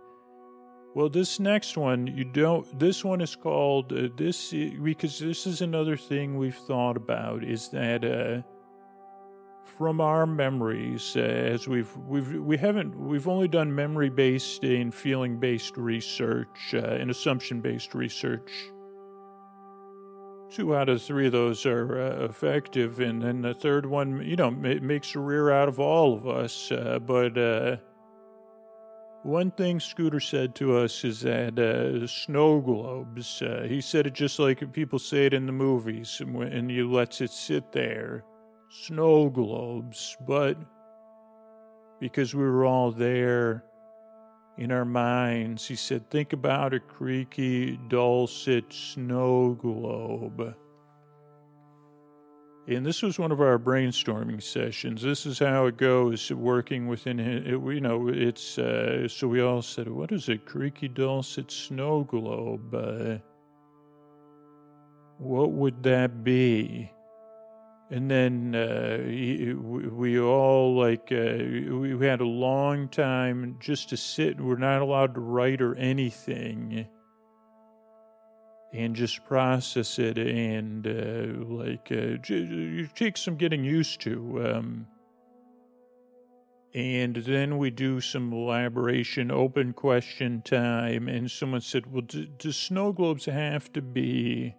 Well, 0.94 1.08
this 1.08 1.40
next 1.40 1.78
one, 1.78 2.06
you 2.06 2.26
don't, 2.26 2.78
this 2.78 3.06
one 3.06 3.22
is 3.22 3.34
called, 3.34 3.94
uh, 3.94 4.10
this, 4.18 4.52
because 4.52 5.20
this 5.20 5.48
is 5.48 5.62
another 5.62 5.96
thing 5.96 6.38
we've 6.38 6.54
thought 6.54 6.98
about, 6.98 7.46
is 7.46 7.70
that, 7.70 8.04
uh, 8.04 8.42
from 9.64 10.02
our 10.02 10.26
memories, 10.26 11.16
as 11.16 11.68
we've 11.68 11.96
we've 11.98 12.34
we 12.34 12.58
haven't 12.58 12.96
we've 12.96 13.28
only 13.28 13.48
done 13.48 13.74
memory 13.74 14.10
based 14.10 14.64
and 14.64 14.94
feeling 14.94 15.40
based 15.40 15.78
research 15.78 16.74
uh, 16.74 16.78
and 16.78 17.10
assumption 17.10 17.62
based 17.62 17.96
research 17.96 18.52
two 20.54 20.76
out 20.76 20.88
of 20.88 21.02
three 21.02 21.26
of 21.26 21.32
those 21.32 21.66
are 21.66 22.00
uh, 22.00 22.26
effective, 22.26 23.00
and 23.00 23.22
then 23.22 23.42
the 23.42 23.54
third 23.54 23.86
one, 23.86 24.24
you 24.24 24.36
know, 24.36 24.52
ma- 24.52 24.76
makes 24.82 25.16
a 25.16 25.20
rear 25.20 25.50
out 25.50 25.68
of 25.68 25.80
all 25.80 26.14
of 26.14 26.28
us. 26.28 26.72
Uh, 26.72 27.00
but 27.00 27.38
uh, 27.38 27.78
one 29.24 29.50
thing 29.52 29.80
Scooter 29.80 30.20
said 30.20 30.54
to 30.56 30.78
us 30.78 31.04
is 31.04 31.22
that 31.22 31.58
uh, 31.58 32.06
snow 32.06 32.62
globes. 32.62 33.42
Uh, 33.42 33.66
he 33.68 33.82
said 33.82 34.06
it 34.06 34.14
just 34.14 34.38
like 34.38 34.72
people 34.74 35.00
say 35.00 35.26
it 35.26 35.34
in 35.34 35.46
the 35.46 35.52
movies, 35.52 36.18
and, 36.20 36.36
and 36.44 36.72
you 36.72 36.92
lets 36.92 37.22
it 37.22 37.32
sit 37.32 37.72
there. 37.72 38.24
Snow 38.76 39.30
globes, 39.30 40.18
but 40.28 40.58
because 42.00 42.34
we 42.34 42.42
were 42.42 42.66
all 42.66 42.92
there 42.92 43.64
in 44.58 44.72
our 44.72 44.84
minds, 44.84 45.68
he 45.68 45.76
said, 45.76 46.10
think 46.10 46.34
about 46.34 46.74
a 46.74 46.80
creaky, 46.80 47.78
dulcet 47.88 48.74
snow 48.74 49.54
globe. 49.62 50.56
And 52.68 52.84
this 52.84 53.04
was 53.04 53.20
one 53.20 53.32
of 53.32 53.42
our 53.42 53.60
brainstorming 53.60 54.42
sessions. 54.42 55.04
This 55.04 55.28
is 55.28 55.38
how 55.38 55.68
it 55.68 55.78
goes, 55.78 56.32
working 56.32 56.88
within 56.88 57.20
it. 57.20 57.46
You 57.46 57.82
know, 57.82 58.08
it's 58.08 58.58
uh, 58.58 59.08
so 59.08 59.28
we 59.28 59.42
all 59.42 59.62
said, 59.62 59.90
"What 59.90 60.14
is 60.14 60.30
a 60.30 60.38
creaky, 60.38 60.88
dulcet 60.88 61.52
snow 61.52 62.06
globe? 62.06 62.74
Uh, 62.74 63.18
what 65.18 65.52
would 65.52 65.84
that 65.84 66.24
be?" 66.24 66.93
And 67.90 68.10
then 68.10 68.56
uh, 68.56 69.00
we 69.06 70.20
all 70.20 70.76
like 70.76 71.12
uh, 71.12 71.38
we 71.76 72.08
had 72.08 72.22
a 72.22 72.26
long 72.26 72.88
time 72.88 73.58
just 73.60 73.90
to 73.90 73.98
sit. 73.98 74.40
We're 74.40 74.56
not 74.56 74.82
allowed 74.82 75.14
to 75.16 75.20
write 75.20 75.62
or 75.62 75.76
anything, 75.76 76.88
and 78.72 78.96
just 78.96 79.24
process 79.26 80.00
it 80.00 80.18
and 80.18 80.88
uh, 80.88 81.46
like 81.54 81.90
uh, 81.92 82.18
it 82.24 82.96
takes 82.96 83.22
some 83.22 83.36
getting 83.36 83.64
used 83.64 84.02
to. 84.02 84.44
Um, 84.44 84.88
and 86.74 87.16
then 87.16 87.60
we 87.60 87.70
do 87.70 88.02
some 88.02 88.34
elaboration, 88.34 89.30
open 89.30 89.74
question 89.74 90.42
time. 90.42 91.08
And 91.08 91.30
someone 91.30 91.62
said, 91.62 91.92
"Well, 91.92 92.02
do 92.02 92.52
snow 92.52 92.92
globes 92.92 93.26
have 93.26 93.72
to 93.74 93.82
be?" 93.82 94.56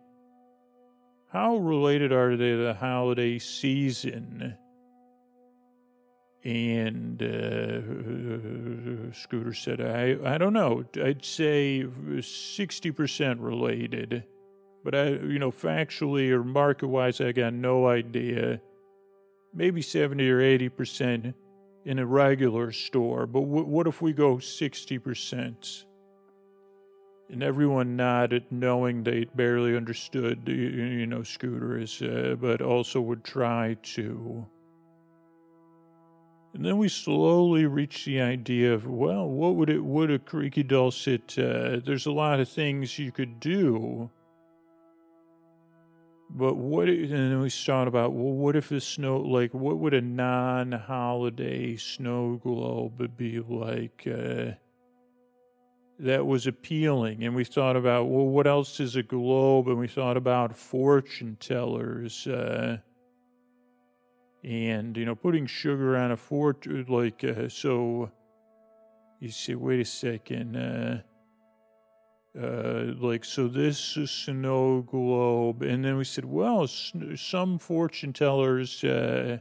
How 1.35 1.57
related 1.57 2.13
are 2.13 2.37
they 2.37 2.51
to 2.51 2.65
the 2.65 2.75
holiday 2.75 3.41
season? 3.41 4.57
And 6.45 7.21
uh, 7.21 9.13
Scooter 9.13 9.53
said, 9.53 9.81
I, 9.81 10.17
I 10.35 10.39
don't 10.39 10.53
know. 10.53 10.85
I'd 11.03 11.25
say 11.25 11.85
60% 11.85 13.37
related. 13.41 14.23
But 14.85 14.95
I, 14.95 15.09
you 15.09 15.41
know, 15.41 15.51
factually 15.51 16.31
or 16.31 16.45
market 16.45 16.87
wise, 16.87 17.21
I 17.21 17.33
got 17.33 17.53
no 17.53 17.89
idea. 17.89 18.61
Maybe 19.53 19.83
70 19.83 20.31
or 20.31 20.39
80% 20.39 21.35
in 21.85 21.99
a 21.99 22.07
regular 22.07 22.71
store. 22.71 23.27
But 23.27 23.41
w- 23.41 23.67
what 23.67 23.89
if 23.89 24.01
we 24.01 24.13
go 24.13 24.37
60%? 24.37 25.85
And 27.31 27.43
everyone 27.43 27.97
nodded, 27.97 28.45
knowing 28.51 29.03
they 29.03 29.25
barely 29.35 29.77
understood, 29.77 30.43
you, 30.47 31.07
know, 31.07 31.23
Scooter 31.23 31.79
is, 31.79 32.03
uh, 32.03 32.37
but 32.39 32.61
also 32.61 33.01
would 33.01 33.25
try 33.25 33.77
to. 33.83 34.47
And 36.53 36.65
then 36.65 36.79
we 36.79 36.89
slowly 36.89 37.67
reached 37.67 38.05
the 38.05 38.21
idea 38.21 38.73
of, 38.75 38.87
well, 38.87 39.27
what 39.27 39.57
would 39.57 39.71
it, 39.71 39.83
would 39.83 40.11
a 40.11 40.19
creaky 40.19 40.63
dulcet, 40.63 41.37
uh, 41.39 41.81
there's 41.85 42.07
a 42.07 42.13
lot 42.13 42.41
of 42.41 42.49
things 42.49 42.99
you 42.99 43.11
could 43.11 43.41
do. 43.41 44.11
But 46.31 46.57
what, 46.57 46.89
and 46.89 47.11
then 47.11 47.41
we 47.41 47.51
thought 47.51 47.89
about, 47.89 48.13
well, 48.13 48.33
what 48.33 48.55
if 48.55 48.69
the 48.69 48.81
snow, 48.81 49.19
like, 49.19 49.55
what 49.55 49.79
would 49.79 49.95
a 49.95 50.01
non 50.01 50.73
holiday 50.73 51.77
snow 51.77 52.41
globe 52.43 53.17
be 53.17 53.41
like? 53.41 54.07
Uh, 54.07 54.53
that 55.99 56.27
was 56.27 56.47
appealing. 56.47 57.25
And 57.25 57.35
we 57.35 57.45
thought 57.45 57.77
about, 57.77 58.09
well, 58.09 58.27
what 58.27 58.47
else 58.47 58.81
is 58.81 58.97
a 58.97 59.03
globe? 59.03 59.69
And 59.69 59.79
we 59.79 59.89
thought 59.89 60.17
about 60.17 60.57
fortune 60.57 61.37
tellers. 61.41 62.27
Uh, 62.27 62.79
and, 64.43 64.97
you 64.97 65.07
know, 65.07 65.15
putting 65.15 65.47
sugar 65.47 65.97
on 65.97 66.11
a 66.11 66.17
fortune, 66.17 66.85
like, 66.89 67.25
uh, 67.25 67.49
so 67.49 68.11
you 69.21 69.31
say, 69.31 69.55
wait 69.55 69.81
a 69.81 69.85
second. 69.85 70.57
Uh, 70.57 71.01
uh, 72.39 72.93
like, 72.99 73.25
so 73.25 73.47
this 73.49 73.97
is 73.97 74.11
snow 74.11 74.83
globe. 74.83 75.63
And 75.63 75.85
then 75.85 75.97
we 75.97 76.05
said, 76.05 76.25
well, 76.25 76.67
some 76.67 77.59
fortune 77.59 78.13
tellers, 78.13 78.83
uh, 78.85 79.39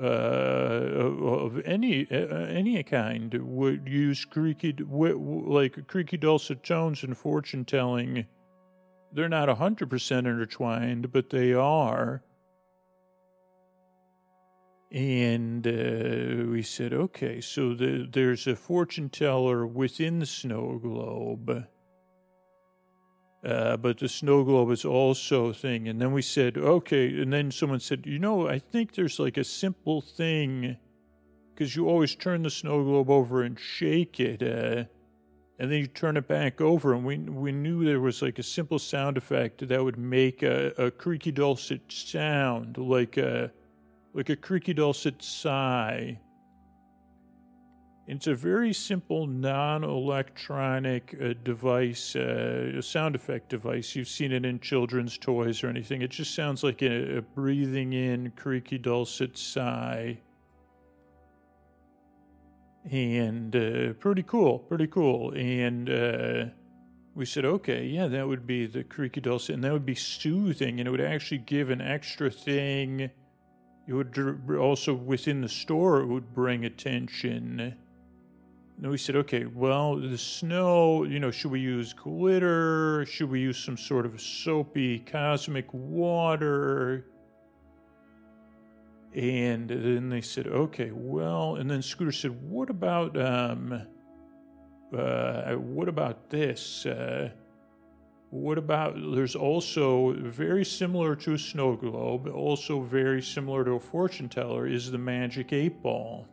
uh, 0.00 0.04
of 0.04 1.60
any 1.64 2.06
uh, 2.10 2.46
any 2.46 2.82
kind 2.82 3.34
would 3.34 3.88
use 3.88 4.24
creaky 4.24 4.74
like 4.88 5.86
creaky 5.86 6.16
dulcet 6.16 6.62
tones 6.62 7.04
in 7.04 7.14
fortune 7.14 7.64
telling. 7.64 8.26
They're 9.12 9.28
not 9.28 9.48
hundred 9.58 9.90
percent 9.90 10.26
intertwined, 10.26 11.12
but 11.12 11.30
they 11.30 11.52
are. 11.52 12.22
And 14.90 15.66
uh, 15.66 16.50
we 16.50 16.62
said, 16.62 16.92
okay, 16.92 17.40
so 17.40 17.74
the, 17.74 18.06
there's 18.12 18.46
a 18.46 18.54
fortune 18.54 19.08
teller 19.08 19.66
within 19.66 20.18
the 20.18 20.26
snow 20.26 20.78
globe. 20.82 21.66
Uh, 23.44 23.76
but 23.76 23.98
the 23.98 24.08
snow 24.08 24.44
globe 24.44 24.70
is 24.70 24.84
also 24.84 25.46
a 25.46 25.54
thing. 25.54 25.88
And 25.88 26.00
then 26.00 26.12
we 26.12 26.22
said, 26.22 26.56
okay. 26.56 27.20
And 27.20 27.32
then 27.32 27.50
someone 27.50 27.80
said, 27.80 28.06
you 28.06 28.18
know, 28.18 28.48
I 28.48 28.58
think 28.58 28.94
there's 28.94 29.18
like 29.18 29.36
a 29.36 29.44
simple 29.44 30.00
thing 30.00 30.76
because 31.52 31.74
you 31.74 31.88
always 31.88 32.14
turn 32.14 32.42
the 32.42 32.50
snow 32.50 32.82
globe 32.84 33.10
over 33.10 33.42
and 33.42 33.58
shake 33.58 34.20
it. 34.20 34.42
Uh, 34.42 34.84
and 35.58 35.70
then 35.70 35.80
you 35.80 35.86
turn 35.88 36.16
it 36.16 36.28
back 36.28 36.60
over. 36.60 36.94
And 36.94 37.04
we, 37.04 37.18
we 37.18 37.50
knew 37.50 37.84
there 37.84 38.00
was 38.00 38.22
like 38.22 38.38
a 38.38 38.44
simple 38.44 38.78
sound 38.78 39.16
effect 39.16 39.66
that 39.66 39.82
would 39.82 39.98
make 39.98 40.42
a, 40.42 40.72
a 40.78 40.90
creaky 40.92 41.32
dulcet 41.32 41.80
sound, 41.88 42.78
like 42.78 43.16
a, 43.16 43.50
like 44.14 44.28
a 44.28 44.36
creaky 44.36 44.74
dulcet 44.74 45.20
sigh. 45.22 46.18
It's 48.08 48.26
a 48.26 48.34
very 48.34 48.72
simple 48.72 49.28
non-electronic 49.28 51.16
uh, 51.22 51.34
device, 51.44 52.16
uh, 52.16 52.72
a 52.76 52.82
sound 52.82 53.14
effect 53.14 53.48
device. 53.48 53.94
You've 53.94 54.08
seen 54.08 54.32
it 54.32 54.44
in 54.44 54.58
children's 54.58 55.16
toys 55.16 55.62
or 55.62 55.68
anything. 55.68 56.02
It 56.02 56.10
just 56.10 56.34
sounds 56.34 56.64
like 56.64 56.82
a, 56.82 57.18
a 57.18 57.22
breathing 57.22 57.92
in, 57.92 58.32
creaky, 58.32 58.78
dulcet 58.78 59.38
sigh. 59.38 60.18
And 62.90 63.54
uh, 63.54 63.92
pretty 64.00 64.24
cool, 64.24 64.58
pretty 64.58 64.88
cool. 64.88 65.32
And 65.36 65.88
uh, 65.88 66.44
we 67.14 67.24
said, 67.24 67.44
okay, 67.44 67.86
yeah, 67.86 68.08
that 68.08 68.26
would 68.26 68.48
be 68.48 68.66
the 68.66 68.82
creaky, 68.82 69.20
dulcet, 69.20 69.54
and 69.54 69.62
that 69.62 69.72
would 69.72 69.86
be 69.86 69.94
soothing, 69.94 70.80
and 70.80 70.88
it 70.88 70.90
would 70.90 71.00
actually 71.00 71.38
give 71.38 71.70
an 71.70 71.80
extra 71.80 72.32
thing. 72.32 73.10
It 73.86 73.92
would 73.92 74.18
also 74.58 74.92
within 74.92 75.40
the 75.40 75.48
store, 75.48 76.00
it 76.00 76.06
would 76.06 76.34
bring 76.34 76.64
attention. 76.64 77.76
And 78.82 78.90
we 78.90 78.98
said, 78.98 79.14
okay, 79.14 79.44
well, 79.44 79.94
the 79.94 80.18
snow, 80.18 81.04
you 81.04 81.20
know, 81.20 81.30
should 81.30 81.52
we 81.52 81.60
use 81.60 81.92
glitter? 81.92 83.06
Should 83.06 83.30
we 83.30 83.38
use 83.38 83.56
some 83.56 83.76
sort 83.76 84.04
of 84.04 84.20
soapy 84.20 84.98
cosmic 84.98 85.72
water? 85.72 87.06
And 89.14 89.68
then 89.68 90.08
they 90.08 90.20
said, 90.20 90.48
okay, 90.48 90.90
well, 90.92 91.56
and 91.56 91.70
then 91.70 91.80
Scooter 91.80 92.10
said, 92.10 92.32
what 92.42 92.70
about, 92.70 93.16
um, 93.16 93.86
uh, 94.92 95.52
what 95.52 95.88
about 95.88 96.28
this? 96.28 96.84
Uh, 96.84 97.30
what 98.30 98.58
about, 98.58 98.96
there's 99.14 99.36
also 99.36 100.12
very 100.14 100.64
similar 100.64 101.14
to 101.14 101.34
a 101.34 101.38
snow 101.38 101.76
globe, 101.76 102.26
also 102.26 102.80
very 102.80 103.22
similar 103.22 103.64
to 103.64 103.72
a 103.72 103.80
fortune 103.80 104.28
teller, 104.28 104.66
is 104.66 104.90
the 104.90 104.98
magic 104.98 105.52
eight 105.52 105.80
ball. 105.82 106.26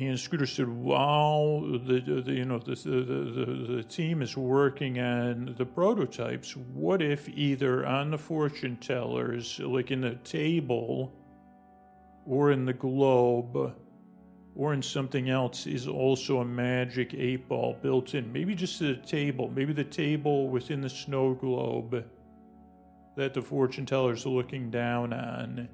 And 0.00 0.18
Scooter 0.18 0.46
said, 0.46 0.68
"While 0.68 1.62
the, 1.62 2.22
the 2.24 2.32
you 2.32 2.44
know 2.44 2.60
the 2.60 2.76
the 2.76 3.74
the 3.78 3.82
team 3.82 4.22
is 4.22 4.36
working 4.36 5.00
on 5.00 5.56
the 5.58 5.66
prototypes, 5.66 6.56
what 6.56 7.02
if 7.02 7.28
either 7.28 7.84
on 7.84 8.12
the 8.12 8.18
fortune 8.18 8.76
tellers, 8.76 9.58
like 9.58 9.90
in 9.90 10.02
the 10.02 10.14
table, 10.22 11.12
or 12.24 12.52
in 12.52 12.64
the 12.64 12.74
globe, 12.74 13.74
or 14.54 14.72
in 14.72 14.82
something 14.82 15.30
else, 15.30 15.66
is 15.66 15.88
also 15.88 16.38
a 16.38 16.44
magic 16.44 17.12
eight 17.14 17.48
ball 17.48 17.76
built 17.82 18.14
in? 18.14 18.32
Maybe 18.32 18.54
just 18.54 18.78
the 18.78 18.94
table, 18.98 19.50
maybe 19.52 19.72
the 19.72 19.82
table 19.82 20.48
within 20.48 20.80
the 20.80 20.90
snow 20.90 21.34
globe 21.34 22.04
that 23.16 23.34
the 23.34 23.42
fortune 23.42 23.84
tellers 23.84 24.24
are 24.24 24.30
looking 24.30 24.70
down 24.70 25.12
on." 25.12 25.68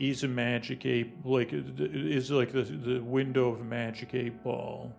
Is 0.00 0.24
a 0.24 0.28
magic 0.28 0.86
eight 0.86 1.14
like 1.24 1.50
is 1.52 2.30
like 2.32 2.52
the 2.52 2.62
the 2.62 3.00
window 3.00 3.50
of 3.50 3.60
a 3.60 3.64
magic 3.64 4.14
eight 4.14 4.42
ball 4.44 4.92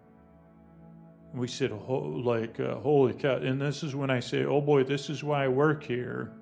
We 1.33 1.47
said, 1.47 1.71
like, 1.71 2.59
uh, 2.59 2.75
holy 2.75 3.13
cow. 3.13 3.37
And 3.37 3.61
this 3.61 3.83
is 3.83 3.95
when 3.95 4.09
I 4.09 4.19
say, 4.19 4.45
oh 4.45 4.61
boy, 4.61 4.83
this 4.83 5.09
is 5.09 5.23
why 5.23 5.45
I 5.45 5.47
work 5.49 5.83
here. 5.83 6.33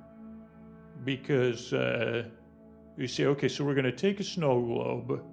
Because 1.06 1.74
uh, 1.74 2.26
we 2.98 3.08
say, 3.08 3.26
okay, 3.28 3.50
so 3.50 3.66
we're 3.66 3.76
going 3.76 3.86
to 3.86 3.92
take 3.92 4.20
a 4.20 4.24
snow 4.24 4.62
globe. 4.62 5.24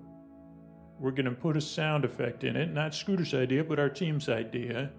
We're 1.00 1.12
going 1.12 1.26
to 1.26 1.32
put 1.32 1.56
a 1.56 1.60
sound 1.62 2.04
effect 2.04 2.44
in 2.44 2.56
it, 2.56 2.72
not 2.72 2.94
Scooter's 2.94 3.34
idea, 3.34 3.64
but 3.64 3.78
our 3.78 3.90
team's 3.90 4.28
idea, 4.28 4.90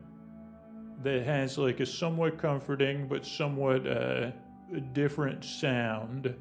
that 1.03 1.23
has 1.23 1.57
like 1.57 1.79
a 1.81 1.85
somewhat 1.85 2.39
comforting 2.39 3.07
but 3.07 3.25
somewhat 3.25 3.87
uh, 3.87 4.31
different 4.93 5.45
sound 5.45 6.35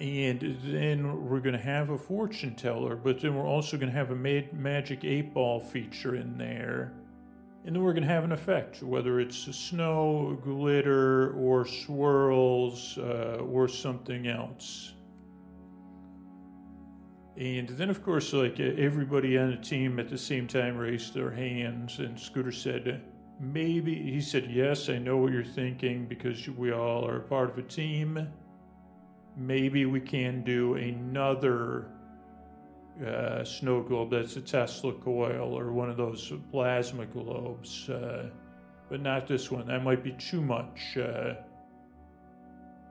and 0.00 0.56
then 0.62 1.28
we're 1.28 1.40
going 1.40 1.56
to 1.56 1.62
have 1.62 1.90
a 1.90 1.98
fortune 1.98 2.54
teller, 2.54 2.94
but 2.94 3.20
then 3.20 3.34
we're 3.34 3.46
also 3.46 3.76
going 3.76 3.90
to 3.90 3.96
have 3.96 4.12
a 4.12 4.14
ma- 4.14 4.46
magic 4.52 5.04
eight 5.04 5.34
ball 5.34 5.58
feature 5.58 6.14
in 6.14 6.38
there. 6.38 6.92
And 7.64 7.74
then 7.74 7.82
we're 7.82 7.92
going 7.92 8.04
to 8.04 8.08
have 8.08 8.22
an 8.22 8.30
effect, 8.30 8.82
whether 8.82 9.18
it's 9.18 9.36
snow, 9.36 10.38
glitter, 10.42 11.32
or 11.32 11.66
swirls, 11.66 12.96
uh, 12.98 13.42
or 13.42 13.66
something 13.66 14.28
else. 14.28 14.94
And 17.36 17.68
then, 17.68 17.90
of 17.90 18.04
course, 18.04 18.32
like 18.32 18.60
everybody 18.60 19.36
on 19.36 19.50
the 19.50 19.56
team 19.56 19.98
at 19.98 20.08
the 20.08 20.18
same 20.18 20.46
time 20.46 20.76
raised 20.76 21.12
their 21.12 21.30
hands, 21.30 21.98
and 21.98 22.18
Scooter 22.18 22.52
said, 22.52 23.02
Maybe, 23.40 23.94
he 23.94 24.20
said, 24.20 24.48
Yes, 24.50 24.88
I 24.88 24.98
know 24.98 25.16
what 25.18 25.32
you're 25.32 25.44
thinking 25.44 26.06
because 26.06 26.48
we 26.48 26.72
all 26.72 27.06
are 27.06 27.20
part 27.20 27.50
of 27.50 27.58
a 27.58 27.62
team 27.62 28.28
maybe 29.38 29.86
we 29.86 30.00
can 30.00 30.42
do 30.42 30.74
another 30.74 31.86
uh, 33.06 33.44
snow 33.44 33.80
globe 33.82 34.10
that's 34.10 34.36
a 34.36 34.40
Tesla 34.40 34.92
coil 34.92 35.56
or 35.56 35.72
one 35.72 35.88
of 35.88 35.96
those 35.96 36.32
plasma 36.50 37.06
globes, 37.06 37.88
uh, 37.88 38.28
but 38.90 39.00
not 39.00 39.26
this 39.26 39.50
one. 39.50 39.66
That 39.66 39.84
might 39.84 40.02
be 40.02 40.12
too 40.12 40.42
much. 40.42 40.96
Uh, 40.96 41.34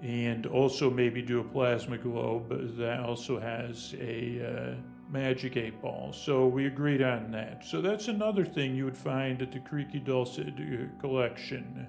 and 0.01 0.45
also 0.45 0.89
maybe 0.89 1.21
do 1.21 1.39
a 1.39 1.43
plasma 1.43 1.97
globe 1.97 2.77
that 2.77 2.99
also 2.99 3.39
has 3.39 3.95
a 3.99 4.75
uh, 4.75 4.75
magic 5.09 5.57
eight 5.57 5.81
ball. 5.81 6.13
So 6.13 6.45
we 6.47 6.67
agreed 6.67 7.01
on 7.01 7.31
that. 7.31 7.65
So 7.65 7.81
that's 7.81 8.07
another 8.07 8.45
thing 8.45 8.75
you 8.75 8.85
would 8.85 8.97
find 8.97 9.41
at 9.41 9.51
the 9.51 9.59
Creaky 9.59 9.99
Dulcet 9.99 10.53
uh, 10.59 11.01
collection. 11.01 11.87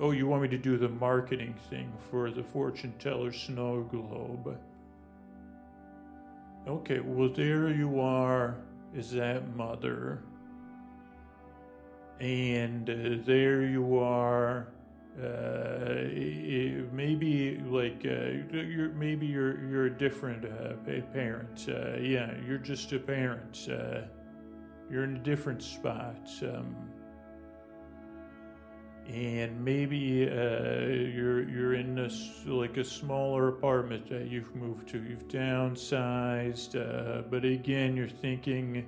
Oh, 0.00 0.12
you 0.12 0.28
want 0.28 0.42
me 0.42 0.48
to 0.48 0.58
do 0.58 0.76
the 0.76 0.88
marketing 0.88 1.54
thing 1.68 1.92
for 2.10 2.30
the 2.30 2.42
fortune 2.42 2.94
teller 3.00 3.32
snow 3.32 3.82
globe? 3.90 4.56
Okay, 6.68 7.00
well, 7.00 7.28
there 7.28 7.70
you 7.70 8.00
are, 8.00 8.56
is 8.94 9.10
that 9.12 9.56
mother. 9.56 10.22
And 12.20 12.88
uh, 12.88 13.24
there 13.24 13.62
you 13.62 13.98
are. 13.98 14.68
Uh, 15.20 16.04
maybe 16.92 17.60
like 17.66 18.04
uh, 18.04 18.56
you're 18.56 18.90
maybe 18.90 19.26
you're 19.26 19.68
you're 19.68 19.86
a 19.86 19.98
different 19.98 20.44
uh, 20.44 20.74
parent. 21.12 21.66
Uh, 21.68 21.96
yeah, 21.96 22.34
you're 22.46 22.58
just 22.58 22.92
a 22.92 23.00
parent. 23.00 23.68
Uh, 23.68 24.02
you're 24.88 25.02
in 25.02 25.16
a 25.16 25.20
different 25.20 25.60
spot. 25.60 26.28
Um, 26.42 26.76
and 29.08 29.64
maybe 29.64 30.28
uh, 30.28 30.80
you're 30.84 31.48
you're 31.48 31.74
in 31.74 31.98
a, 31.98 32.10
like 32.50 32.76
a 32.76 32.84
smaller 32.84 33.48
apartment 33.48 34.08
that 34.10 34.28
you've 34.28 34.54
moved 34.54 34.88
to. 34.90 35.02
You've 35.02 35.28
downsized, 35.28 36.76
uh, 36.76 37.22
but 37.22 37.44
again, 37.44 37.96
you're 37.96 38.08
thinking, 38.08 38.84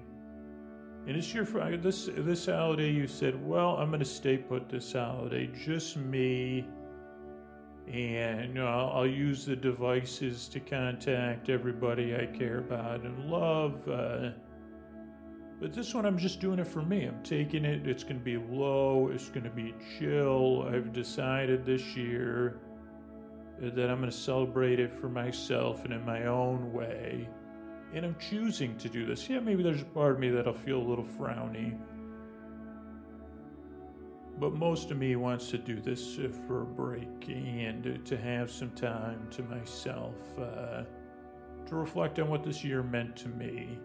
and 1.06 1.16
it's 1.16 1.32
your 1.32 1.46
this 1.78 2.10
this 2.14 2.46
holiday. 2.46 2.90
You 2.90 3.06
said, 3.06 3.46
"Well, 3.46 3.76
I'm 3.76 3.88
going 3.88 4.00
to 4.00 4.04
stay 4.04 4.36
put 4.36 4.68
this 4.68 4.92
holiday, 4.92 5.48
just 5.64 5.96
me." 5.96 6.66
And 7.88 8.48
you 8.48 8.54
know, 8.54 8.66
I'll, 8.66 8.98
I'll, 8.98 9.06
use 9.06 9.44
the 9.44 9.56
devices 9.56 10.46
to 10.48 10.60
contact 10.60 11.48
everybody 11.48 12.14
I 12.14 12.26
care 12.26 12.58
about 12.58 13.00
and 13.00 13.28
love. 13.28 13.88
Uh, 13.88 14.30
but 15.60 15.74
this 15.74 15.92
one, 15.92 16.06
I'm 16.06 16.16
just 16.16 16.40
doing 16.40 16.58
it 16.58 16.66
for 16.66 16.80
me. 16.80 17.04
I'm 17.04 17.22
taking 17.22 17.66
it. 17.66 17.86
It's 17.86 18.02
going 18.02 18.18
to 18.18 18.24
be 18.24 18.38
low. 18.38 19.10
It's 19.12 19.28
going 19.28 19.44
to 19.44 19.50
be 19.50 19.74
chill. 19.98 20.62
I've 20.62 20.90
decided 20.90 21.66
this 21.66 21.94
year 21.94 22.60
that 23.60 23.90
I'm 23.90 23.98
going 23.98 24.10
to 24.10 24.16
celebrate 24.16 24.80
it 24.80 24.90
for 24.90 25.10
myself 25.10 25.84
and 25.84 25.92
in 25.92 26.02
my 26.06 26.24
own 26.24 26.72
way. 26.72 27.28
And 27.92 28.06
I'm 28.06 28.16
choosing 28.18 28.78
to 28.78 28.88
do 28.88 29.04
this. 29.04 29.28
Yeah, 29.28 29.40
maybe 29.40 29.62
there's 29.62 29.82
a 29.82 29.86
part 29.86 30.14
of 30.14 30.18
me 30.18 30.30
that'll 30.30 30.54
feel 30.54 30.78
a 30.78 30.88
little 30.88 31.04
frowny. 31.04 31.78
But 34.38 34.54
most 34.54 34.90
of 34.90 34.96
me 34.96 35.14
wants 35.16 35.50
to 35.50 35.58
do 35.58 35.78
this 35.78 36.18
for 36.46 36.62
a 36.62 36.64
break 36.64 37.28
and 37.28 38.00
to 38.06 38.16
have 38.16 38.50
some 38.50 38.70
time 38.70 39.28
to 39.32 39.42
myself, 39.42 40.14
uh, 40.38 40.84
to 41.66 41.74
reflect 41.74 42.18
on 42.18 42.30
what 42.30 42.42
this 42.42 42.64
year 42.64 42.82
meant 42.82 43.14
to 43.16 43.28
me 43.28 43.78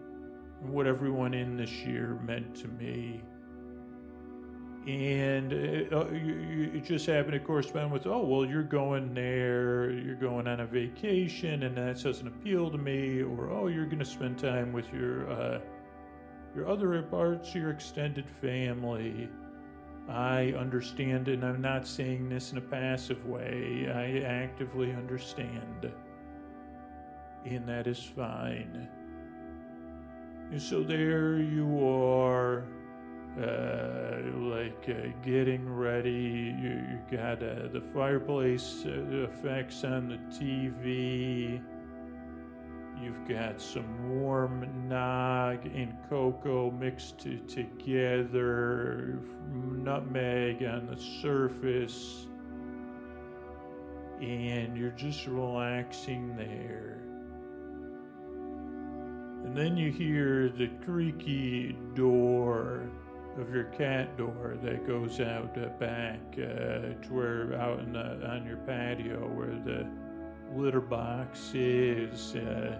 what 0.68 0.86
everyone 0.86 1.34
in 1.34 1.56
this 1.56 1.70
year 1.70 2.18
meant 2.24 2.54
to 2.56 2.68
me. 2.68 3.22
And 4.86 5.52
it, 5.52 5.92
uh, 5.92 6.08
you, 6.10 6.70
it, 6.74 6.84
just 6.84 7.06
happened 7.06 7.32
to 7.32 7.40
correspond 7.40 7.90
with, 7.90 8.06
oh, 8.06 8.24
well, 8.24 8.46
you're 8.46 8.62
going 8.62 9.14
there, 9.14 9.90
you're 9.90 10.14
going 10.14 10.46
on 10.46 10.60
a 10.60 10.66
vacation, 10.66 11.64
and 11.64 11.76
that 11.76 12.00
doesn't 12.00 12.26
appeal 12.26 12.70
to 12.70 12.78
me. 12.78 13.20
Or, 13.20 13.50
oh, 13.50 13.66
you're 13.66 13.86
going 13.86 13.98
to 13.98 14.04
spend 14.04 14.38
time 14.38 14.72
with 14.72 14.92
your, 14.92 15.28
uh, 15.28 15.60
your 16.54 16.68
other 16.68 17.02
parts, 17.02 17.52
your 17.52 17.70
extended 17.70 18.30
family. 18.30 19.28
I 20.08 20.54
understand, 20.56 21.26
and 21.26 21.44
I'm 21.44 21.60
not 21.60 21.84
saying 21.84 22.28
this 22.28 22.52
in 22.52 22.58
a 22.58 22.60
passive 22.60 23.26
way. 23.26 23.90
I 23.92 24.24
actively 24.24 24.92
understand. 24.92 25.90
And 27.44 27.68
that 27.68 27.88
is 27.88 28.02
fine. 28.02 28.88
And 30.50 30.62
so 30.62 30.82
there 30.82 31.38
you 31.38 31.84
are, 31.84 32.64
uh, 33.40 34.18
like 34.38 34.88
uh, 34.88 35.08
getting 35.22 35.68
ready. 35.68 36.54
You, 36.60 36.84
you 36.88 36.98
got 37.10 37.42
uh, 37.42 37.68
the 37.72 37.82
fireplace 37.92 38.84
uh, 38.86 38.90
effects 39.24 39.82
on 39.82 40.08
the 40.08 40.18
TV. 40.34 41.60
You've 43.02 43.28
got 43.28 43.60
some 43.60 44.20
warm 44.20 44.88
nog 44.88 45.66
and 45.66 45.94
cocoa 46.08 46.70
mixed 46.70 47.18
to, 47.20 47.38
together, 47.40 49.18
nutmeg 49.52 50.62
on 50.62 50.86
the 50.86 50.96
surface, 50.96 52.28
and 54.20 54.78
you're 54.78 54.90
just 54.92 55.26
relaxing 55.26 56.36
there. 56.36 57.05
And 59.46 59.56
then 59.56 59.76
you 59.76 59.92
hear 59.92 60.48
the 60.48 60.66
creaky 60.84 61.76
door 61.94 62.90
of 63.38 63.54
your 63.54 63.64
cat 63.64 64.18
door 64.18 64.58
that 64.60 64.84
goes 64.88 65.20
out 65.20 65.54
back 65.78 66.20
uh, 66.32 67.00
to 67.00 67.08
where 67.10 67.54
out 67.54 67.80
the, 67.92 68.28
on 68.28 68.44
your 68.44 68.56
patio 68.56 69.20
where 69.28 69.54
the 69.64 69.86
litter 70.52 70.80
box 70.80 71.52
is. 71.54 72.34
Uh, 72.34 72.76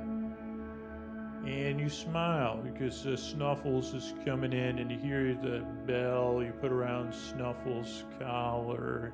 and 1.47 1.79
you 1.79 1.89
smile 1.89 2.57
because 2.57 3.07
uh, 3.07 3.17
Snuffles 3.17 3.95
is 3.95 4.14
coming 4.25 4.53
in, 4.53 4.81
and 4.81 4.91
you 4.91 4.99
hear 4.99 5.35
the 5.35 5.64
bell 5.87 6.43
you 6.43 6.53
put 6.61 6.73
around 6.73 7.14
Snuffles' 7.14 8.03
collar, 8.19 9.12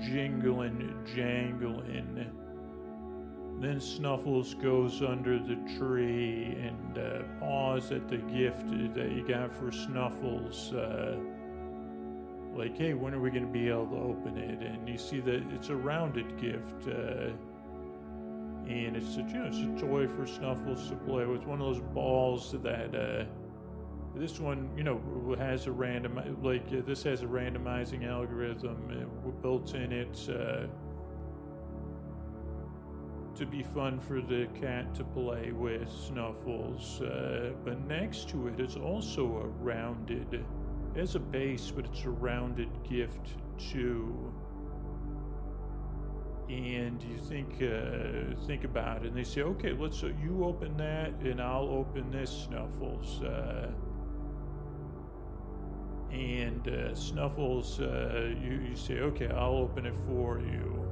jingling, 0.00 0.94
jangling. 1.16 2.30
Then 3.58 3.80
Snuffles 3.80 4.54
goes 4.54 5.02
under 5.02 5.38
the 5.38 5.56
tree 5.78 6.56
and 6.60 6.98
uh, 6.98 7.22
paws 7.40 7.90
at 7.90 8.06
the 8.06 8.18
gift 8.18 8.68
that 8.94 9.12
you 9.12 9.24
got 9.26 9.54
for 9.54 9.72
Snuffles. 9.72 10.74
Uh, 10.74 11.16
like, 12.54 12.76
hey, 12.76 12.94
when 12.94 13.14
are 13.14 13.20
we 13.20 13.30
going 13.30 13.46
to 13.46 13.52
be 13.52 13.68
able 13.68 13.86
to 13.86 13.96
open 13.96 14.36
it? 14.36 14.60
And 14.60 14.88
you 14.88 14.98
see 14.98 15.20
that 15.20 15.42
it's 15.52 15.70
a 15.70 15.76
rounded 15.76 16.38
gift. 16.38 16.88
Uh, 16.88 17.30
and 18.68 18.96
it's 18.96 19.16
a, 19.16 19.20
you 19.20 19.38
know, 19.38 19.46
it's 19.46 19.58
a 19.58 19.86
toy 19.86 20.06
for 20.06 20.26
Snuffles 20.26 20.88
to 20.90 20.96
play 20.96 21.24
with. 21.24 21.44
One 21.46 21.60
of 21.60 21.66
those 21.66 21.82
balls 21.94 22.52
that 22.62 22.94
uh, 22.94 23.24
this 24.14 24.38
one, 24.38 24.70
you 24.76 24.84
know, 24.84 25.00
has 25.38 25.66
a 25.66 25.72
random, 25.72 26.20
like, 26.42 26.66
uh, 26.72 26.82
this 26.86 27.02
has 27.04 27.22
a 27.22 27.26
randomizing 27.26 28.06
algorithm 28.06 29.08
uh, 29.26 29.30
built 29.42 29.74
in 29.74 29.92
it 29.92 30.28
to 33.36 33.46
be 33.46 33.62
fun 33.62 34.00
for 34.00 34.20
the 34.20 34.46
cat 34.60 34.94
to 34.94 35.04
play 35.04 35.52
with 35.52 35.90
Snuffles. 35.90 37.00
Uh, 37.00 37.52
but 37.64 37.86
next 37.86 38.28
to 38.30 38.48
it 38.48 38.60
is 38.60 38.76
also 38.76 39.24
a 39.24 39.46
rounded, 39.62 40.44
as 40.96 41.14
a 41.14 41.20
base, 41.20 41.70
but 41.70 41.84
it's 41.86 42.04
a 42.04 42.10
rounded 42.10 42.70
gift 42.88 43.36
too. 43.58 44.32
and 46.48 47.02
you 47.02 47.18
think 47.18 47.60
uh, 47.60 48.40
think 48.46 48.64
about 48.64 49.02
it, 49.04 49.08
and 49.08 49.16
they 49.16 49.24
say, 49.24 49.42
"Okay, 49.42 49.72
let's 49.72 50.02
uh, 50.02 50.10
you 50.22 50.44
open 50.44 50.76
that, 50.76 51.12
and 51.22 51.40
I'll 51.40 51.68
open 51.68 52.10
this, 52.10 52.30
Snuffles." 52.48 53.20
Uh, 53.22 53.72
and 56.12 56.66
uh, 56.68 56.94
Snuffles, 56.94 57.80
uh, 57.80 58.32
you, 58.40 58.60
you 58.70 58.76
say, 58.76 59.00
"Okay, 59.00 59.28
I'll 59.28 59.56
open 59.56 59.86
it 59.86 59.94
for 60.06 60.38
you." 60.38 60.85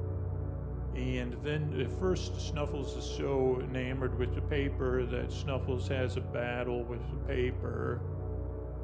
And 0.96 1.36
then 1.42 1.80
at 1.80 1.90
first, 1.98 2.40
Snuffles 2.40 2.96
is 2.96 3.04
so 3.04 3.60
enamored 3.62 4.16
with 4.18 4.34
the 4.34 4.42
paper 4.42 5.04
that 5.06 5.32
Snuffles 5.32 5.88
has 5.88 6.16
a 6.16 6.20
battle 6.20 6.84
with 6.84 7.00
the 7.10 7.16
paper 7.26 8.00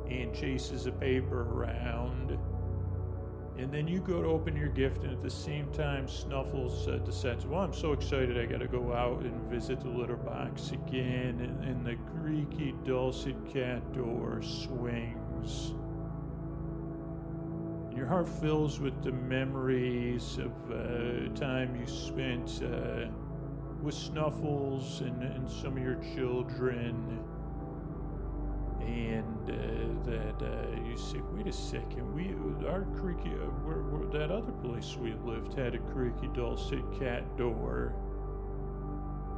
and 0.08 0.34
chases 0.34 0.84
the 0.84 0.92
paper 0.92 1.42
around. 1.42 2.36
And 3.58 3.70
then 3.70 3.86
you 3.86 4.00
go 4.00 4.22
to 4.22 4.28
open 4.28 4.56
your 4.56 4.68
gift, 4.68 5.04
and 5.04 5.12
at 5.12 5.20
the 5.20 5.30
same 5.30 5.70
time, 5.72 6.08
Snuffles 6.08 6.88
uh, 6.88 6.96
decides, 6.98 7.46
Well, 7.46 7.60
I'm 7.60 7.74
so 7.74 7.92
excited, 7.92 8.38
I 8.38 8.46
gotta 8.46 8.66
go 8.66 8.92
out 8.92 9.22
and 9.22 9.34
visit 9.50 9.80
the 9.80 9.88
litter 9.88 10.16
box 10.16 10.72
again. 10.72 11.40
And, 11.40 11.64
and 11.64 11.86
the 11.86 11.96
creaky, 12.20 12.74
dulcet 12.84 13.36
cat 13.52 13.92
door 13.92 14.40
swings. 14.42 15.74
Your 18.00 18.08
heart 18.08 18.30
fills 18.30 18.80
with 18.80 19.02
the 19.02 19.12
memories 19.12 20.38
of 20.38 20.52
uh, 20.72 21.28
time 21.38 21.76
you 21.78 21.86
spent 21.86 22.62
uh, 22.64 23.08
with 23.82 23.94
Snuffles 23.94 25.02
and, 25.02 25.22
and 25.22 25.46
some 25.46 25.76
of 25.76 25.82
your 25.82 26.00
children. 26.16 27.20
And 28.80 29.50
uh, 29.50 30.10
that 30.10 30.42
uh, 30.42 30.88
you 30.88 30.96
say, 30.96 31.18
wait 31.34 31.46
a 31.46 31.52
second, 31.52 32.14
we 32.14 32.32
our 32.66 32.86
creaky, 32.98 33.34
uh, 33.34 33.50
we're, 33.66 33.82
we're, 33.82 34.18
that 34.18 34.30
other 34.30 34.52
place 34.52 34.96
we 34.96 35.12
lived 35.22 35.52
had 35.52 35.74
a 35.74 35.78
creaky 35.92 36.30
dulcet 36.34 36.82
cat 36.98 37.36
door, 37.36 37.94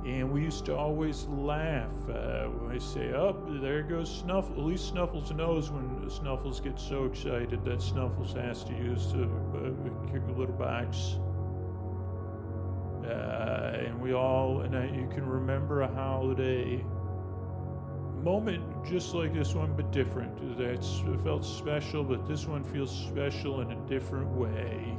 and 0.05 0.33
we 0.33 0.43
used 0.43 0.65
to 0.67 0.77
always 0.77 1.27
laugh 1.27 1.91
uh, 2.09 2.47
when 2.47 2.75
I 2.75 2.79
say, 2.79 3.13
"Up 3.13 3.37
oh, 3.47 3.59
there 3.61 3.83
goes 3.83 4.13
Snuffles." 4.13 4.59
At 4.59 4.65
least 4.65 4.89
Snuffles 4.89 5.31
knows 5.33 5.71
when 5.71 6.11
Snuffles 6.11 6.61
gets 6.61 6.83
so 6.83 7.05
excited 7.05 7.65
that 7.65 7.81
Snuffles 7.81 8.33
has 8.33 8.65
to 8.65 8.73
use 8.73 9.13
the 9.13 9.25
uh, 9.25 10.13
kick 10.13 10.23
a 10.29 10.33
little 10.33 10.55
box. 10.57 11.19
Uh, 13.05 13.87
and 13.87 14.01
we 14.01 14.13
all, 14.13 14.61
and 14.61 14.77
I, 14.77 14.87
you 14.87 15.09
can 15.13 15.27
remember 15.27 15.83
a 15.83 15.89
holiday 15.89 16.85
moment 18.23 18.63
just 18.85 19.15
like 19.15 19.35
this 19.35 19.55
one, 19.55 19.75
but 19.77 19.91
different. 19.91 20.59
That's 20.59 21.03
felt 21.25 21.45
special, 21.45 22.05
but 22.05 22.27
this 22.27 22.47
one 22.47 22.65
feels 22.65 22.91
special 22.91 23.61
in 23.61 23.73
a 23.73 23.87
different 23.87 24.29
way. 24.29 24.97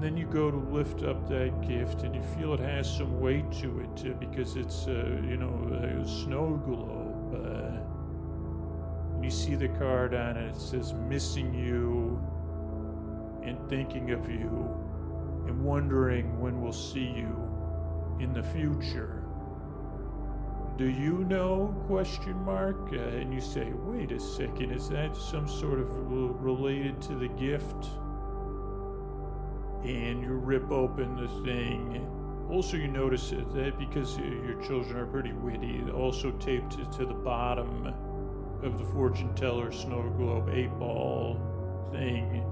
And 0.00 0.06
then 0.06 0.16
you 0.16 0.24
go 0.24 0.50
to 0.50 0.56
lift 0.56 1.02
up 1.02 1.28
that 1.28 1.60
gift, 1.60 2.04
and 2.04 2.14
you 2.14 2.22
feel 2.22 2.54
it 2.54 2.60
has 2.60 2.90
some 2.90 3.20
weight 3.20 3.52
to 3.60 3.80
it 3.80 4.10
uh, 4.10 4.14
because 4.14 4.56
it's, 4.56 4.86
uh, 4.86 5.20
you 5.22 5.36
know, 5.36 5.52
a 5.74 6.08
snow 6.08 6.58
globe. 6.64 7.34
Uh, 7.34 9.14
and 9.14 9.22
you 9.22 9.30
see 9.30 9.56
the 9.56 9.68
card 9.68 10.14
on 10.14 10.38
it. 10.38 10.56
It 10.56 10.58
says 10.58 10.94
"missing 10.94 11.52
you" 11.52 12.18
and 13.42 13.58
thinking 13.68 14.12
of 14.12 14.26
you, 14.30 14.74
and 15.46 15.62
wondering 15.62 16.40
when 16.40 16.62
we'll 16.62 16.72
see 16.72 17.04
you 17.04 17.36
in 18.20 18.32
the 18.32 18.42
future 18.42 19.22
do 20.78 20.88
you 20.88 21.24
know 21.24 21.74
question 21.86 22.34
mark 22.44 22.90
uh, 22.92 22.96
and 22.96 23.34
you 23.34 23.40
say 23.40 23.70
wait 23.84 24.12
a 24.12 24.20
second 24.20 24.70
is 24.72 24.88
that 24.88 25.14
some 25.14 25.46
sort 25.46 25.78
of 25.78 25.88
related 26.42 27.00
to 27.02 27.14
the 27.14 27.28
gift 27.28 27.88
and 29.84 30.22
you 30.22 30.32
rip 30.32 30.70
open 30.70 31.16
the 31.16 31.28
thing 31.44 32.06
also 32.50 32.76
you 32.76 32.88
notice 32.88 33.30
that 33.30 33.78
because 33.78 34.18
your 34.18 34.60
children 34.62 34.96
are 34.96 35.06
pretty 35.06 35.32
witty 35.32 35.82
also 35.92 36.30
taped 36.32 36.72
to 36.92 37.06
the 37.06 37.14
bottom 37.14 37.86
of 38.62 38.78
the 38.78 38.84
fortune 38.84 39.34
teller 39.34 39.72
snow 39.72 40.02
globe 40.16 40.50
eight 40.52 40.76
ball 40.78 41.40
thing 41.92 42.44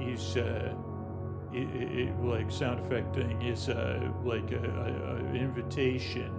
is 0.00 0.36
uh, 0.36 0.74
it, 1.52 2.08
it, 2.08 2.20
like 2.20 2.50
sound 2.50 2.80
effect 2.80 3.14
thing 3.14 3.40
is 3.42 3.68
uh, 3.68 4.10
like 4.24 4.50
an 4.50 5.36
invitation 5.36 6.32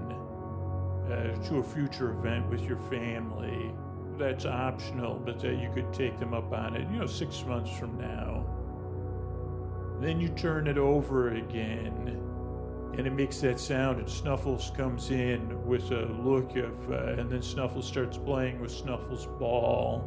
uh, 1.09 1.35
to 1.47 1.57
a 1.57 1.63
future 1.63 2.11
event 2.11 2.49
with 2.49 2.63
your 2.63 2.77
family. 2.77 3.71
That's 4.17 4.45
optional, 4.45 5.21
but 5.23 5.39
that 5.41 5.57
you 5.59 5.69
could 5.73 5.93
take 5.93 6.19
them 6.19 6.33
up 6.33 6.51
on 6.51 6.75
it, 6.75 6.89
you 6.91 6.99
know, 6.99 7.05
six 7.05 7.43
months 7.45 7.71
from 7.77 7.97
now. 7.97 8.45
Then 9.99 10.19
you 10.19 10.29
turn 10.29 10.67
it 10.67 10.77
over 10.77 11.29
again, 11.35 12.19
and 12.97 13.07
it 13.07 13.13
makes 13.13 13.39
that 13.41 13.59
sound, 13.59 13.99
and 13.99 14.09
Snuffles 14.09 14.71
comes 14.75 15.09
in 15.09 15.65
with 15.65 15.91
a 15.91 16.05
look 16.05 16.55
of, 16.57 16.91
uh, 16.91 17.19
and 17.19 17.29
then 17.29 17.41
Snuffles 17.41 17.87
starts 17.87 18.17
playing 18.17 18.59
with 18.59 18.71
Snuffles' 18.71 19.25
ball. 19.39 20.03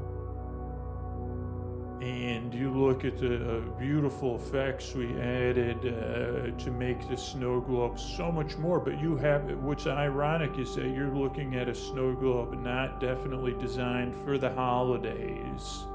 And 2.00 2.54
you 2.54 2.70
look 2.70 3.04
at 3.04 3.18
the 3.18 3.58
uh, 3.58 3.60
beautiful 3.78 4.36
effects 4.36 4.94
we 4.94 5.18
added 5.20 5.78
uh, 5.78 6.56
to 6.56 6.70
make 6.70 7.08
the 7.08 7.16
snow 7.16 7.60
globe 7.60 7.98
so 7.98 8.30
much 8.30 8.56
more. 8.56 8.78
But 8.78 9.00
you 9.00 9.16
have 9.16 9.50
what's 9.62 9.86
ironic 9.86 10.58
is 10.58 10.76
that 10.76 10.86
you're 10.86 11.12
looking 11.12 11.56
at 11.56 11.68
a 11.68 11.74
snow 11.74 12.14
globe 12.14 12.56
not 12.62 13.00
definitely 13.00 13.54
designed 13.58 14.14
for 14.14 14.38
the 14.38 14.50
holidays 14.50 15.86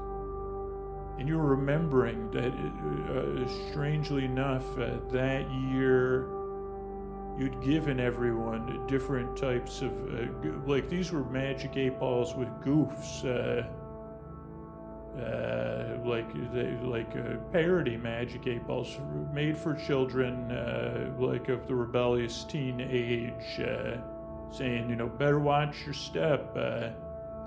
and 1.18 1.28
you're 1.28 1.38
remembering 1.38 2.30
that 2.30 2.52
uh, 2.52 3.44
uh 3.44 3.70
strangely 3.70 4.24
enough 4.24 4.66
uh, 4.78 4.90
that 5.10 5.48
year 5.70 6.26
you'd 7.38 7.60
given 7.62 7.98
everyone 8.00 8.86
different 8.86 9.36
types 9.36 9.82
of 9.82 9.92
uh, 10.14 10.26
like 10.66 10.88
these 10.88 11.12
were 11.12 11.24
magic 11.24 11.76
eight 11.76 11.98
balls 11.98 12.34
with 12.34 12.48
goofs 12.62 13.24
uh, 15.20 15.96
like 16.04 16.28
they, 16.52 16.76
like 16.82 17.10
uh, 17.16 17.36
parody 17.52 17.96
Magic 17.96 18.48
Eight 18.48 18.66
Balls 18.66 18.98
made 19.32 19.56
for 19.56 19.74
children, 19.74 20.50
uh, 20.50 21.12
like 21.18 21.48
of 21.48 21.68
the 21.68 21.74
rebellious 21.74 22.42
teen 22.44 22.80
age, 22.80 23.60
uh, 23.60 23.96
saying 24.50 24.90
you 24.90 24.96
know 24.96 25.06
better 25.06 25.38
watch 25.38 25.76
your 25.84 25.94
step, 25.94 26.52
uh, 26.56 26.88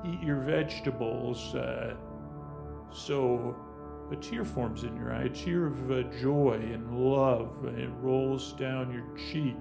eat 0.06 0.22
your 0.22 0.40
vegetables. 0.40 1.56
Uh, 2.90 2.94
so 2.94 3.56
a 4.12 4.16
tear 4.16 4.46
forms 4.46 4.84
in 4.84 4.96
your 4.96 5.14
eye, 5.14 5.24
a 5.24 5.30
tear 5.30 5.68
of 5.68 6.20
joy 6.20 6.60
and 6.74 6.92
love, 6.98 7.66
and 7.66 7.78
it 7.78 7.90
rolls 8.02 8.54
down 8.54 8.92
your 8.92 9.06
cheek. 9.32 9.56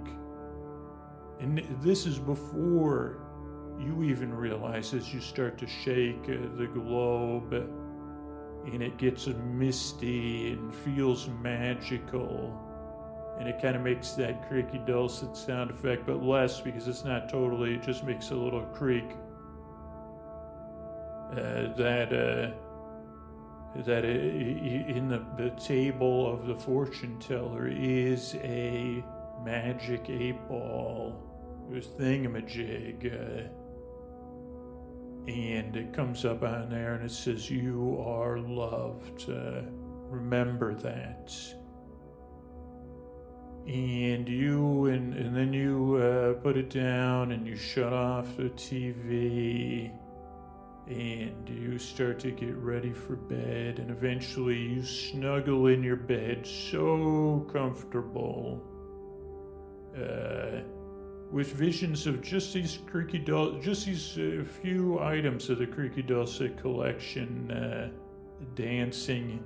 And 1.41 1.59
this 1.83 2.07
is 2.07 2.19
before 2.19 3.19
you 3.79 4.03
even 4.05 4.33
realize 4.33 4.95
as 4.95 5.13
you 5.13 5.21
start 5.21 5.59
to 5.59 5.67
shake 5.67 6.27
the 6.27 6.67
globe 6.73 7.53
and 7.53 8.83
it 8.83 8.97
gets 8.97 9.27
misty 9.27 10.53
and 10.53 10.75
feels 10.75 11.29
magical. 11.43 12.63
And 13.39 13.49
it 13.49 13.61
kind 13.61 13.77
of 13.77 13.83
makes 13.83 14.13
that 14.13 14.49
creaky 14.49 14.81
dulcet 14.87 15.37
sound 15.37 15.71
effect, 15.71 16.07
but 16.07 16.23
less 16.23 16.61
because 16.61 16.89
it's 16.89 17.05
not 17.05 17.29
totally, 17.29 17.75
it 17.75 17.83
just 17.83 18.03
makes 18.03 18.31
a 18.31 18.35
little 18.35 18.63
creak. 18.75 19.05
Uh, 21.33 21.75
that, 21.77 22.13
uh, 22.13 22.66
that 23.85 24.05
in 24.05 25.09
the, 25.09 25.25
the 25.37 25.51
table 25.61 26.33
of 26.33 26.47
the 26.47 26.57
fortune 26.57 27.19
teller 27.19 27.69
is 27.69 28.35
a 28.43 29.05
magic 29.45 30.09
eight 30.09 30.49
ball, 30.49 31.23
this 31.71 31.87
thingamajig. 31.87 33.05
Uh, 33.13 33.49
and 35.29 35.77
it 35.77 35.93
comes 35.93 36.25
up 36.25 36.43
on 36.43 36.71
there 36.71 36.95
and 36.95 37.05
it 37.05 37.11
says, 37.11 37.51
You 37.51 38.03
are 38.07 38.39
loved. 38.39 39.29
Uh, 39.29 39.63
remember 40.09 40.75
that. 40.75 41.35
And 43.67 44.29
you, 44.29 44.87
and, 44.87 45.15
and 45.15 45.37
then 45.37 45.53
you 45.53 45.97
uh, 45.97 46.35
put 46.41 46.57
it 46.57 46.71
down 46.71 47.33
and 47.33 47.45
you 47.45 47.57
shut 47.57 47.93
off 47.93 48.37
the 48.37 48.51
TV 48.51 49.91
and 50.87 51.49
you 51.49 51.79
start 51.79 52.19
to 52.21 52.31
get 52.31 52.57
ready 52.57 52.93
for 52.93 53.17
bed. 53.17 53.79
And 53.79 53.91
eventually 53.91 54.59
you 54.59 54.85
snuggle 54.85 55.67
in 55.67 55.83
your 55.83 55.97
bed 55.97 56.47
so 56.47 57.47
comfortable. 57.53 58.63
Uh, 59.97 60.61
with 61.31 61.53
visions 61.53 62.07
of 62.07 62.23
just 62.23 62.55
these 62.55 62.79
creaky 62.87 63.19
dul- 63.19 63.59
just 63.61 63.87
these 63.87 64.17
uh, 64.19 64.45
few 64.63 65.01
items 65.01 65.51
of 65.51 65.59
the 65.59 65.67
creaky 65.67 66.03
dulcet 66.03 66.57
collection 66.57 67.51
uh, 67.51 67.91
dancing 68.55 69.43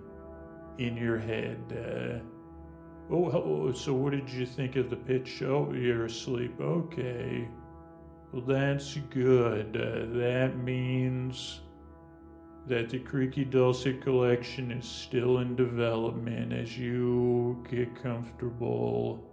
in 0.78 0.96
your 0.96 1.18
head. 1.18 1.58
Uh, 1.70 3.14
oh, 3.14 3.72
so 3.72 3.94
what 3.94 4.12
did 4.12 4.28
you 4.28 4.44
think 4.44 4.76
of 4.76 4.90
the 4.90 4.96
pitch? 4.96 5.42
Oh, 5.42 5.72
you're 5.72 6.04
asleep. 6.04 6.60
Okay. 6.60 7.48
Well, 8.32 8.42
that's 8.42 8.94
good. 9.10 9.76
Uh, 9.76 10.18
that 10.18 10.56
means 10.56 11.60
that 12.68 12.88
the 12.88 13.00
Creaky 13.00 13.44
Dulcet 13.44 14.00
collection 14.02 14.70
is 14.70 14.86
still 14.86 15.38
in 15.38 15.56
development 15.56 16.52
as 16.52 16.78
you 16.78 17.64
get 17.68 18.00
comfortable 18.00 19.26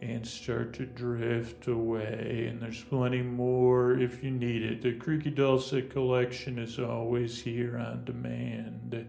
and 0.00 0.26
start 0.26 0.72
to 0.74 0.86
drift 0.86 1.66
away. 1.66 2.46
And 2.48 2.62
there's 2.62 2.84
plenty 2.84 3.20
more 3.20 3.98
if 3.98 4.22
you 4.22 4.30
need 4.30 4.62
it. 4.62 4.80
The 4.80 4.94
Creaky 4.94 5.30
Dulcet 5.30 5.90
collection 5.90 6.58
is 6.58 6.78
always 6.78 7.42
here 7.42 7.76
on 7.76 8.04
demand, 8.04 9.06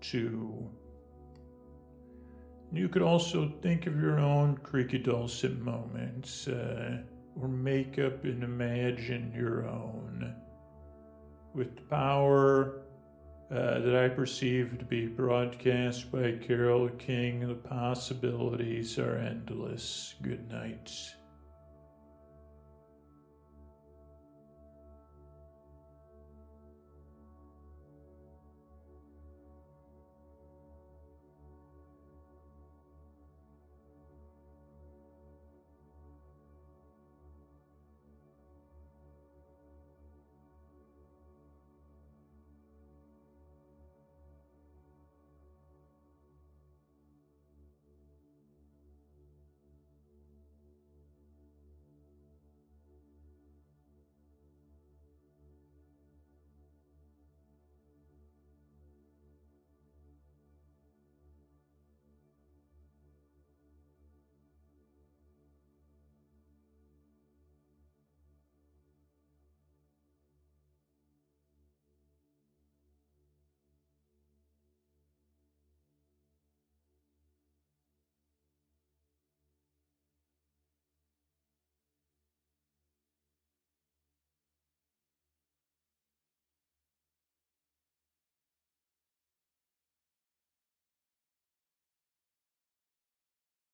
too. 0.00 0.68
You 2.72 2.88
could 2.88 3.02
also 3.02 3.52
think 3.62 3.86
of 3.86 3.98
your 3.98 4.18
own 4.18 4.58
creaky 4.58 4.98
dulcet 4.98 5.58
moments, 5.60 6.48
uh, 6.48 6.98
or 7.40 7.48
make 7.48 7.98
up 7.98 8.24
and 8.24 8.42
imagine 8.42 9.32
your 9.36 9.66
own. 9.66 10.34
With 11.54 11.76
the 11.76 11.82
power 11.82 12.82
uh, 13.50 13.80
that 13.80 13.94
I 13.94 14.08
perceive 14.08 14.78
to 14.78 14.84
be 14.84 15.06
broadcast 15.06 16.10
by 16.10 16.32
Carole 16.32 16.88
King, 16.90 17.46
the 17.46 17.54
possibilities 17.54 18.98
are 18.98 19.16
endless. 19.16 20.14
Good 20.22 20.50
night. 20.50 21.15